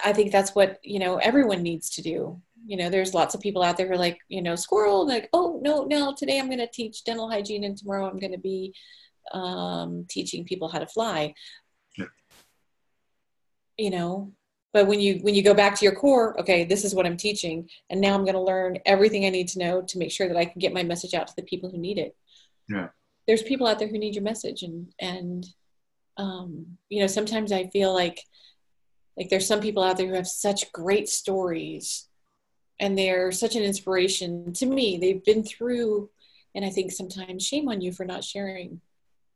I 0.03 0.13
think 0.13 0.31
that's 0.31 0.55
what, 0.55 0.79
you 0.83 0.99
know, 0.99 1.17
everyone 1.17 1.61
needs 1.61 1.91
to 1.91 2.01
do. 2.01 2.41
You 2.65 2.77
know, 2.77 2.89
there's 2.89 3.13
lots 3.13 3.35
of 3.35 3.41
people 3.41 3.61
out 3.61 3.77
there 3.77 3.87
who 3.87 3.93
are 3.93 3.97
like, 3.97 4.19
you 4.27 4.41
know, 4.41 4.55
squirrel, 4.55 5.07
like, 5.07 5.29
oh 5.33 5.59
no, 5.63 5.83
no, 5.83 6.13
today 6.17 6.39
I'm 6.39 6.47
going 6.47 6.57
to 6.59 6.67
teach 6.67 7.03
dental 7.03 7.29
hygiene 7.29 7.63
and 7.63 7.77
tomorrow 7.77 8.09
I'm 8.09 8.17
going 8.17 8.31
to 8.31 8.39
be 8.39 8.73
um, 9.31 10.05
teaching 10.09 10.45
people 10.45 10.67
how 10.67 10.79
to 10.79 10.87
fly 10.87 11.33
you 13.77 13.89
know 13.89 14.31
but 14.73 14.87
when 14.87 14.99
you 14.99 15.19
when 15.21 15.35
you 15.35 15.43
go 15.43 15.53
back 15.53 15.75
to 15.75 15.85
your 15.85 15.95
core 15.95 16.39
okay 16.39 16.63
this 16.63 16.83
is 16.83 16.95
what 16.95 17.05
i'm 17.05 17.17
teaching 17.17 17.69
and 17.89 17.99
now 17.99 18.13
i'm 18.13 18.23
going 18.23 18.35
to 18.35 18.41
learn 18.41 18.77
everything 18.85 19.25
i 19.25 19.29
need 19.29 19.47
to 19.47 19.59
know 19.59 19.81
to 19.81 19.97
make 19.97 20.11
sure 20.11 20.27
that 20.27 20.37
i 20.37 20.45
can 20.45 20.59
get 20.59 20.73
my 20.73 20.83
message 20.83 21.13
out 21.13 21.27
to 21.27 21.35
the 21.35 21.43
people 21.43 21.69
who 21.69 21.77
need 21.77 21.97
it 21.97 22.15
yeah 22.69 22.87
there's 23.27 23.41
people 23.41 23.67
out 23.67 23.79
there 23.79 23.87
who 23.87 23.97
need 23.97 24.15
your 24.15 24.23
message 24.23 24.63
and 24.63 24.93
and 24.99 25.47
um, 26.17 26.65
you 26.89 27.01
know 27.01 27.07
sometimes 27.07 27.51
i 27.51 27.67
feel 27.67 27.93
like 27.93 28.21
like 29.17 29.29
there's 29.29 29.47
some 29.47 29.61
people 29.61 29.83
out 29.83 29.97
there 29.97 30.07
who 30.07 30.13
have 30.13 30.27
such 30.27 30.71
great 30.71 31.09
stories 31.09 32.07
and 32.79 32.97
they're 32.97 33.31
such 33.31 33.55
an 33.55 33.63
inspiration 33.63 34.53
to 34.53 34.65
me 34.65 34.97
they've 34.97 35.23
been 35.23 35.43
through 35.43 36.09
and 36.53 36.63
i 36.63 36.69
think 36.69 36.91
sometimes 36.91 37.45
shame 37.45 37.67
on 37.67 37.81
you 37.81 37.91
for 37.91 38.05
not 38.05 38.23
sharing 38.23 38.79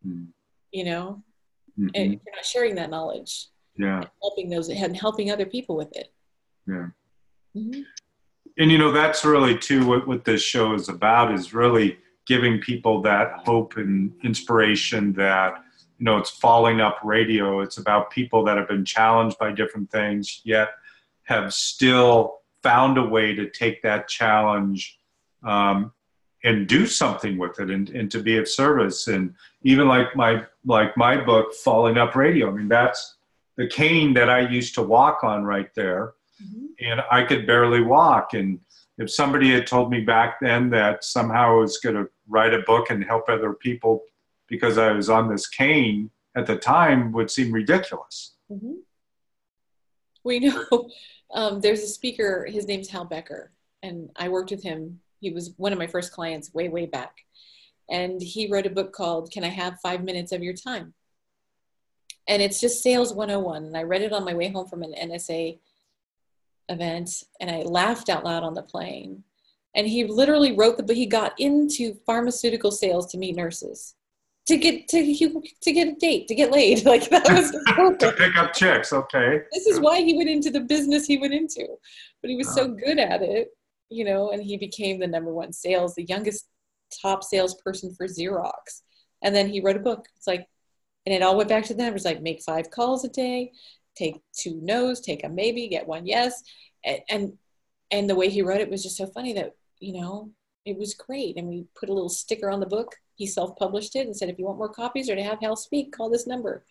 mm. 0.05 0.27
you 0.71 0.83
know 0.83 1.21
mm-hmm. 1.79 1.89
and 1.95 2.11
you're 2.11 2.35
not 2.35 2.45
sharing 2.45 2.75
that 2.75 2.89
knowledge 2.89 3.47
yeah 3.77 4.03
helping 4.21 4.49
those 4.49 4.69
and 4.69 4.95
helping 4.95 5.31
other 5.31 5.45
people 5.45 5.75
with 5.75 5.93
it 5.95 6.11
yeah 6.67 6.87
mm-hmm. 7.55 7.81
and 8.57 8.71
you 8.71 8.77
know 8.77 8.91
that's 8.91 9.25
really 9.25 9.57
too 9.57 9.85
what, 9.85 10.07
what 10.07 10.25
this 10.25 10.41
show 10.41 10.73
is 10.73 10.89
about 10.89 11.33
is 11.33 11.53
really 11.53 11.97
giving 12.29 12.59
people 12.59 13.01
that 13.01 13.33
hope 13.45 13.75
and 13.75 14.13
inspiration 14.23 15.11
that 15.13 15.55
you 15.97 16.05
know 16.05 16.17
it's 16.17 16.29
falling 16.29 16.79
up 16.79 16.97
radio 17.03 17.59
it's 17.59 17.77
about 17.77 18.09
people 18.09 18.43
that 18.45 18.57
have 18.57 18.67
been 18.67 18.85
challenged 18.85 19.37
by 19.37 19.51
different 19.51 19.91
things 19.91 20.41
yet 20.45 20.69
have 21.23 21.53
still 21.53 22.39
found 22.63 22.97
a 22.97 23.03
way 23.03 23.35
to 23.35 23.49
take 23.49 23.81
that 23.81 24.07
challenge 24.07 24.99
um, 25.43 25.91
and 26.43 26.67
do 26.67 26.85
something 26.85 27.37
with 27.37 27.59
it 27.59 27.69
and, 27.69 27.89
and 27.89 28.09
to 28.09 28.21
be 28.21 28.37
of 28.37 28.47
service 28.47 29.07
and 29.07 29.33
even 29.63 29.87
like 29.87 30.15
my 30.15 30.41
like 30.65 30.95
my 30.95 31.17
book 31.17 31.53
falling 31.53 31.97
up 31.97 32.15
radio 32.15 32.47
i 32.47 32.51
mean 32.51 32.69
that's 32.69 33.17
the 33.59 33.67
cane 33.67 34.13
that 34.13 34.29
I 34.29 34.39
used 34.39 34.73
to 34.75 34.81
walk 34.81 35.21
on 35.25 35.43
right 35.43 35.69
there, 35.75 36.13
mm-hmm. 36.41 36.67
and 36.79 37.01
I 37.11 37.23
could 37.23 37.45
barely 37.45 37.81
walk. 37.81 38.33
And 38.33 38.61
if 38.99 39.09
somebody 39.09 39.51
had 39.51 39.65
told 39.65 39.89
me 39.89 40.01
back 40.01 40.39
then 40.39 40.69
that 40.69 41.03
somehow 41.03 41.53
I 41.53 41.61
was 41.61 41.77
going 41.77 41.95
to 41.95 42.09
write 42.27 42.53
a 42.53 42.59
book 42.59 42.89
and 42.89 43.03
help 43.03 43.29
other 43.29 43.53
people 43.53 44.03
because 44.47 44.77
I 44.77 44.91
was 44.91 45.09
on 45.09 45.29
this 45.29 45.47
cane 45.47 46.11
at 46.35 46.45
the 46.45 46.57
time 46.57 47.11
would 47.13 47.31
seem 47.31 47.51
ridiculous. 47.51 48.35
Mm-hmm. 48.51 48.73
We 50.23 50.39
know 50.39 50.89
um, 51.33 51.61
there's 51.61 51.81
a 51.81 51.87
speaker, 51.87 52.45
his 52.45 52.67
name's 52.67 52.89
Hal 52.89 53.05
Becker, 53.05 53.51
and 53.81 54.09
I 54.17 54.29
worked 54.29 54.51
with 54.51 54.63
him. 54.63 54.99
He 55.21 55.31
was 55.31 55.53
one 55.57 55.73
of 55.73 55.79
my 55.79 55.87
first 55.87 56.11
clients 56.11 56.53
way, 56.53 56.67
way 56.69 56.85
back. 56.85 57.15
And 57.89 58.21
he 58.21 58.51
wrote 58.51 58.67
a 58.67 58.69
book 58.69 58.93
called 58.93 59.31
Can 59.31 59.43
I 59.43 59.49
Have 59.49 59.79
Five 59.81 60.03
Minutes 60.03 60.31
of 60.31 60.43
Your 60.43 60.53
Time? 60.53 60.93
and 62.29 62.43
it's 62.43 62.61
just 62.61 62.81
sales 62.81 63.13
101 63.13 63.65
and 63.65 63.75
i 63.75 63.83
read 63.83 64.01
it 64.01 64.13
on 64.13 64.23
my 64.23 64.33
way 64.33 64.49
home 64.49 64.67
from 64.67 64.83
an 64.83 64.93
nsa 64.93 65.59
event 66.69 67.23
and 67.39 67.49
i 67.49 67.61
laughed 67.61 68.09
out 68.09 68.23
loud 68.23 68.43
on 68.43 68.53
the 68.53 68.61
plane. 68.61 69.23
And 69.75 69.87
he 69.87 70.03
literally 70.03 70.53
wrote 70.53 70.77
the 70.77 70.83
but 70.83 70.95
he 70.95 71.05
got 71.05 71.39
into 71.39 71.95
pharmaceutical 72.05 72.71
sales 72.71 73.05
to 73.11 73.17
meet 73.17 73.35
nurses. 73.35 73.95
To 74.47 74.57
get 74.57 74.87
to 74.87 75.15
to 75.61 75.71
get 75.71 75.87
a 75.87 75.95
date 75.95 76.27
to 76.27 76.35
get 76.35 76.51
laid. 76.51 76.83
Like 76.85 77.09
that 77.09 77.29
was 77.29 77.51
to 77.99 78.11
pick 78.13 78.35
up 78.35 78.53
chicks 78.53 78.91
okay. 78.91 79.41
This 79.53 79.67
is 79.67 79.79
why 79.79 80.01
he 80.01 80.17
went 80.17 80.29
into 80.29 80.49
the 80.49 80.61
business 80.61 81.05
he 81.05 81.17
went 81.17 81.33
into. 81.33 81.67
But 82.21 82.31
he 82.31 82.35
was 82.35 82.53
so 82.53 82.63
uh-huh. 82.63 82.75
good 82.85 82.99
at 82.99 83.21
it 83.21 83.49
you 83.91 84.05
know 84.05 84.31
and 84.31 84.43
he 84.43 84.55
became 84.55 84.99
the 84.99 85.07
number 85.07 85.33
one 85.33 85.51
sales 85.51 85.95
the 85.95 86.05
youngest 86.05 86.47
top 87.01 87.23
salesperson 87.23 87.93
for 87.93 88.07
xerox. 88.07 88.81
And 89.21 89.35
then 89.35 89.49
he 89.49 89.61
wrote 89.61 89.75
a 89.75 89.79
book. 89.79 90.07
It's 90.15 90.27
like 90.27 90.47
and 91.05 91.15
it 91.15 91.23
all 91.23 91.37
went 91.37 91.49
back 91.49 91.65
to 91.65 91.73
them. 91.73 91.87
It 91.87 91.93
was 91.93 92.05
like 92.05 92.21
make 92.21 92.41
five 92.41 92.69
calls 92.69 93.05
a 93.05 93.09
day, 93.09 93.51
take 93.99 94.21
two 94.33 94.59
no's, 94.61 95.01
take 95.01 95.23
a 95.23 95.29
maybe, 95.29 95.67
get 95.67 95.87
one 95.87 96.05
yes. 96.05 96.41
And, 96.83 96.99
and 97.09 97.33
and 97.91 98.09
the 98.09 98.15
way 98.15 98.29
he 98.29 98.41
wrote 98.41 98.61
it 98.61 98.69
was 98.69 98.83
just 98.83 98.97
so 98.97 99.07
funny 99.07 99.33
that, 99.33 99.55
you 99.79 99.99
know, 99.99 100.31
it 100.65 100.77
was 100.77 100.93
great. 100.93 101.37
And 101.37 101.47
we 101.47 101.65
put 101.75 101.89
a 101.89 101.93
little 101.93 102.09
sticker 102.09 102.49
on 102.49 102.59
the 102.59 102.65
book. 102.65 102.95
He 103.15 103.25
self-published 103.25 103.95
it 103.95 104.05
and 104.05 104.15
said, 104.15 104.29
if 104.29 104.37
you 104.37 104.45
want 104.45 104.59
more 104.59 104.69
copies 104.69 105.09
or 105.09 105.15
to 105.15 105.23
have 105.23 105.39
Hal 105.41 105.55
speak, 105.55 105.91
call 105.91 106.09
this 106.09 106.27
number. 106.27 106.65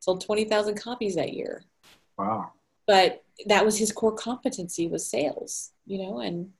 Sold 0.00 0.20
20,000 0.20 0.78
copies 0.78 1.14
that 1.14 1.32
year. 1.32 1.64
Wow. 2.18 2.52
But 2.86 3.24
that 3.46 3.64
was 3.64 3.78
his 3.78 3.92
core 3.92 4.14
competency 4.14 4.86
was 4.86 5.08
sales, 5.08 5.72
you 5.86 5.98
know, 5.98 6.20
and 6.20 6.50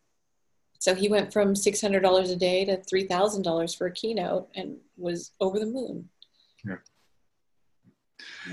so 0.79 0.95
he 0.95 1.09
went 1.09 1.31
from 1.31 1.53
$600 1.53 2.33
a 2.33 2.37
day 2.37 2.65
to 2.65 2.79
$3,000 2.79 3.77
for 3.77 3.87
a 3.87 3.93
keynote 3.93 4.49
and 4.55 4.79
was 4.97 5.33
over 5.39 5.59
the 5.59 5.67
moon. 5.67 6.09
Yeah. 6.65 6.77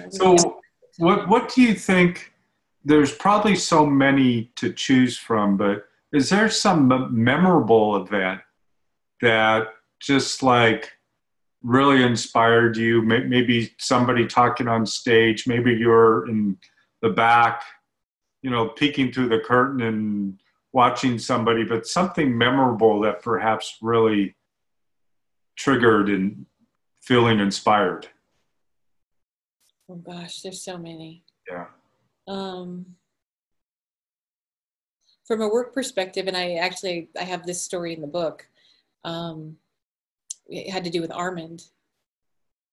So, 0.09 0.59
what 0.97 1.27
what 1.27 1.53
do 1.53 1.61
you 1.61 1.73
think? 1.73 2.33
There's 2.83 3.13
probably 3.13 3.55
so 3.55 3.85
many 3.85 4.51
to 4.55 4.71
choose 4.71 5.17
from, 5.17 5.57
but 5.57 5.85
is 6.13 6.29
there 6.29 6.49
some 6.49 7.09
memorable 7.11 7.97
event 7.97 8.41
that 9.21 9.67
just 9.99 10.41
like 10.41 10.91
really 11.61 12.03
inspired 12.03 12.77
you? 12.77 13.01
Maybe 13.01 13.73
somebody 13.77 14.25
talking 14.25 14.67
on 14.67 14.85
stage, 14.85 15.47
maybe 15.47 15.73
you're 15.73 16.29
in 16.29 16.57
the 17.01 17.09
back, 17.09 17.63
you 18.41 18.49
know, 18.49 18.69
peeking 18.69 19.11
through 19.11 19.29
the 19.29 19.39
curtain 19.39 19.81
and 19.81 20.39
watching 20.71 21.19
somebody, 21.19 21.63
but 21.63 21.87
something 21.87 22.37
memorable 22.37 23.01
that 23.01 23.21
perhaps 23.21 23.77
really 23.81 24.35
triggered 25.57 26.09
and 26.09 26.45
feeling 27.01 27.39
inspired. 27.39 28.07
Oh 29.89 29.95
gosh, 29.95 30.41
there's 30.41 30.61
so 30.61 30.77
many. 30.77 31.23
Yeah. 31.49 31.65
Um, 32.27 32.85
from 35.25 35.41
a 35.41 35.47
work 35.47 35.73
perspective, 35.73 36.27
and 36.27 36.35
I 36.35 36.55
actually 36.55 37.09
I 37.19 37.23
have 37.23 37.45
this 37.45 37.61
story 37.61 37.93
in 37.93 38.01
the 38.01 38.07
book. 38.07 38.47
Um, 39.03 39.57
it 40.47 40.69
had 40.69 40.83
to 40.83 40.89
do 40.89 41.01
with 41.01 41.11
Armand, 41.11 41.65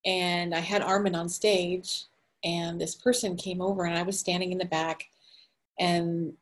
and 0.05 0.55
I 0.55 0.61
had 0.61 0.83
Armand 0.83 1.17
on 1.17 1.29
stage, 1.29 2.05
and 2.43 2.81
this 2.81 2.95
person 2.95 3.37
came 3.37 3.61
over, 3.61 3.85
and 3.85 3.97
I 3.97 4.03
was 4.03 4.19
standing 4.19 4.53
in 4.53 4.59
the 4.59 4.65
back, 4.65 5.05
and 5.79 6.33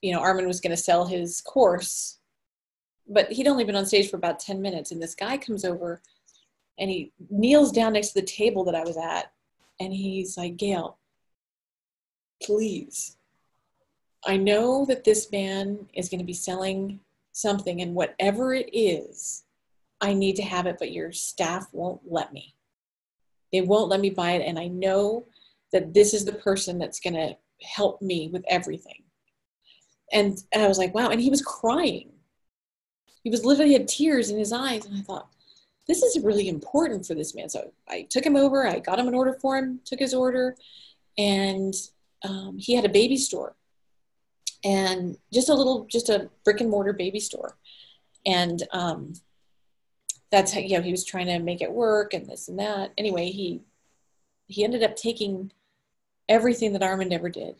you 0.00 0.12
know 0.12 0.20
Armand 0.20 0.46
was 0.46 0.60
going 0.60 0.74
to 0.74 0.82
sell 0.82 1.06
his 1.06 1.40
course, 1.42 2.18
but 3.08 3.30
he'd 3.32 3.48
only 3.48 3.64
been 3.64 3.76
on 3.76 3.86
stage 3.86 4.10
for 4.10 4.16
about 4.16 4.40
ten 4.40 4.62
minutes, 4.62 4.92
and 4.92 5.02
this 5.02 5.14
guy 5.14 5.36
comes 5.36 5.64
over, 5.64 6.00
and 6.78 6.90
he 6.90 7.12
kneels 7.30 7.70
down 7.70 7.94
next 7.94 8.08
to 8.08 8.20
the 8.20 8.26
table 8.26 8.64
that 8.64 8.74
I 8.74 8.84
was 8.84 8.96
at, 8.96 9.30
and 9.82 9.92
he's 9.92 10.36
like, 10.36 10.56
Gail, 10.56 10.98
please. 12.42 13.16
I 14.24 14.36
know 14.36 14.84
that 14.86 15.04
this 15.04 15.30
man 15.32 15.88
is 15.94 16.08
going 16.08 16.20
to 16.20 16.24
be 16.24 16.32
selling 16.32 17.00
something, 17.32 17.80
and 17.80 17.94
whatever 17.94 18.54
it 18.54 18.70
is, 18.72 19.44
I 20.00 20.14
need 20.14 20.36
to 20.36 20.42
have 20.42 20.66
it, 20.66 20.76
but 20.78 20.92
your 20.92 21.12
staff 21.12 21.66
won't 21.72 22.00
let 22.08 22.32
me. 22.32 22.54
They 23.52 23.60
won't 23.60 23.88
let 23.90 24.00
me 24.00 24.10
buy 24.10 24.32
it, 24.32 24.46
and 24.46 24.58
I 24.58 24.68
know 24.68 25.26
that 25.72 25.94
this 25.94 26.14
is 26.14 26.24
the 26.24 26.32
person 26.32 26.78
that's 26.78 27.00
going 27.00 27.14
to 27.14 27.36
help 27.62 28.00
me 28.02 28.28
with 28.32 28.44
everything. 28.48 29.02
And, 30.12 30.38
and 30.52 30.62
I 30.62 30.68
was 30.68 30.78
like, 30.78 30.94
wow. 30.94 31.08
And 31.08 31.20
he 31.20 31.30
was 31.30 31.42
crying. 31.42 32.10
He 33.24 33.30
was 33.30 33.44
literally 33.44 33.72
had 33.72 33.88
tears 33.88 34.30
in 34.30 34.38
his 34.38 34.52
eyes. 34.52 34.84
And 34.84 34.98
I 34.98 35.00
thought, 35.00 35.28
this 35.86 36.02
is 36.02 36.22
really 36.22 36.48
important 36.48 37.06
for 37.06 37.14
this 37.14 37.34
man. 37.34 37.48
So 37.48 37.72
I 37.88 38.06
took 38.08 38.24
him 38.24 38.36
over, 38.36 38.66
I 38.66 38.78
got 38.78 38.98
him 38.98 39.08
an 39.08 39.14
order 39.14 39.34
for 39.34 39.56
him, 39.56 39.80
took 39.84 39.98
his 39.98 40.14
order, 40.14 40.56
and 41.18 41.74
um, 42.24 42.56
he 42.58 42.74
had 42.74 42.84
a 42.84 42.88
baby 42.88 43.16
store 43.16 43.56
and 44.64 45.16
just 45.32 45.48
a 45.48 45.54
little, 45.54 45.86
just 45.86 46.08
a 46.08 46.30
brick 46.44 46.60
and 46.60 46.70
mortar 46.70 46.92
baby 46.92 47.18
store. 47.18 47.56
And 48.24 48.62
um, 48.72 49.14
that's 50.30 50.52
how, 50.52 50.60
you 50.60 50.76
know, 50.76 50.82
he 50.82 50.92
was 50.92 51.04
trying 51.04 51.26
to 51.26 51.40
make 51.40 51.60
it 51.60 51.72
work 51.72 52.14
and 52.14 52.26
this 52.26 52.48
and 52.48 52.58
that. 52.60 52.92
Anyway, 52.96 53.30
he, 53.30 53.62
he 54.46 54.62
ended 54.62 54.84
up 54.84 54.94
taking 54.94 55.50
everything 56.28 56.72
that 56.72 56.82
Armand 56.82 57.12
ever 57.12 57.28
did 57.28 57.56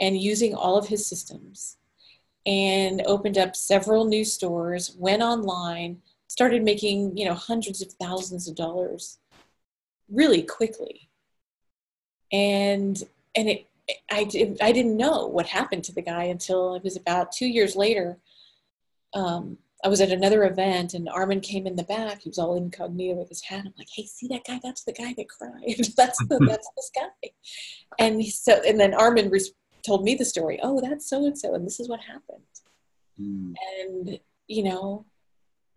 and 0.00 0.20
using 0.20 0.54
all 0.54 0.76
of 0.76 0.88
his 0.88 1.06
systems 1.06 1.76
and 2.46 3.02
opened 3.06 3.38
up 3.38 3.54
several 3.54 4.04
new 4.04 4.24
stores, 4.24 4.96
went 4.98 5.22
online, 5.22 6.00
started 6.28 6.62
making 6.62 7.16
you 7.16 7.24
know 7.24 7.34
hundreds 7.34 7.82
of 7.82 7.90
thousands 7.92 8.48
of 8.48 8.54
dollars 8.54 9.18
really 10.10 10.42
quickly 10.42 11.08
and 12.32 13.02
and 13.36 13.48
it 13.48 13.66
I, 14.10 14.24
did, 14.24 14.58
I 14.60 14.72
didn't 14.72 14.96
know 14.96 15.26
what 15.26 15.46
happened 15.46 15.84
to 15.84 15.94
the 15.94 16.02
guy 16.02 16.24
until 16.24 16.74
it 16.74 16.84
was 16.84 16.96
about 16.96 17.32
two 17.32 17.46
years 17.46 17.74
later. 17.74 18.18
Um, 19.14 19.58
I 19.84 19.88
was 19.88 20.00
at 20.00 20.10
another 20.10 20.44
event 20.44 20.94
and 20.94 21.08
Armand 21.08 21.42
came 21.42 21.66
in 21.66 21.76
the 21.76 21.84
back. 21.84 22.22
He 22.22 22.28
was 22.28 22.38
all 22.38 22.56
incognito 22.56 23.14
with 23.14 23.28
his 23.28 23.42
hat. 23.42 23.64
I'm 23.64 23.72
like, 23.78 23.88
"Hey, 23.94 24.04
see 24.04 24.26
that 24.28 24.44
guy? 24.44 24.60
That's 24.62 24.82
the 24.82 24.92
guy 24.92 25.14
that 25.16 25.28
cried. 25.28 25.76
that's 25.96 26.18
the, 26.26 26.38
that's 26.48 26.68
this 26.76 26.90
guy." 26.94 27.30
And 27.98 28.20
he, 28.20 28.30
so, 28.30 28.60
and 28.66 28.78
then 28.78 28.92
Armand 28.92 29.30
re- 29.30 29.40
told 29.86 30.04
me 30.04 30.16
the 30.16 30.24
story. 30.24 30.58
Oh, 30.62 30.80
that's 30.80 31.08
so 31.08 31.24
and 31.24 31.38
so, 31.38 31.54
and 31.54 31.64
this 31.64 31.78
is 31.78 31.88
what 31.88 32.00
happened. 32.00 32.42
Mm. 33.20 33.54
And 33.80 34.20
you 34.48 34.64
know, 34.64 35.06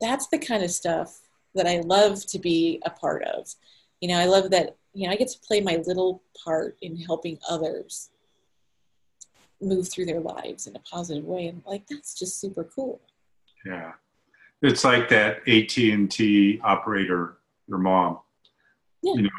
that's 0.02 0.28
the 0.28 0.40
kind 0.40 0.64
of 0.64 0.72
stuff 0.72 1.22
that 1.56 1.68
I 1.68 1.82
love 1.82 2.26
to 2.28 2.40
be 2.40 2.82
a 2.86 2.90
part 2.90 3.24
of. 3.24 3.54
You 4.02 4.10
know, 4.10 4.18
I 4.18 4.26
love 4.26 4.50
that 4.52 4.76
you 4.94 5.08
know 5.08 5.14
I 5.14 5.16
get 5.16 5.30
to 5.30 5.40
play 5.40 5.62
my 5.62 5.82
little 5.86 6.24
part 6.44 6.78
in 6.82 6.98
helping 6.98 7.38
others 7.50 8.10
move 9.62 9.88
through 9.88 10.06
their 10.06 10.20
lives 10.20 10.68
in 10.68 10.76
a 10.76 10.80
positive 10.80 11.24
way, 11.24 11.48
and 11.48 11.62
like 11.66 11.86
that's 11.88 12.18
just 12.18 12.42
super 12.42 12.64
cool. 12.64 13.00
Yeah, 13.66 13.94
it's 14.62 14.84
like 14.84 15.08
that 15.10 15.48
AT 15.48 15.78
and 15.78 16.10
T 16.10 16.60
operator, 16.64 17.38
your 17.68 17.78
mom. 17.78 18.20
Yeah. 19.04 19.14
You 19.16 19.22
know, 19.24 19.30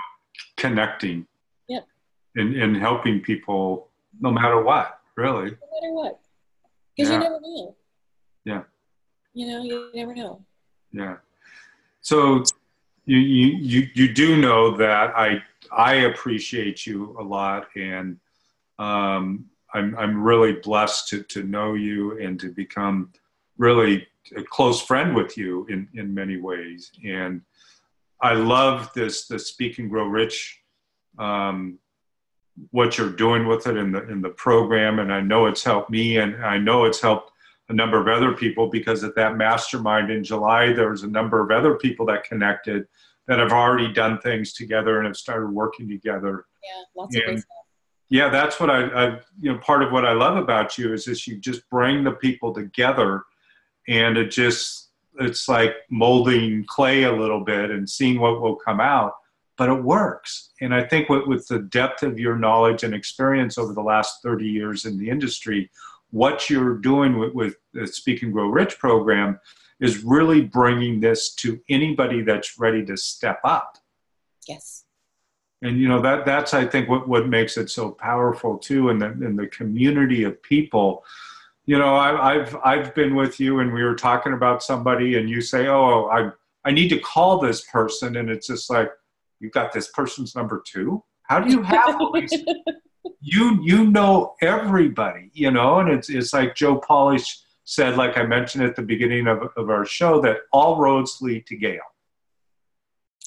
connecting. 0.56 1.26
Yep. 1.68 1.86
And 2.36 2.56
and 2.56 2.76
helping 2.76 3.20
people 3.20 3.88
no 4.20 4.30
matter 4.30 4.62
what, 4.62 5.00
really. 5.16 5.50
No 5.50 5.80
matter 5.80 5.92
what, 5.92 6.20
because 6.96 7.10
yeah. 7.10 7.16
you 7.16 7.22
never 7.22 7.40
know. 7.40 7.76
Yeah. 8.44 8.62
You 9.34 9.46
know, 9.46 9.62
you 9.62 9.90
never 9.94 10.14
know. 10.14 10.44
Yeah. 10.92 11.16
So 12.00 12.44
you, 13.06 13.18
you, 13.18 13.88
you, 13.94 14.12
do 14.12 14.36
know 14.36 14.76
that 14.76 15.16
I, 15.16 15.42
I 15.72 15.94
appreciate 15.94 16.86
you 16.86 17.16
a 17.18 17.22
lot 17.22 17.68
and 17.76 18.18
um, 18.78 19.46
I'm, 19.74 19.96
I'm 19.96 20.22
really 20.22 20.54
blessed 20.54 21.08
to, 21.08 21.22
to 21.22 21.42
know 21.44 21.74
you 21.74 22.18
and 22.18 22.38
to 22.40 22.50
become 22.50 23.12
really 23.58 24.06
a 24.36 24.42
close 24.42 24.80
friend 24.80 25.14
with 25.14 25.36
you 25.36 25.66
in, 25.66 25.88
in 25.94 26.14
many 26.14 26.36
ways. 26.36 26.92
And 27.04 27.42
I 28.20 28.34
love 28.34 28.92
this, 28.94 29.26
the 29.26 29.38
Speak 29.38 29.78
and 29.78 29.90
Grow 29.90 30.06
Rich, 30.06 30.60
um, 31.18 31.78
what 32.70 32.98
you're 32.98 33.10
doing 33.10 33.46
with 33.46 33.66
it 33.66 33.76
in 33.76 33.92
the, 33.92 34.08
in 34.08 34.20
the 34.20 34.30
program. 34.30 34.98
And 34.98 35.12
I 35.12 35.20
know 35.20 35.46
it's 35.46 35.64
helped 35.64 35.90
me 35.90 36.18
and 36.18 36.44
I 36.44 36.58
know 36.58 36.84
it's 36.84 37.00
helped 37.00 37.31
a 37.72 37.74
number 37.74 37.98
of 37.98 38.06
other 38.06 38.36
people 38.36 38.68
because 38.68 39.02
at 39.02 39.16
that 39.16 39.36
mastermind 39.36 40.10
in 40.10 40.22
July, 40.22 40.72
there 40.72 40.90
was 40.90 41.02
a 41.02 41.08
number 41.08 41.42
of 41.42 41.50
other 41.50 41.76
people 41.76 42.06
that 42.06 42.22
connected 42.22 42.86
that 43.26 43.38
have 43.38 43.52
already 43.52 43.92
done 43.92 44.18
things 44.18 44.52
together 44.52 44.98
and 44.98 45.06
have 45.06 45.16
started 45.16 45.48
working 45.48 45.88
together. 45.88 46.44
Yeah, 46.62 46.82
lots 46.94 47.14
and, 47.14 47.22
of 47.22 47.28
great 47.28 47.38
stuff. 47.38 47.56
Yeah, 48.10 48.28
that's 48.28 48.60
what 48.60 48.68
I, 48.68 48.84
I, 48.88 49.06
you 49.40 49.52
know, 49.52 49.58
part 49.58 49.82
of 49.82 49.90
what 49.90 50.04
I 50.04 50.12
love 50.12 50.36
about 50.36 50.76
you 50.76 50.92
is 50.92 51.06
this: 51.06 51.26
you 51.26 51.38
just 51.38 51.68
bring 51.70 52.04
the 52.04 52.12
people 52.12 52.52
together, 52.52 53.22
and 53.88 54.18
it 54.18 54.30
just, 54.30 54.90
it's 55.18 55.48
like 55.48 55.74
molding 55.90 56.64
clay 56.68 57.04
a 57.04 57.12
little 57.12 57.42
bit 57.42 57.70
and 57.70 57.88
seeing 57.88 58.20
what 58.20 58.40
will 58.40 58.56
come 58.56 58.80
out. 58.80 59.14
But 59.56 59.70
it 59.70 59.82
works, 59.82 60.50
and 60.60 60.74
I 60.74 60.84
think 60.84 61.08
with, 61.08 61.26
with 61.26 61.46
the 61.46 61.60
depth 61.60 62.02
of 62.02 62.18
your 62.18 62.36
knowledge 62.36 62.82
and 62.82 62.94
experience 62.94 63.56
over 63.56 63.72
the 63.72 63.82
last 63.82 64.22
30 64.22 64.44
years 64.46 64.84
in 64.84 64.98
the 64.98 65.08
industry, 65.08 65.70
what 66.12 66.48
you're 66.48 66.76
doing 66.76 67.18
with, 67.18 67.34
with 67.34 67.56
the 67.72 67.86
Speak 67.86 68.22
and 68.22 68.32
Grow 68.32 68.46
Rich 68.46 68.78
program 68.78 69.40
is 69.80 70.04
really 70.04 70.42
bringing 70.42 71.00
this 71.00 71.34
to 71.34 71.60
anybody 71.68 72.22
that's 72.22 72.58
ready 72.58 72.84
to 72.84 72.96
step 72.96 73.40
up. 73.42 73.78
Yes. 74.46 74.84
And 75.62 75.78
you 75.78 75.88
know 75.88 76.00
that 76.00 76.24
that's 76.24 76.54
I 76.54 76.66
think 76.66 76.88
what, 76.88 77.08
what 77.08 77.28
makes 77.28 77.56
it 77.56 77.70
so 77.70 77.90
powerful 77.90 78.58
too, 78.58 78.90
in 78.90 78.98
the 78.98 79.06
in 79.06 79.36
the 79.36 79.46
community 79.46 80.24
of 80.24 80.42
people. 80.42 81.04
You 81.66 81.78
know, 81.78 81.94
I, 81.94 82.34
I've 82.34 82.56
I've 82.64 82.94
been 82.96 83.14
with 83.14 83.38
you, 83.38 83.60
and 83.60 83.72
we 83.72 83.84
were 83.84 83.94
talking 83.94 84.32
about 84.32 84.64
somebody, 84.64 85.16
and 85.18 85.30
you 85.30 85.40
say, 85.40 85.68
"Oh, 85.68 85.84
oh 85.84 86.10
I 86.10 86.30
I 86.68 86.72
need 86.72 86.88
to 86.88 86.98
call 86.98 87.38
this 87.38 87.64
person," 87.70 88.16
and 88.16 88.28
it's 88.28 88.48
just 88.48 88.70
like, 88.70 88.90
you've 89.38 89.52
got 89.52 89.72
this 89.72 89.88
person's 89.88 90.34
number 90.34 90.62
two? 90.66 91.04
How 91.22 91.38
do 91.38 91.50
you 91.50 91.62
have 91.62 91.94
all 91.94 92.12
these 92.12 92.34
you 93.20 93.58
you 93.62 93.86
know 93.90 94.34
everybody, 94.40 95.30
you 95.32 95.50
know, 95.50 95.80
and 95.80 95.88
it's 95.88 96.08
it's 96.08 96.32
like 96.32 96.54
Joe 96.54 96.76
Polish 96.76 97.42
said, 97.64 97.96
like 97.96 98.16
I 98.18 98.24
mentioned 98.24 98.64
at 98.64 98.76
the 98.76 98.82
beginning 98.82 99.26
of, 99.26 99.48
of 99.56 99.70
our 99.70 99.84
show, 99.84 100.20
that 100.22 100.38
all 100.52 100.78
roads 100.78 101.18
lead 101.20 101.46
to 101.46 101.56
Gail. 101.56 101.80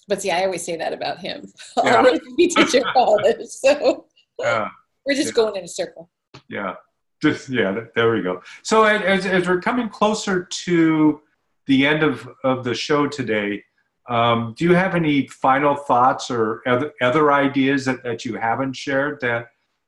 But 0.08 0.22
see, 0.22 0.32
I 0.32 0.44
always 0.44 0.64
say 0.64 0.76
that 0.78 0.94
about 0.94 1.20
him. 1.20 1.52
Yeah. 1.84 1.96
All 1.98 2.04
roads 2.04 2.22
lead 2.38 2.52
to 2.52 2.66
Joe 2.66 2.84
Polish. 2.94 3.36
So 3.50 4.06
yeah. 4.40 4.68
we're 5.06 5.16
just 5.16 5.30
yeah. 5.30 5.34
going 5.34 5.56
in 5.56 5.64
a 5.64 5.68
circle. 5.68 6.10
Yeah. 6.50 6.76
Just, 7.22 7.50
yeah, 7.50 7.86
there 7.96 8.12
we 8.12 8.22
go. 8.22 8.42
So 8.62 8.84
as, 8.84 9.26
as 9.26 9.48
we're 9.48 9.62
coming 9.62 9.88
closer 9.88 10.44
to 10.44 11.22
the 11.66 11.88
end 11.88 12.04
of, 12.04 12.28
of 12.44 12.66
the 12.66 12.76
show 12.76 13.08
today, 13.08 13.64
um, 14.10 14.54
do 14.58 14.66
you 14.66 14.74
have 14.74 14.94
any 14.94 15.28
final 15.28 15.76
thoughts 15.76 16.30
or 16.30 16.62
other, 16.68 16.92
other 17.02 17.32
ideas 17.32 17.86
that, 17.86 18.04
that 18.04 18.26
you 18.26 18.36
haven't 18.36 18.76
shared 18.76 19.22
that 19.22 19.48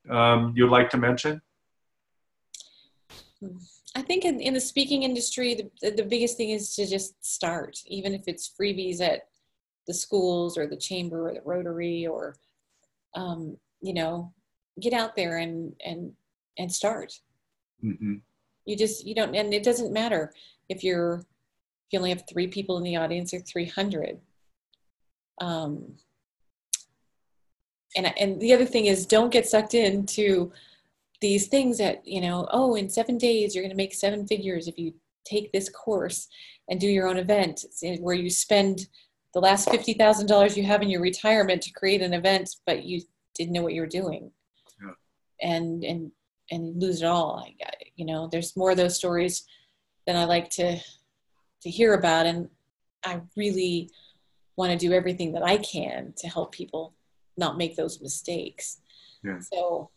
um, 0.09 0.53
you'd 0.55 0.69
like 0.69 0.89
to 0.91 0.97
mention? 0.97 1.41
I 3.95 4.01
think 4.01 4.25
in, 4.25 4.39
in 4.39 4.53
the 4.53 4.61
speaking 4.61 5.03
industry, 5.03 5.69
the, 5.81 5.91
the 5.91 6.03
biggest 6.03 6.37
thing 6.37 6.51
is 6.51 6.75
to 6.75 6.85
just 6.85 7.23
start, 7.25 7.77
even 7.87 8.13
if 8.13 8.23
it's 8.27 8.53
freebies 8.59 9.01
at 9.01 9.27
the 9.87 9.93
schools 9.93 10.57
or 10.57 10.67
the 10.67 10.77
chamber 10.77 11.29
or 11.29 11.33
the 11.33 11.41
Rotary 11.43 12.05
or, 12.05 12.35
um, 13.15 13.57
you 13.81 13.93
know, 13.93 14.33
get 14.79 14.93
out 14.93 15.15
there 15.15 15.37
and 15.37 15.73
and 15.83 16.13
and 16.57 16.71
start. 16.71 17.19
Mm-hmm. 17.83 18.15
You 18.65 18.75
just 18.75 19.05
you 19.05 19.15
don't, 19.15 19.35
and 19.35 19.53
it 19.53 19.63
doesn't 19.63 19.93
matter 19.93 20.33
if 20.69 20.83
you're 20.83 21.19
if 21.19 21.93
you 21.93 21.99
only 21.99 22.09
have 22.09 22.23
three 22.29 22.47
people 22.47 22.77
in 22.77 22.83
the 22.83 22.97
audience 22.97 23.33
or 23.33 23.39
three 23.39 23.65
hundred. 23.65 24.19
Um, 25.39 25.93
and 27.97 28.13
and 28.17 28.39
the 28.39 28.53
other 28.53 28.65
thing 28.65 28.85
is 28.85 29.05
don't 29.05 29.31
get 29.31 29.47
sucked 29.47 29.73
into 29.73 30.51
these 31.19 31.47
things 31.47 31.77
that 31.79 32.05
you 32.07 32.21
know 32.21 32.47
oh 32.51 32.75
in 32.75 32.89
seven 32.89 33.17
days 33.17 33.53
you're 33.53 33.63
going 33.63 33.71
to 33.71 33.75
make 33.75 33.93
seven 33.93 34.25
figures 34.25 34.67
if 34.67 34.77
you 34.77 34.93
take 35.25 35.51
this 35.51 35.69
course 35.69 36.27
and 36.69 36.79
do 36.79 36.87
your 36.87 37.07
own 37.07 37.17
event 37.17 37.65
where 37.99 38.15
you 38.15 38.29
spend 38.29 38.87
the 39.33 39.41
last 39.41 39.67
$50000 39.67 40.55
you 40.55 40.63
have 40.63 40.81
in 40.81 40.89
your 40.89 41.01
retirement 41.01 41.61
to 41.63 41.71
create 41.71 42.01
an 42.01 42.13
event 42.13 42.55
but 42.65 42.83
you 42.83 43.01
didn't 43.35 43.53
know 43.53 43.61
what 43.61 43.73
you 43.73 43.81
were 43.81 43.87
doing 43.87 44.31
yeah. 44.81 44.93
and 45.41 45.83
and 45.83 46.11
and 46.51 46.81
lose 46.81 47.01
it 47.01 47.05
all 47.05 47.45
I, 47.45 47.71
you 47.95 48.05
know 48.05 48.29
there's 48.31 48.55
more 48.55 48.71
of 48.71 48.77
those 48.77 48.95
stories 48.95 49.45
than 50.05 50.15
i 50.15 50.23
like 50.23 50.49
to 50.51 50.79
to 51.61 51.69
hear 51.69 51.93
about 51.93 52.25
and 52.25 52.47
i 53.03 53.19
really 53.35 53.89
want 54.55 54.71
to 54.71 54.77
do 54.77 54.93
everything 54.93 55.33
that 55.33 55.43
i 55.43 55.57
can 55.57 56.13
to 56.17 56.27
help 56.27 56.51
people 56.51 56.93
not 57.37 57.57
make 57.57 57.75
those 57.75 58.01
mistakes. 58.01 58.79
Yeah. 59.23 59.39
So, 59.39 59.89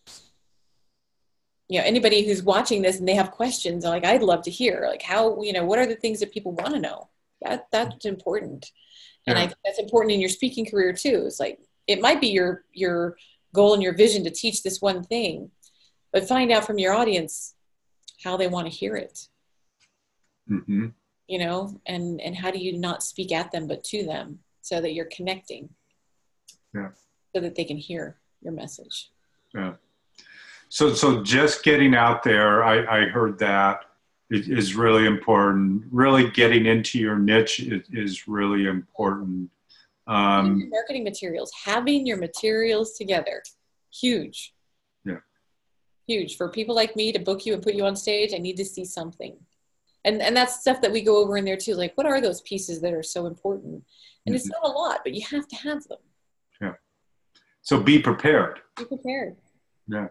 you 1.68 1.78
know, 1.78 1.84
anybody 1.84 2.26
who's 2.26 2.42
watching 2.42 2.82
this 2.82 2.98
and 2.98 3.08
they 3.08 3.14
have 3.14 3.30
questions, 3.30 3.84
like 3.84 4.04
I'd 4.04 4.22
love 4.22 4.42
to 4.42 4.50
hear, 4.50 4.86
like 4.88 5.02
how, 5.02 5.40
you 5.42 5.52
know, 5.52 5.64
what 5.64 5.78
are 5.78 5.86
the 5.86 5.94
things 5.94 6.20
that 6.20 6.32
people 6.32 6.52
want 6.52 6.74
to 6.74 6.80
know? 6.80 7.08
That 7.42 7.68
that's 7.72 8.04
important, 8.04 8.70
and 9.26 9.38
I 9.38 9.46
think 9.46 9.56
that's 9.64 9.78
important 9.78 10.12
in 10.12 10.20
your 10.20 10.28
speaking 10.28 10.66
career 10.66 10.92
too. 10.92 11.24
It's 11.24 11.40
like 11.40 11.58
it 11.86 12.02
might 12.02 12.20
be 12.20 12.26
your 12.26 12.64
your 12.74 13.16
goal 13.54 13.72
and 13.72 13.82
your 13.82 13.94
vision 13.94 14.24
to 14.24 14.30
teach 14.30 14.62
this 14.62 14.82
one 14.82 15.02
thing, 15.02 15.50
but 16.12 16.28
find 16.28 16.52
out 16.52 16.66
from 16.66 16.78
your 16.78 16.92
audience 16.92 17.54
how 18.22 18.36
they 18.36 18.46
want 18.46 18.66
to 18.66 18.76
hear 18.76 18.94
it. 18.94 19.26
Mm-hmm. 20.50 20.88
You 21.28 21.38
know, 21.38 21.80
and 21.86 22.20
and 22.20 22.36
how 22.36 22.50
do 22.50 22.58
you 22.58 22.76
not 22.76 23.02
speak 23.02 23.32
at 23.32 23.52
them 23.52 23.66
but 23.66 23.84
to 23.84 24.04
them 24.04 24.40
so 24.60 24.82
that 24.82 24.92
you're 24.92 25.06
connecting? 25.06 25.70
Yeah 26.74 26.90
so 27.34 27.40
that 27.40 27.54
they 27.54 27.64
can 27.64 27.76
hear 27.76 28.18
your 28.42 28.52
message. 28.52 29.10
Yeah. 29.54 29.74
So, 30.68 30.94
so 30.94 31.22
just 31.22 31.64
getting 31.64 31.94
out 31.94 32.22
there, 32.22 32.62
I, 32.62 33.02
I 33.02 33.08
heard 33.08 33.38
that 33.40 33.80
is 34.30 34.76
really 34.76 35.06
important. 35.06 35.84
Really 35.90 36.30
getting 36.30 36.66
into 36.66 36.98
your 36.98 37.18
niche 37.18 37.60
is, 37.60 37.82
is 37.92 38.28
really 38.28 38.66
important. 38.66 39.50
Um, 40.06 40.68
marketing 40.70 41.04
materials, 41.04 41.52
having 41.64 42.06
your 42.06 42.16
materials 42.16 42.94
together, 42.96 43.42
huge. 43.92 44.54
Yeah. 45.04 45.18
Huge 46.06 46.36
for 46.36 46.48
people 46.48 46.74
like 46.74 46.96
me 46.96 47.12
to 47.12 47.18
book 47.18 47.44
you 47.44 47.54
and 47.54 47.62
put 47.62 47.74
you 47.74 47.84
on 47.84 47.96
stage. 47.96 48.32
I 48.34 48.38
need 48.38 48.56
to 48.56 48.64
see 48.64 48.84
something, 48.84 49.36
and 50.04 50.20
and 50.20 50.36
that's 50.36 50.60
stuff 50.60 50.80
that 50.80 50.92
we 50.92 51.02
go 51.02 51.18
over 51.18 51.36
in 51.36 51.44
there 51.44 51.56
too. 51.56 51.74
Like, 51.74 51.96
what 51.96 52.06
are 52.06 52.20
those 52.20 52.40
pieces 52.42 52.80
that 52.80 52.92
are 52.92 53.02
so 53.04 53.26
important? 53.26 53.84
And 54.26 54.34
mm-hmm. 54.34 54.34
it's 54.34 54.48
not 54.48 54.64
a 54.64 54.68
lot, 54.68 55.00
but 55.04 55.14
you 55.14 55.24
have 55.30 55.46
to 55.46 55.56
have 55.56 55.86
them. 55.86 55.98
So 57.62 57.80
be 57.80 57.98
prepared. 57.98 58.60
Be 58.76 58.84
prepared. 58.84 59.36
Yeah. 59.86 60.08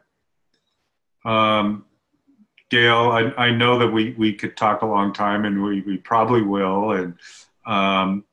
Um, 1.26 1.86
Gail, 2.70 3.10
I, 3.12 3.22
I 3.38 3.52
know 3.52 3.80
that 3.80 3.88
we, 3.88 4.14
we 4.18 4.34
could 4.34 4.56
talk 4.56 4.84
a 4.84 4.86
long 4.86 5.12
time 5.12 5.46
and 5.46 5.64
we, 5.64 5.82
we 5.82 5.98
probably 5.98 6.44
will. 6.44 6.92
And 6.92 7.16
um, 7.66 8.24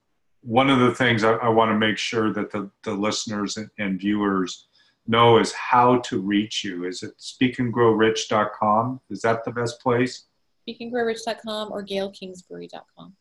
one 0.42 0.68
of 0.68 0.80
the 0.80 0.94
things 0.94 1.24
I, 1.24 1.32
I 1.34 1.48
want 1.48 1.70
to 1.70 1.78
make 1.78 1.96
sure 1.96 2.32
that 2.32 2.50
the, 2.50 2.70
the 2.84 2.92
listeners 2.92 3.56
and, 3.56 3.70
and 3.78 3.98
viewers 3.98 4.66
know 5.06 5.38
is 5.38 5.52
how 5.52 5.98
to 6.00 6.20
reach 6.20 6.64
you. 6.64 6.84
Is 6.84 7.02
it 7.02 7.12
speakandgrowrich.com? 7.18 9.00
Is 9.08 9.22
that 9.22 9.44
the 9.44 9.52
best 9.52 9.80
place? 9.80 10.24
Speakandgrowrich.com 10.68 11.72
or 11.72 11.84
gailkingsbury.com. 11.84 13.14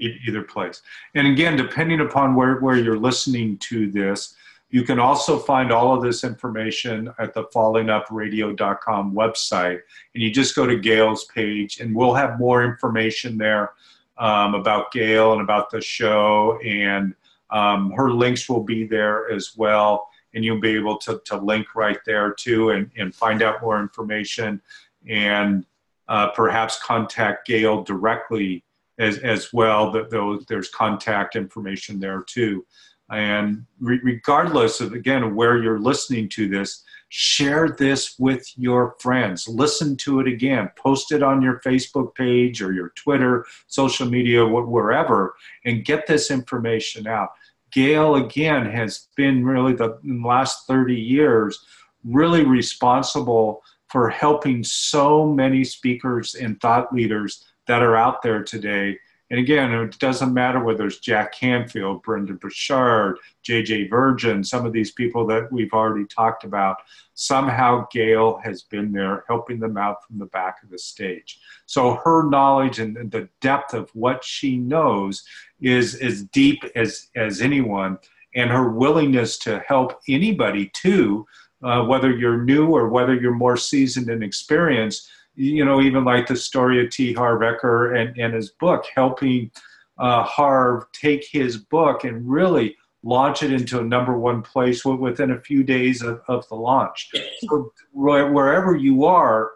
E- 0.00 0.18
either 0.26 0.42
place. 0.42 0.82
And 1.14 1.28
again, 1.28 1.56
depending 1.56 2.00
upon 2.00 2.34
where, 2.34 2.56
where 2.56 2.76
you're 2.76 2.98
listening 2.98 3.58
to 3.58 3.90
this, 3.90 4.34
you 4.70 4.82
can 4.82 4.98
also 4.98 5.38
find 5.38 5.70
all 5.70 5.94
of 5.94 6.02
this 6.02 6.24
information 6.24 7.12
at 7.18 7.32
the 7.34 7.44
fallingupradio.com 7.44 9.14
website. 9.14 9.80
And 10.14 10.22
you 10.22 10.30
just 10.30 10.56
go 10.56 10.66
to 10.66 10.76
Gail's 10.76 11.24
page, 11.26 11.80
and 11.80 11.94
we'll 11.94 12.14
have 12.14 12.38
more 12.38 12.64
information 12.64 13.38
there 13.38 13.72
um, 14.18 14.54
about 14.54 14.90
Gail 14.92 15.32
and 15.32 15.40
about 15.40 15.70
the 15.70 15.80
show. 15.80 16.58
And 16.64 17.14
um, 17.50 17.92
her 17.92 18.10
links 18.10 18.48
will 18.48 18.64
be 18.64 18.86
there 18.86 19.30
as 19.30 19.56
well. 19.56 20.08
And 20.34 20.44
you'll 20.44 20.60
be 20.60 20.74
able 20.74 20.98
to, 20.98 21.20
to 21.26 21.36
link 21.36 21.74
right 21.74 21.98
there 22.04 22.32
too 22.32 22.70
and, 22.70 22.90
and 22.96 23.14
find 23.14 23.42
out 23.42 23.62
more 23.62 23.80
information 23.80 24.60
and 25.08 25.64
uh, 26.08 26.28
perhaps 26.30 26.82
contact 26.82 27.46
Gail 27.46 27.82
directly 27.82 28.62
as, 28.98 29.18
as 29.18 29.52
well. 29.52 29.90
That 29.92 30.10
there's 30.48 30.68
contact 30.68 31.36
information 31.36 31.98
there 31.98 32.22
too. 32.22 32.66
And 33.10 33.66
re- 33.80 34.00
regardless 34.02 34.80
of, 34.80 34.92
again, 34.92 35.34
where 35.34 35.62
you're 35.62 35.78
listening 35.78 36.28
to 36.30 36.48
this, 36.48 36.84
share 37.08 37.70
this 37.70 38.18
with 38.18 38.46
your 38.56 38.96
friends. 38.98 39.46
Listen 39.46 39.96
to 39.96 40.20
it 40.20 40.26
again. 40.26 40.70
Post 40.76 41.12
it 41.12 41.22
on 41.22 41.40
your 41.40 41.60
Facebook 41.60 42.14
page 42.14 42.60
or 42.60 42.72
your 42.72 42.90
Twitter, 42.90 43.46
social 43.68 44.08
media, 44.08 44.44
wherever, 44.44 45.36
and 45.64 45.84
get 45.84 46.06
this 46.06 46.30
information 46.30 47.06
out. 47.06 47.30
Gail, 47.72 48.16
again, 48.16 48.66
has 48.66 49.08
been 49.16 49.44
really 49.44 49.74
the, 49.74 49.98
last 50.04 50.66
30 50.66 50.94
years, 50.94 51.64
really 52.04 52.44
responsible 52.44 53.62
for 53.88 54.08
helping 54.08 54.64
so 54.64 55.26
many 55.26 55.62
speakers 55.62 56.34
and 56.34 56.60
thought 56.60 56.92
leaders 56.92 57.44
that 57.66 57.82
are 57.82 57.96
out 57.96 58.22
there 58.22 58.42
today 58.42 58.98
and 59.30 59.40
again, 59.40 59.72
it 59.72 59.98
doesn't 59.98 60.32
matter 60.32 60.62
whether 60.62 60.86
it's 60.86 60.98
Jack 60.98 61.32
Canfield, 61.32 62.02
Brendon 62.02 62.36
Burchard, 62.36 63.18
JJ 63.44 63.90
Virgin, 63.90 64.44
some 64.44 64.64
of 64.64 64.72
these 64.72 64.92
people 64.92 65.26
that 65.26 65.50
we've 65.50 65.72
already 65.72 66.04
talked 66.04 66.44
about. 66.44 66.76
Somehow 67.14 67.88
Gail 67.90 68.38
has 68.44 68.62
been 68.62 68.92
there 68.92 69.24
helping 69.26 69.58
them 69.58 69.76
out 69.76 70.06
from 70.06 70.18
the 70.18 70.26
back 70.26 70.62
of 70.62 70.70
the 70.70 70.78
stage. 70.78 71.40
So 71.66 71.96
her 72.04 72.28
knowledge 72.28 72.78
and 72.78 73.10
the 73.10 73.28
depth 73.40 73.74
of 73.74 73.90
what 73.94 74.22
she 74.22 74.58
knows 74.58 75.24
is 75.60 75.96
as 75.96 76.22
deep 76.24 76.62
as, 76.76 77.08
as 77.16 77.40
anyone. 77.40 77.98
And 78.36 78.50
her 78.50 78.70
willingness 78.70 79.38
to 79.38 79.58
help 79.66 80.00
anybody 80.08 80.70
too, 80.72 81.26
uh, 81.64 81.82
whether 81.82 82.16
you're 82.16 82.44
new 82.44 82.68
or 82.68 82.90
whether 82.90 83.14
you're 83.14 83.34
more 83.34 83.56
seasoned 83.56 84.08
and 84.08 84.22
experienced, 84.22 85.08
you 85.36 85.64
know, 85.64 85.80
even 85.80 86.04
like 86.04 86.26
the 86.26 86.36
story 86.36 86.84
of 86.84 86.90
T. 86.90 87.12
Harv 87.12 87.40
Eker 87.40 87.98
and, 87.98 88.18
and 88.18 88.34
his 88.34 88.50
book, 88.50 88.86
helping 88.94 89.50
uh, 89.98 90.22
Harv 90.24 90.84
take 90.92 91.24
his 91.24 91.58
book 91.58 92.04
and 92.04 92.28
really 92.28 92.76
launch 93.02 93.42
it 93.42 93.52
into 93.52 93.78
a 93.78 93.84
number 93.84 94.18
one 94.18 94.42
place 94.42 94.84
within 94.84 95.30
a 95.30 95.40
few 95.40 95.62
days 95.62 96.02
of, 96.02 96.20
of 96.26 96.48
the 96.48 96.54
launch. 96.54 97.10
So 97.40 97.72
wherever 97.92 98.74
you 98.74 99.04
are, 99.04 99.52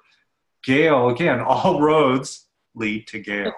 Gail, 0.62 1.09
again, 1.09 1.41
all 1.47 1.81
roads 1.81 2.47
lead 2.74 3.07
to 3.09 3.18
Gail. 3.18 3.53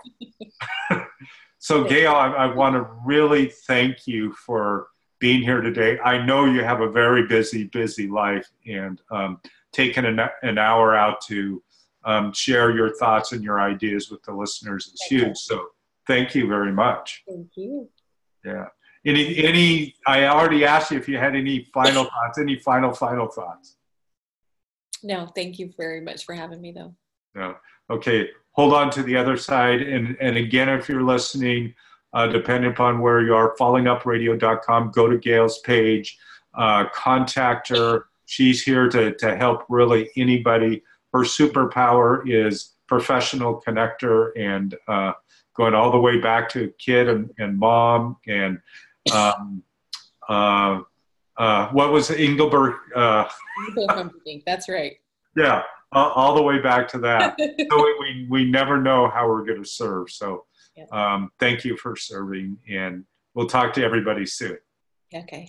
so 1.58 1.84
Gail, 1.84 2.12
I, 2.12 2.28
I 2.28 2.54
want 2.54 2.74
to 2.76 2.88
really 3.04 3.46
thank 3.66 4.06
you 4.06 4.32
for 4.32 4.88
being 5.18 5.42
here 5.42 5.60
today. 5.60 5.98
I 6.00 6.24
know 6.24 6.46
you 6.46 6.64
have 6.64 6.80
a 6.80 6.90
very 6.90 7.26
busy, 7.26 7.64
busy 7.64 8.08
life 8.08 8.50
and 8.66 9.00
um, 9.10 9.40
taking 9.72 10.04
an, 10.04 10.20
an 10.42 10.58
hour 10.58 10.96
out 10.96 11.20
to 11.26 11.62
um, 12.04 12.32
share 12.32 12.74
your 12.74 12.94
thoughts 12.96 13.32
and 13.32 13.42
your 13.42 13.60
ideas 13.60 14.10
with 14.10 14.22
the 14.22 14.32
listeners 14.32 14.86
is 14.86 15.02
huge. 15.02 15.36
So 15.36 15.68
thank 16.06 16.34
you 16.34 16.46
very 16.48 16.72
much. 16.72 17.22
Thank 17.28 17.50
you. 17.56 17.88
Yeah. 18.44 18.66
Any, 19.04 19.36
any, 19.44 19.94
I 20.06 20.26
already 20.26 20.64
asked 20.64 20.90
you 20.90 20.98
if 20.98 21.08
you 21.08 21.18
had 21.18 21.34
any 21.34 21.68
final 21.72 22.04
thoughts, 22.10 22.38
any 22.38 22.58
final, 22.58 22.92
final 22.92 23.26
thoughts? 23.26 23.76
No, 25.02 25.26
thank 25.26 25.58
you 25.58 25.72
very 25.76 26.00
much 26.00 26.24
for 26.24 26.34
having 26.34 26.60
me 26.60 26.72
though. 26.72 26.94
No. 27.34 27.56
Okay. 27.90 28.28
Hold 28.52 28.74
on 28.74 28.90
to 28.90 29.02
the 29.02 29.16
other 29.16 29.36
side. 29.36 29.82
And, 29.82 30.16
and 30.20 30.36
again, 30.36 30.68
if 30.68 30.88
you're 30.88 31.02
listening, 31.02 31.74
uh, 32.12 32.26
depending 32.26 32.70
upon 32.70 33.00
where 33.00 33.22
you 33.22 33.34
are, 33.34 33.56
fallingupradio.com, 33.56 34.90
go 34.90 35.08
to 35.08 35.18
Gail's 35.18 35.58
page, 35.60 36.18
uh, 36.54 36.84
contact 36.94 37.68
her. 37.68 38.06
She's 38.26 38.62
here 38.62 38.88
to, 38.90 39.14
to 39.16 39.36
help 39.36 39.64
really 39.68 40.10
anybody 40.16 40.82
her 41.12 41.20
superpower 41.20 42.22
is 42.26 42.74
professional 42.88 43.62
connector 43.66 44.30
and 44.36 44.74
uh, 44.88 45.12
going 45.54 45.74
all 45.74 45.90
the 45.90 45.98
way 45.98 46.18
back 46.20 46.48
to 46.50 46.72
kid 46.78 47.08
and, 47.08 47.30
and 47.38 47.58
mom 47.58 48.16
and 48.26 48.58
um, 49.12 49.62
uh, 50.28 50.80
uh, 51.36 51.68
what 51.70 51.92
was 51.92 52.10
Engelbert? 52.10 52.76
Uh, 52.94 53.28
That's 54.46 54.68
right. 54.68 54.96
Yeah, 55.36 55.62
all 55.92 56.34
the 56.34 56.42
way 56.42 56.58
back 56.60 56.88
to 56.88 56.98
that. 56.98 57.36
so 57.70 57.94
we, 58.00 58.26
we 58.28 58.50
never 58.50 58.80
know 58.80 59.08
how 59.08 59.26
we're 59.28 59.44
going 59.44 59.62
to 59.62 59.68
serve. 59.68 60.10
So 60.10 60.44
um, 60.90 61.30
thank 61.40 61.64
you 61.64 61.76
for 61.76 61.96
serving, 61.96 62.58
and 62.70 63.04
we'll 63.34 63.48
talk 63.48 63.72
to 63.74 63.84
everybody 63.84 64.26
soon. 64.26 64.58
Okay. 65.14 65.48